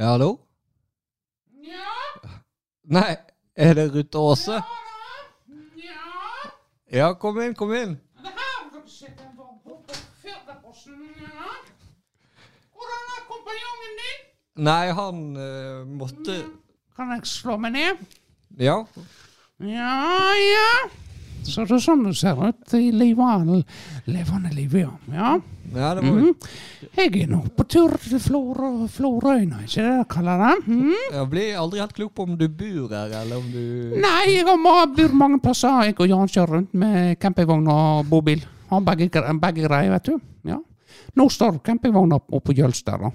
Ja, 0.07 0.11
hallo? 0.13 0.39
Nei, 2.85 3.17
er 3.57 3.73
det 3.75 3.95
Ruth 3.95 4.19
Åse? 4.19 4.61
Ja, 6.93 7.09
kom 7.19 7.41
inn, 7.43 7.57
kom 7.59 7.73
inn. 7.75 7.97
Hvordan 12.77 13.09
er 13.17 13.25
kompanjongen 13.33 13.99
din? 14.03 14.23
Nei, 14.69 14.87
han 15.01 15.25
eh, 15.43 15.83
måtte 15.99 16.39
Kan 16.95 17.11
jeg 17.17 17.27
slå 17.27 17.57
meg 17.59 17.75
ned? 17.75 18.07
Ja. 18.63 18.79
Ja, 19.59 19.99
ja. 20.39 20.71
Så 21.53 21.64
det 21.66 21.76
er 21.76 21.82
sånn 21.84 22.05
det 22.07 22.14
ser 22.18 22.40
ut 22.42 22.74
i 22.78 22.90
livet, 22.94 23.66
levende 24.11 24.53
livet, 24.55 24.82
ja. 24.82 24.92
ja. 25.12 25.32
ja 25.76 25.90
det 25.97 26.05
var 26.05 26.18
mm. 26.20 26.49
Jeg 26.97 27.12
er 27.22 27.30
nå 27.30 27.40
på 27.57 27.66
tur 27.68 27.97
til 28.03 28.20
Florø- 28.22 28.88
Florøyna, 28.92 29.62
ikke 29.66 29.84
det 29.84 29.94
de 30.01 30.09
kaller 30.14 30.42
det? 30.42 30.55
Mm. 30.66 30.92
Jeg 31.12 31.28
blir 31.32 31.61
aldri 31.62 31.82
helt 31.84 31.97
klok 31.97 32.14
på 32.16 32.26
om 32.28 32.36
du 32.38 32.47
bor 32.49 32.94
her, 32.97 33.14
eller 33.22 33.40
om 33.42 33.51
du 33.53 33.97
Nei, 34.03 34.22
jeg 34.36 34.47
bor 34.49 35.16
mange 35.16 35.40
plasser. 35.42 35.86
Jeg 35.88 35.99
og 36.01 36.11
Jan 36.11 36.32
kjører 36.32 36.57
rundt 36.59 36.74
med 36.74 37.18
campingvogn 37.22 37.68
og 37.72 38.11
bobil. 38.11 38.42
Har 38.70 38.82
begge, 38.82 39.09
begge 39.40 39.68
greier, 39.68 39.92
vet 39.94 40.11
du. 40.11 40.18
Ja. 40.51 40.59
Nå 41.16 41.28
står 41.32 41.61
campingvogna 41.64 42.18
oppe 42.18 42.40
på 42.51 42.57
Jølster, 42.59 42.99
da. 43.07 43.11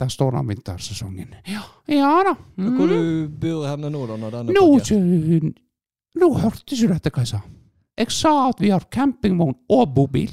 Der 0.00 0.08
står 0.08 0.32
den 0.32 0.48
vintersesongen. 0.48 1.34
Ja, 1.44 1.60
ja 1.92 2.10
da. 2.24 2.34
Mm. 2.56 2.76
Hvor 2.76 2.88
du 2.88 3.28
bor 3.42 3.66
henne 3.68 3.90
nå, 3.92 4.06
da? 4.08 4.16
når 4.16 4.30
den 4.36 4.48
er 4.48 4.56
Nå, 4.56 4.78
ikke- 4.78 5.54
nå 6.20 6.28
hørte 6.40 6.64
ikke 6.64 6.86
du 6.86 6.94
dette 6.94 7.10
hva 7.10 7.24
jeg 7.24 7.28
sa. 7.34 7.40
Jeg 8.00 8.10
sa 8.16 8.32
at 8.48 8.60
vi 8.62 8.70
har 8.72 8.86
campingvogn 8.92 9.54
og 9.70 9.90
bobil. 9.94 10.30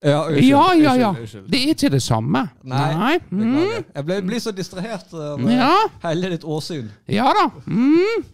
Ja, 0.00 0.22
unnskyld, 0.24 0.46
Ja, 0.48 0.62
ja, 0.72 0.92
ja. 0.96 1.08
unnskyld, 1.10 1.20
unnskyld. 1.26 1.48
Det 1.52 1.58
er 1.60 1.72
ikke 1.74 1.90
det 1.92 2.00
samme. 2.02 2.40
Nei, 2.64 3.18
Mm. 3.28 3.40
Beklager. 3.42 3.84
Jeg 3.98 4.04
ble, 4.06 4.16
blir 4.30 4.40
så 4.40 4.52
distrahert 4.56 5.12
av 5.12 5.40
eh, 5.44 5.52
Ja. 5.58 5.74
hele 6.06 6.30
ditt 6.32 6.44
åsyn. 6.48 6.86
Ja 7.12 7.26
da. 7.36 7.50
Mm. 7.66 8.24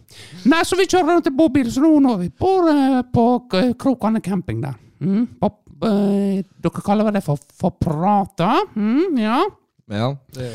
Nei, 0.45 0.61
så 0.63 0.77
vi 0.79 0.85
kjører 0.87 1.11
rundt 1.17 1.27
i 1.27 1.35
bobil, 1.35 1.67
så 1.71 1.83
nå 1.83 1.91
nå 1.99 2.13
er 2.13 2.21
vi 2.23 2.29
bor 2.39 2.69
uh, 2.71 3.01
på 3.13 3.25
K- 3.51 3.73
Krokane 3.77 4.21
camping 4.23 4.61
der. 4.63 4.77
Mm. 5.03 5.27
På, 5.41 5.51
uh, 5.83 6.39
dere 6.63 6.81
kaller 6.87 7.11
det 7.11 7.23
for, 7.25 7.37
for 7.59 7.75
prata? 7.83 8.61
Mm, 8.75 9.17
ja. 9.19 9.43
Ja, 9.91 10.13
det 10.35 10.53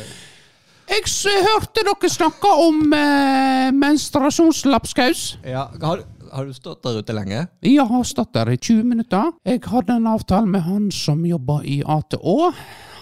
Jeg 0.89 1.45
hørte 1.45 1.85
dere 1.87 2.09
snakke 2.11 2.49
om 2.69 2.93
eh, 2.93 3.69
menstruasjonslapskaus. 3.73 5.39
ja. 5.45 5.67
Har, 5.83 6.03
har 6.33 6.47
du 6.49 6.55
stått 6.57 6.83
der 6.83 6.99
ute 7.03 7.15
lenge? 7.15 7.47
Jeg 7.61 7.85
har 7.89 8.05
stått 8.09 8.33
der 8.35 8.51
i 8.53 8.57
20 8.57 8.85
minutter. 8.89 9.33
Jeg 9.45 9.63
hadde 9.69 9.97
en 9.99 10.09
avtale 10.09 10.49
med 10.49 10.65
han 10.65 10.91
som 10.95 11.25
jobber 11.27 11.65
i 11.69 11.83
ATÅ. 11.85 12.53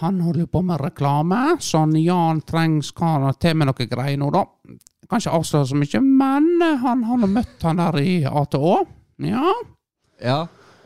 Han 0.01 0.21
holder 0.25 0.47
på 0.51 0.63
med 0.67 0.81
reklame, 0.81 1.57
så 1.61 1.85
han 1.85 1.97
Jan 1.99 2.41
trengs 2.49 2.91
skal 2.95 3.29
til 3.41 3.59
med 3.61 3.71
noe 3.71 3.87
greier 3.91 4.19
nå, 4.21 4.31
da. 4.35 4.47
Kan 5.11 5.23
ikke 5.23 5.35
avsløre 5.39 5.69
så 5.71 5.79
mye, 5.79 6.01
men 6.05 6.49
han 6.83 7.05
har 7.07 7.27
møtt 7.27 7.67
han 7.67 7.83
der 7.83 8.01
i 8.03 8.17
ATÅ. 8.27 8.75
Ja. 9.27 9.55
Ja. 10.25 10.41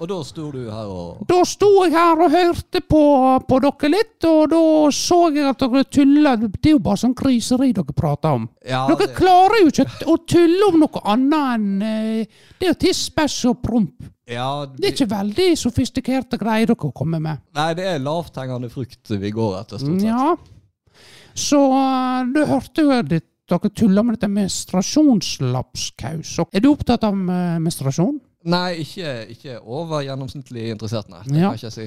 Og 0.05 0.09
da 0.11 0.19
sto 0.27 0.51
du 0.53 0.59
her 0.69 0.89
og 0.93 1.23
Da 1.29 1.39
sto 1.49 1.69
jeg 1.87 1.93
her 1.95 2.21
og 2.27 2.31
hørte 2.35 2.81
på, 2.85 3.01
på 3.49 3.61
dere 3.65 3.89
litt, 3.95 4.25
og 4.29 4.51
da 4.53 4.61
så 4.93 5.21
jeg 5.33 5.47
at 5.49 5.59
dere 5.65 5.85
tulla. 5.89 6.35
Det 6.45 6.69
er 6.69 6.73
jo 6.75 6.83
bare 6.85 7.01
sånn 7.01 7.15
griseri 7.17 7.71
dere 7.77 7.95
prater 7.97 8.31
om. 8.37 8.45
Ja, 8.69 8.83
Dere 8.91 9.07
det- 9.07 9.17
klarer 9.17 9.57
jo 9.63 9.69
ikke 9.73 9.87
å 10.13 10.15
tulle 10.29 10.65
om 10.69 10.77
noe 10.83 11.01
annet 11.15 11.55
enn 11.55 11.83
eh, 11.83 12.27
det 12.61 12.67
er 12.69 12.75
jo 12.75 12.93
bæsj 13.17 13.39
og 13.49 13.57
promp. 13.65 13.97
Ja, 14.29 14.67
Det 14.67 14.85
er 14.89 14.93
ikke 14.95 15.09
veldig 15.11 15.57
sofistikerte 15.61 16.39
greier 16.41 16.67
dere 16.67 16.93
kommer 16.93 17.21
med. 17.21 17.39
Nei, 17.57 17.75
det 17.75 17.85
er 17.89 17.99
lavthengende 18.05 18.71
frukt 18.73 19.09
vi 19.09 19.31
går 19.31 19.61
etter, 19.63 19.79
stort 19.81 20.01
sett. 20.01 20.09
Ja. 20.09 20.37
Så 21.35 21.73
eh, 21.73 22.25
du 22.35 22.45
hørte 22.45 22.83
jo 22.85 22.91
at 22.93 23.09
dere 23.09 23.71
tuller 23.73 24.03
med 24.05 24.15
dette 24.19 24.29
menstruasjonslapskaus. 24.33 26.39
Er 26.53 26.61
du 26.61 26.69
opptatt 26.73 27.05
av 27.05 27.13
eh, 27.15 27.59
menstruasjon? 27.65 28.21
Nei, 28.45 28.83
ikke, 28.83 29.13
ikke 29.33 29.59
over 29.63 30.03
gjennomsnittlig 30.05 30.67
interessert, 30.75 31.09
nei. 31.09 31.23
Det 31.25 31.39
Ja. 31.41 31.49
kan 31.49 31.59
ikke 31.59 31.71
jeg 31.71 31.73
si. 31.73 31.87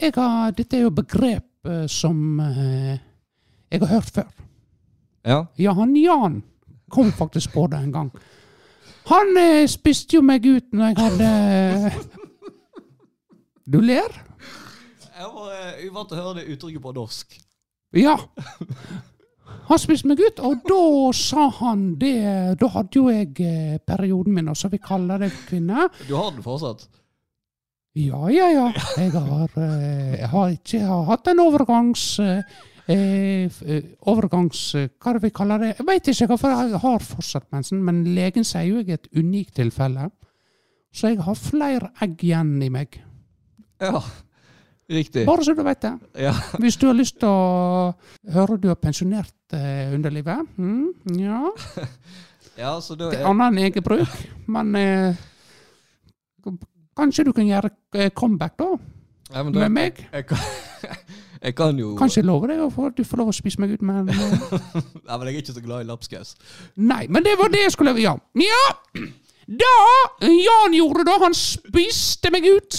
Jeg 0.00 0.12
har, 0.14 0.50
dette 0.54 0.76
er 0.76 0.82
jo 0.84 0.90
begrep 0.94 1.66
eh, 1.66 1.86
som 1.90 2.40
eh, 2.40 2.98
jeg 3.72 3.80
har 3.80 3.90
hørt 3.90 4.10
før. 4.14 4.28
Ja. 5.26 5.40
Ja, 5.58 5.72
han 5.74 5.96
Jan 5.98 6.42
kom 6.90 7.10
faktisk 7.12 7.52
på 7.52 7.66
det 7.72 7.80
en 7.82 7.92
gang. 7.92 8.10
Han 9.10 9.36
eh, 9.40 9.66
spiste 9.70 10.16
jo 10.18 10.22
meg 10.22 10.46
ut 10.46 10.70
når 10.72 10.92
jeg 10.92 10.96
hadde 11.02 11.92
Du 13.66 13.80
ler? 13.82 14.12
Jeg 15.16 15.26
var 15.32 15.50
uh, 15.50 15.86
uvant 15.88 16.08
til 16.10 16.18
å 16.18 16.22
høre 16.22 16.38
det 16.38 16.50
uttrykket 16.54 16.82
på 16.84 16.92
norsk. 16.94 17.38
Ja. 17.96 18.14
Han 19.66 19.80
spiste 19.82 20.08
meg 20.10 20.20
ut, 20.22 20.40
og 20.46 20.62
da 20.66 20.82
sa 21.16 21.48
han 21.60 21.88
det 21.98 22.58
Da 22.60 22.68
hadde 22.74 22.98
jo 22.98 23.08
jeg 23.10 23.32
eh, 23.42 23.78
perioden 23.82 24.36
min, 24.36 24.50
og 24.52 24.58
så 24.58 24.70
vi 24.70 24.78
kaller 24.82 25.22
det 25.22 25.32
kvinne. 25.48 25.88
Du 26.06 26.14
har 26.14 26.30
den 26.34 26.44
fortsatt? 26.44 26.86
Ja, 27.96 28.26
ja, 28.28 28.50
ja. 28.52 28.66
Jeg 29.00 29.12
har, 29.14 29.50
eh, 29.56 30.18
jeg 30.20 30.28
har 30.28 30.50
ikke 30.52 30.78
jeg 30.78 30.86
har 30.86 31.04
hatt 31.10 31.30
en 31.32 31.40
overgangs... 31.46 32.04
eh, 32.20 32.42
eh, 32.92 33.88
overgangs... 34.06 34.60
Hva 34.76 35.10
er 35.10 35.18
det 35.18 35.24
vi 35.24 35.32
kaller 35.34 35.62
det? 35.62 35.72
Jeg 35.78 35.86
vet 35.88 36.12
ikke 36.12 36.28
hvorfor 36.34 36.52
jeg 36.52 36.82
har 36.84 37.08
fortsatt 37.08 37.48
mensen, 37.56 37.82
men 37.82 38.04
legen 38.14 38.44
sier 38.46 38.68
jo 38.68 38.82
jeg 38.82 38.90
er 38.92 39.00
et 39.00 39.10
unikt 39.16 39.56
tilfelle. 39.56 40.10
Så 40.94 41.10
jeg 41.12 41.24
har 41.24 41.40
flere 41.40 41.90
egg 42.04 42.22
igjen 42.24 42.54
i 42.62 42.70
meg. 42.72 43.00
Ja. 43.82 44.00
Riktig. 44.88 45.24
Bare 45.26 45.44
så 45.44 45.52
du 45.56 45.64
vet 45.66 45.82
det. 45.82 45.94
Ja. 46.28 46.32
Hvis 46.62 46.76
du 46.78 46.86
har 46.86 46.94
lyst 46.96 47.18
til 47.20 47.28
å 47.28 47.96
høre 48.36 48.60
du 48.60 48.68
har 48.70 48.78
pensjonert 48.78 49.34
underlivet. 49.52 50.46
Mm, 50.56 50.92
ja. 51.20 51.42
ja, 52.62 52.72
Det 52.80 53.20
er 53.20 53.26
annet 53.28 53.46
enn 53.52 53.58
eget 53.66 53.84
bruk, 53.84 54.08
men 54.46 54.74
eh, 54.76 55.14
Kanskje 56.96 57.26
du 57.28 57.32
kan 57.36 57.44
gjøre 57.44 57.70
eh, 57.94 58.10
comeback, 58.16 58.54
da? 58.58 58.70
ja, 59.34 59.42
men 59.42 59.52
da- 59.52 59.60
Med 59.66 59.72
meg? 59.74 60.06
Jeg 60.12 60.26
kan, 60.26 60.38
jeg 61.46 61.54
kan 61.58 61.78
jo 61.78 61.90
Kanskje 61.98 62.22
jeg 62.22 62.26
lover 62.30 62.48
deg 62.54 62.62
at 62.64 62.96
du 62.96 63.04
får 63.04 63.20
lov 63.20 63.28
å 63.28 63.36
spise 63.36 63.60
meg 63.60 63.74
ut, 63.76 63.82
men 63.84 64.08
eh, 64.08 64.16
Nei, 65.08 65.18
men 65.18 65.26
jeg 65.28 65.34
er 65.34 65.42
ikke 65.42 65.56
så 65.58 65.64
glad 65.64 65.84
i 65.84 65.88
lapskaus. 65.90 66.34
Nei, 66.76 67.04
men 67.12 67.22
det 67.26 67.36
var 67.38 67.52
det 67.52 67.66
jeg 67.66 67.74
skulle 67.76 67.92
Ja. 68.00 68.16
ja. 68.40 68.64
Da 69.46 70.26
Jan 70.26 70.74
gjorde 70.74 71.04
da, 71.06 71.20
han 71.22 71.34
spiste 71.38 72.32
meg 72.34 72.48
ut. 72.50 72.78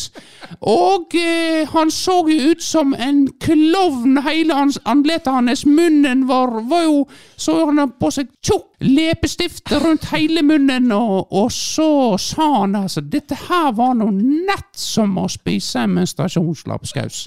Og 0.67 1.13
eh, 1.15 1.63
han 1.71 1.91
så 1.91 2.17
jo 2.27 2.51
ut 2.51 2.63
som 2.63 2.91
en 2.91 3.21
klovn, 3.39 4.17
hele 4.25 4.57
hans 4.57 4.79
andletet 4.83 5.31
hans. 5.31 5.63
Munnen 5.65 6.25
var, 6.27 6.51
var 6.67 6.83
jo 6.83 7.05
Så 7.37 7.55
han 7.65 7.79
hadde 7.79 7.95
på 8.01 8.11
seg 8.11 8.33
tjukk 8.43 8.65
leppestift 8.83 9.71
rundt 9.79 10.09
hele 10.11 10.43
munnen, 10.43 10.91
og, 10.91 11.31
og 11.31 11.51
så 11.55 12.17
sa 12.21 12.49
han 12.59 12.75
altså 12.75 13.01
Dette 13.01 13.37
her 13.47 13.71
var 13.77 13.95
noe 13.97 14.11
nett 14.11 14.75
som 14.75 15.15
å 15.17 15.27
spise 15.31 15.85
en 15.85 15.95
menstruasjonslapskaus. 15.95 17.21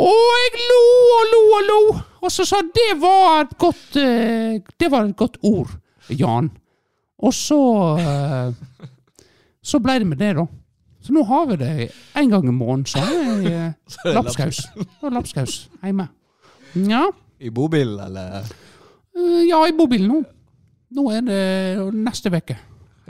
Og 0.00 0.32
jeg 0.40 0.64
lo 0.64 0.80
og 1.18 1.28
lo 1.34 1.42
og 1.58 1.68
lo, 1.68 1.82
og 2.24 2.32
så 2.32 2.48
sa 2.48 2.62
det 2.64 2.94
var 3.02 3.44
et 3.44 3.54
godt 3.60 4.00
eh, 4.00 4.56
Det 4.80 4.88
var 4.88 5.04
et 5.04 5.16
godt 5.16 5.36
ord, 5.44 5.76
Jan. 6.08 6.48
Og 7.20 7.34
så 7.36 7.60
eh, 8.00 8.86
Så 9.62 9.80
ble 9.82 9.98
det 10.00 10.08
med 10.08 10.20
det, 10.20 10.32
da. 10.38 10.46
Så 11.00 11.14
nå 11.16 11.22
har 11.28 11.46
vi 11.50 11.56
det 11.60 11.74
en 12.16 12.32
gang 12.32 12.48
i 12.48 12.54
måneden. 12.54 12.86
Så 12.88 13.00
er 13.04 13.44
det 13.44 13.52
eh, 13.56 14.14
lapskaus. 14.16 14.64
Lapskaus 15.02 15.60
hjemme. 15.82 16.08
Ja. 16.88 17.06
I 17.40 17.50
bobilen, 17.50 18.00
eller? 18.06 18.44
Eh, 19.16 19.46
ja, 19.48 19.62
i 19.68 19.76
bobilen 19.76 20.12
nå. 20.12 20.20
Nå 20.96 21.06
er 21.14 21.22
det 21.22 21.44
neste 21.94 22.32
uke. 22.34 22.56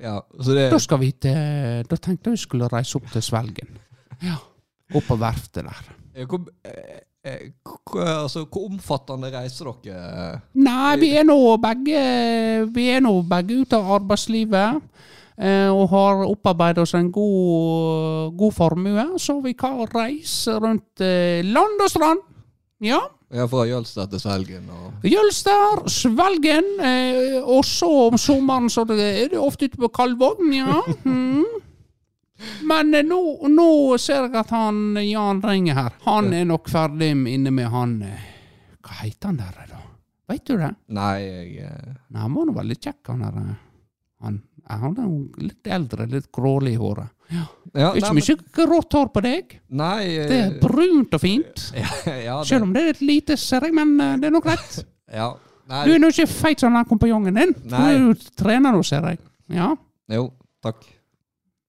Ja, 0.00 0.18
så 0.40 0.54
det 0.56 0.70
Da 0.72 0.78
skal 0.80 1.00
vi 1.02 1.10
til 1.12 1.84
Da 1.88 1.96
tenkte 1.96 2.30
jeg 2.30 2.38
vi 2.38 2.40
skulle 2.44 2.68
reise 2.72 2.96
opp 2.96 3.08
til 3.12 3.24
Svelgen. 3.24 3.74
Ja. 4.24 4.36
Opp 4.94 5.06
på 5.06 5.16
verftet 5.20 5.66
der. 5.66 5.90
Eh, 6.14 6.26
hvor, 6.28 6.46
altså, 7.24 8.44
hvor 8.48 8.66
omfattende 8.70 9.30
reiser 9.34 9.70
dere? 9.84 10.40
Nei, 10.56 10.96
vi 11.02 11.10
er 11.20 11.26
nå 11.28 11.36
begge 11.60 12.02
Vi 12.74 12.86
er 12.94 13.00
nå 13.04 13.12
begge 13.28 13.60
ute 13.62 13.76
av 13.76 13.90
arbeidslivet. 14.00 14.80
eh, 15.38 15.68
Og 15.68 15.88
har 15.92 16.24
opparbeidet 16.26 16.82
oss 16.82 16.94
en 16.94 17.10
god, 17.12 18.36
god 18.36 18.52
formue, 18.52 19.06
så 19.18 19.40
vi 19.44 19.52
kan 19.52 19.78
reise 19.94 20.56
rundt 20.60 21.00
eh, 21.00 21.40
land 21.44 21.80
og 21.84 21.90
strand. 21.92 22.20
Ja. 22.80 23.00
Ja, 23.30 23.44
fra 23.46 23.62
Jølster 23.68 24.08
til 24.10 24.18
Svelgen 24.18 24.64
og 24.74 25.04
Jølster, 25.06 25.84
Svelgen, 25.86 26.66
eh, 26.82 27.36
og 27.44 27.62
så 27.64 27.86
om 28.08 28.16
sommeren 28.18 28.66
så 28.72 28.82
er 28.90 29.28
det 29.30 29.38
ofte 29.38 29.68
ute 29.68 29.78
på 29.78 29.88
Kalvåg. 29.94 30.40
Ja. 30.56 30.80
Mm. 31.04 31.44
Men 32.68 32.94
eh, 32.94 33.04
nå, 33.06 33.20
nå 33.48 33.68
ser 34.00 34.26
jeg 34.28 34.36
at 34.40 34.52
han 34.54 34.96
Jan 35.04 35.42
ringer 35.44 35.74
her. 35.78 35.96
Han 36.06 36.32
er 36.36 36.44
nok 36.48 36.70
ferdig 36.72 37.12
inne 37.14 37.52
med 37.54 37.68
han 37.72 37.96
eh, 38.06 38.28
Hva 38.80 39.00
heter 39.04 39.30
han 39.32 39.40
der, 39.40 39.64
da? 39.70 39.80
Veit 40.30 40.44
du 40.46 40.54
det? 40.60 40.70
Nei, 40.94 41.16
jeg 41.24 41.66
eh, 41.66 41.90
Nei, 42.14 42.22
Han 42.22 42.36
var 42.38 42.48
nå 42.48 42.54
veldig 42.60 42.78
kjekk, 42.78 43.02
han 43.12 43.24
der. 43.26 43.42
eh. 43.42 43.58
Han, 44.20 44.34
han 44.68 44.96
er 45.00 45.44
litt 45.46 45.70
eldre, 45.72 46.06
litt 46.12 46.28
grålig 46.34 46.74
i 46.76 46.80
håret. 46.80 47.08
ja, 47.32 47.46
Ikke 47.96 48.10
nei, 48.12 48.20
mye 48.20 48.36
grått 48.58 48.96
hår 48.98 49.08
på 49.14 49.22
deg. 49.24 49.54
Nei 49.80 50.02
eh, 50.12 50.26
Det 50.28 50.40
er 50.44 50.56
brunt 50.60 51.16
og 51.16 51.22
fint. 51.22 51.70
ja, 52.28 52.40
Selv 52.46 52.68
om 52.68 52.74
det 52.76 52.82
er 52.82 52.90
litt 52.92 53.06
lite, 53.08 53.38
ser 53.40 53.64
jeg, 53.66 53.74
men 53.76 53.94
eh, 53.96 54.16
det 54.20 54.28
er 54.28 54.34
nok 54.36 54.48
greit. 54.48 54.80
ja. 55.20 55.30
Du 55.70 55.92
er 55.94 56.00
nå 56.02 56.08
ikke 56.10 56.26
feit 56.26 56.62
som 56.62 56.74
den 56.74 56.86
kompanjongen 56.88 57.36
din. 57.38 57.52
Du 57.62 57.74
Nei. 57.76 57.92
jo 57.94 58.14
trener 58.38 58.74
nå, 58.74 58.82
ser 58.86 59.04
jeg. 59.06 59.20
Ja. 59.54 59.68
Jo, 60.10 60.24
takk. 60.64 60.82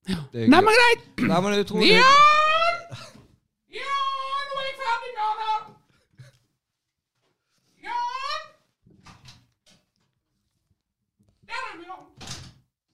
Nei, 0.09 0.47
men 0.49 0.65
greit! 0.65 1.03
Nei, 1.21 1.37
men 1.37 1.51
det 1.51 1.57
er 1.59 1.65
utrolig 1.65 1.89
Ja! 1.91 2.13
Ja, 3.71 3.97
nå 4.49 4.55
er 4.57 4.65
jeg 4.65 4.77
ferdig 4.79 5.11
med. 5.17 5.67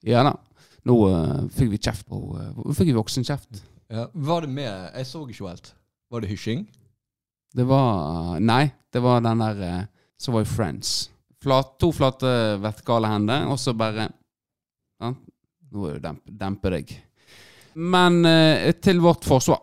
Ja! 0.08 0.24
Da. 0.28 0.34
Nå 0.88 0.98
uh, 1.08 1.48
fikk 1.56 1.72
vi 1.74 1.80
kjeft 1.80 2.08
på 2.08 2.20
uh, 2.36 2.74
Fikk 2.76 2.92
vi 2.92 2.98
voksenkjeft. 2.98 3.64
Ja. 3.92 4.08
Var 4.12 4.44
det 4.44 4.52
med 4.52 4.68
Jeg 4.70 5.08
så 5.08 5.24
ikke 5.24 5.48
helt. 5.48 5.74
Var 6.12 6.24
det 6.24 6.32
hysjing? 6.32 6.68
Det 7.56 7.66
var 7.68 8.40
Nei, 8.44 8.66
det 8.94 9.02
var 9.04 9.24
den 9.24 9.40
der 9.44 9.64
uh, 9.64 9.88
Så 10.20 10.36
var 10.36 10.44
jo 10.44 10.52
Friends. 10.52 11.10
Flat, 11.44 11.78
to 11.80 11.92
flate 11.94 12.28
vertikale 12.60 13.08
hender, 13.12 13.46
og 13.48 13.60
så 13.62 13.72
bare 13.78 14.10
ja, 14.98 15.12
Nå 15.74 15.88
er 15.90 15.98
det 15.98 16.04
demp 16.08 16.36
dempe 16.44 16.72
deg. 16.74 16.94
Men 17.78 18.24
eh, 18.26 18.72
til 18.82 19.02
vårt 19.04 19.26
forsvar 19.28 19.60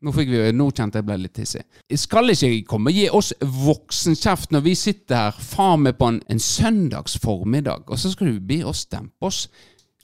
nå, 0.00 0.12
fikk 0.16 0.30
vi, 0.32 0.38
nå 0.56 0.70
kjente 0.72 0.96
jeg 1.00 1.04
ble 1.04 1.16
litt 1.20 1.36
hissig. 1.42 1.60
Skal 2.00 2.32
ikke 2.32 2.48
jeg 2.48 2.62
komme 2.68 2.88
og 2.88 2.96
gi 2.96 3.02
oss 3.12 3.34
voksenkjeft 3.44 4.54
når 4.54 4.62
vi 4.64 4.72
sitter 4.78 5.26
her 5.26 5.42
faen 5.44 5.82
meg 5.84 5.98
på 5.98 6.08
en, 6.08 6.22
en 6.32 6.40
søndags 6.40 7.18
formiddag, 7.20 7.84
og 7.84 8.00
så 8.00 8.12
skal 8.14 8.30
du 8.32 8.38
be 8.48 8.62
oss 8.64 8.86
dempe 8.88 9.28
oss? 9.28 9.42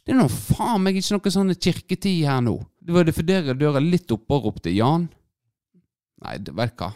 Det 0.04 0.12
er 0.12 0.20
nå 0.20 0.28
faen 0.28 0.84
meg 0.84 1.00
ikke 1.00 1.16
noe 1.16 1.32
sånn 1.32 1.54
kirketid 1.56 2.26
her 2.28 2.44
nå. 2.44 2.58
Det 2.76 2.94
var 2.94 3.08
det 3.08 3.16
for 3.16 3.26
dere 3.26 3.56
døra 3.58 3.80
litt 3.82 4.12
oppe 4.14 4.36
og 4.36 4.50
ropte 4.50 4.74
Jan. 4.74 5.08
Nei, 6.26 6.36
det 6.44 6.52
vet 6.56 6.76
du 6.76 6.84
hva. 6.84 6.92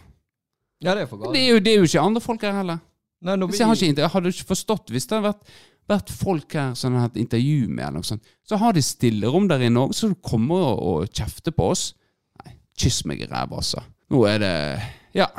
Ja, 0.80 0.92
det 0.94 1.02
er 1.06 1.08
for 1.10 1.18
Det 1.24 1.26
galt. 1.30 1.40
er 1.40 1.48
jo, 1.48 1.64
det 1.64 1.72
er 1.72 1.80
jo 1.80 1.88
ikke 1.88 2.04
andre 2.04 2.22
folk 2.24 2.44
her 2.46 2.54
heller. 2.60 2.84
Nei, 3.20 3.34
jeg, 3.36 3.66
har 3.68 3.76
ikke, 3.76 4.00
jeg 4.00 4.12
hadde 4.14 4.30
ikke 4.32 4.48
forstått 4.48 4.92
hvis 4.94 5.08
det 5.08 5.16
hadde 5.18 5.32
vært, 5.32 5.50
vært 5.90 6.10
folk 6.14 6.54
her 6.54 6.74
som 6.78 6.96
har 6.96 7.08
hatt 7.08 7.18
intervju 7.20 7.68
med, 7.68 7.84
eller 7.84 8.00
noe 8.00 8.06
sånt, 8.06 8.26
så 8.46 8.58
har 8.60 8.74
de 8.74 8.82
stillerom 8.84 9.48
der 9.50 9.64
inne 9.66 9.86
òg, 9.86 9.94
så 9.96 10.10
du 10.10 10.18
kommer 10.22 10.62
og, 10.72 10.82
og 10.82 11.14
kjefter 11.14 11.54
på 11.54 11.70
oss. 11.72 11.90
Nei, 12.42 12.56
kyss 12.78 13.04
meg 13.08 13.24
i 13.24 13.30
ræva, 13.30 13.62
altså. 13.62 13.82
Nå 14.10 14.26
er 14.30 14.44
det 14.44 14.54
Ja. 15.16 15.30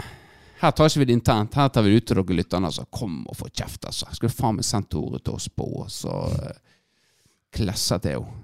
Her 0.61 0.75
tar 0.77 0.91
ikke 0.91 1.01
vi 1.01 1.05
det 1.09 1.15
internt, 1.17 1.55
her 1.57 1.71
tar 1.73 1.81
vi 1.81 1.89
det 1.89 2.01
ut 2.03 2.07
til 2.11 2.19
dere 2.19 2.35
lytterne. 2.37 2.69
Altså. 2.69 2.83
Kom 2.93 3.23
og 3.25 3.37
få 3.39 3.47
kjeft, 3.49 3.81
altså. 3.89 4.05
Skulle 4.13 4.33
faen 4.33 4.59
meg 4.59 4.67
sendt 4.67 4.93
ordet 4.99 5.23
til 5.25 5.33
oss 5.39 5.47
på, 5.49 5.65
henne, 5.65 5.89
så 5.89 6.17
uh, 6.29 6.51
klessa 7.55 7.97
til 8.03 8.19
henne. 8.19 8.37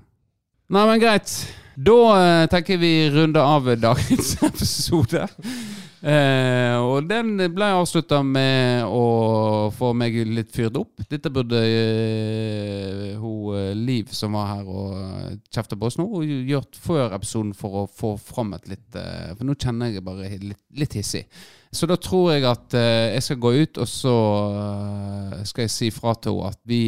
Nei, 0.73 0.83
men 0.89 0.99
greit. 0.99 1.31
Da 1.77 1.97
uh, 2.17 2.47
tenker 2.51 2.81
vi 2.81 2.91
runder 3.13 3.45
av 3.45 3.69
dagens 3.79 4.33
episode. 4.49 5.27
Eh, 5.97 6.75
og 6.77 7.07
den 7.09 7.39
ble 7.55 7.71
avslutta 7.73 8.19
med 8.21 8.85
å 8.85 9.71
få 9.73 9.91
meg 9.97 10.19
litt 10.29 10.51
fyrt 10.53 10.77
opp. 10.77 11.01
Dette 11.09 11.31
burde 11.33 11.61
eh, 11.63 13.15
hun 13.17 13.57
eh, 13.57 13.73
Liv, 13.77 14.11
som 14.13 14.35
var 14.37 14.51
her 14.51 14.69
og 14.69 14.93
uh, 14.93 15.33
kjefta 15.53 15.77
på 15.77 15.89
oss 15.89 15.97
nå, 15.99 16.05
gjort 16.49 16.77
før 16.81 17.15
episoden 17.17 17.53
for 17.57 17.81
å 17.81 17.85
få 17.89 18.13
fram 18.21 18.53
et 18.57 18.67
litt 18.69 18.97
eh, 18.99 19.33
For 19.37 19.47
nå 19.47 19.57
kjenner 19.57 19.93
jeg 19.93 20.05
bare 20.05 20.29
litt, 20.41 20.63
litt 20.77 20.97
hissig. 20.97 21.25
Så 21.71 21.89
da 21.89 21.97
tror 21.99 22.31
jeg 22.33 22.45
at 22.47 22.77
eh, 22.77 23.13
jeg 23.15 23.25
skal 23.25 23.43
gå 23.43 23.53
ut, 23.57 23.81
og 23.81 23.89
så 23.91 24.15
eh, 24.61 25.45
skal 25.49 25.65
jeg 25.65 25.73
si 25.73 25.91
fra 25.93 26.15
til 26.19 26.37
henne 26.37 26.53
at 26.53 26.61
vi 26.67 26.81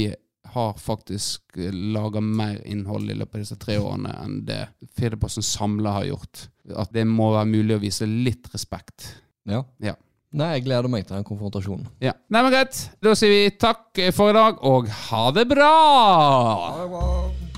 har 0.49 0.77
faktisk 0.81 1.59
laga 1.93 2.21
mer 2.25 2.61
innhold 2.65 3.11
i 3.11 3.17
løpet 3.17 3.37
av 3.37 3.43
disse 3.43 3.57
tre 3.61 3.75
årene 3.77 4.15
enn 4.23 4.39
det 4.47 4.63
Fedreposten 4.97 5.45
samla 5.45 5.99
har 5.99 6.07
gjort. 6.09 6.47
At 6.77 6.93
det 6.93 7.05
må 7.09 7.31
være 7.33 7.49
mulig 7.49 7.77
å 7.77 7.81
vise 7.81 8.07
litt 8.09 8.49
respekt. 8.53 9.07
Ja. 9.49 9.63
Ja. 9.83 9.95
Nei, 10.29 10.51
jeg 10.59 10.67
gleder 10.67 10.91
meg 10.93 11.07
til 11.07 11.17
den 11.17 11.25
konfrontasjonen. 11.25 11.87
Ja. 12.05 12.13
Nei, 12.29 12.43
men 12.45 12.53
greit. 12.53 12.83
Da 13.01 13.15
sier 13.17 13.33
vi 13.33 13.53
takk 13.57 13.97
for 14.13 14.29
i 14.29 14.37
dag, 14.37 14.61
og 14.61 14.91
ha 15.09 15.23
det 15.33 15.47
bra! 15.49 15.73
Ha 15.73 16.73
det 16.83 16.89
bra. 16.93 17.48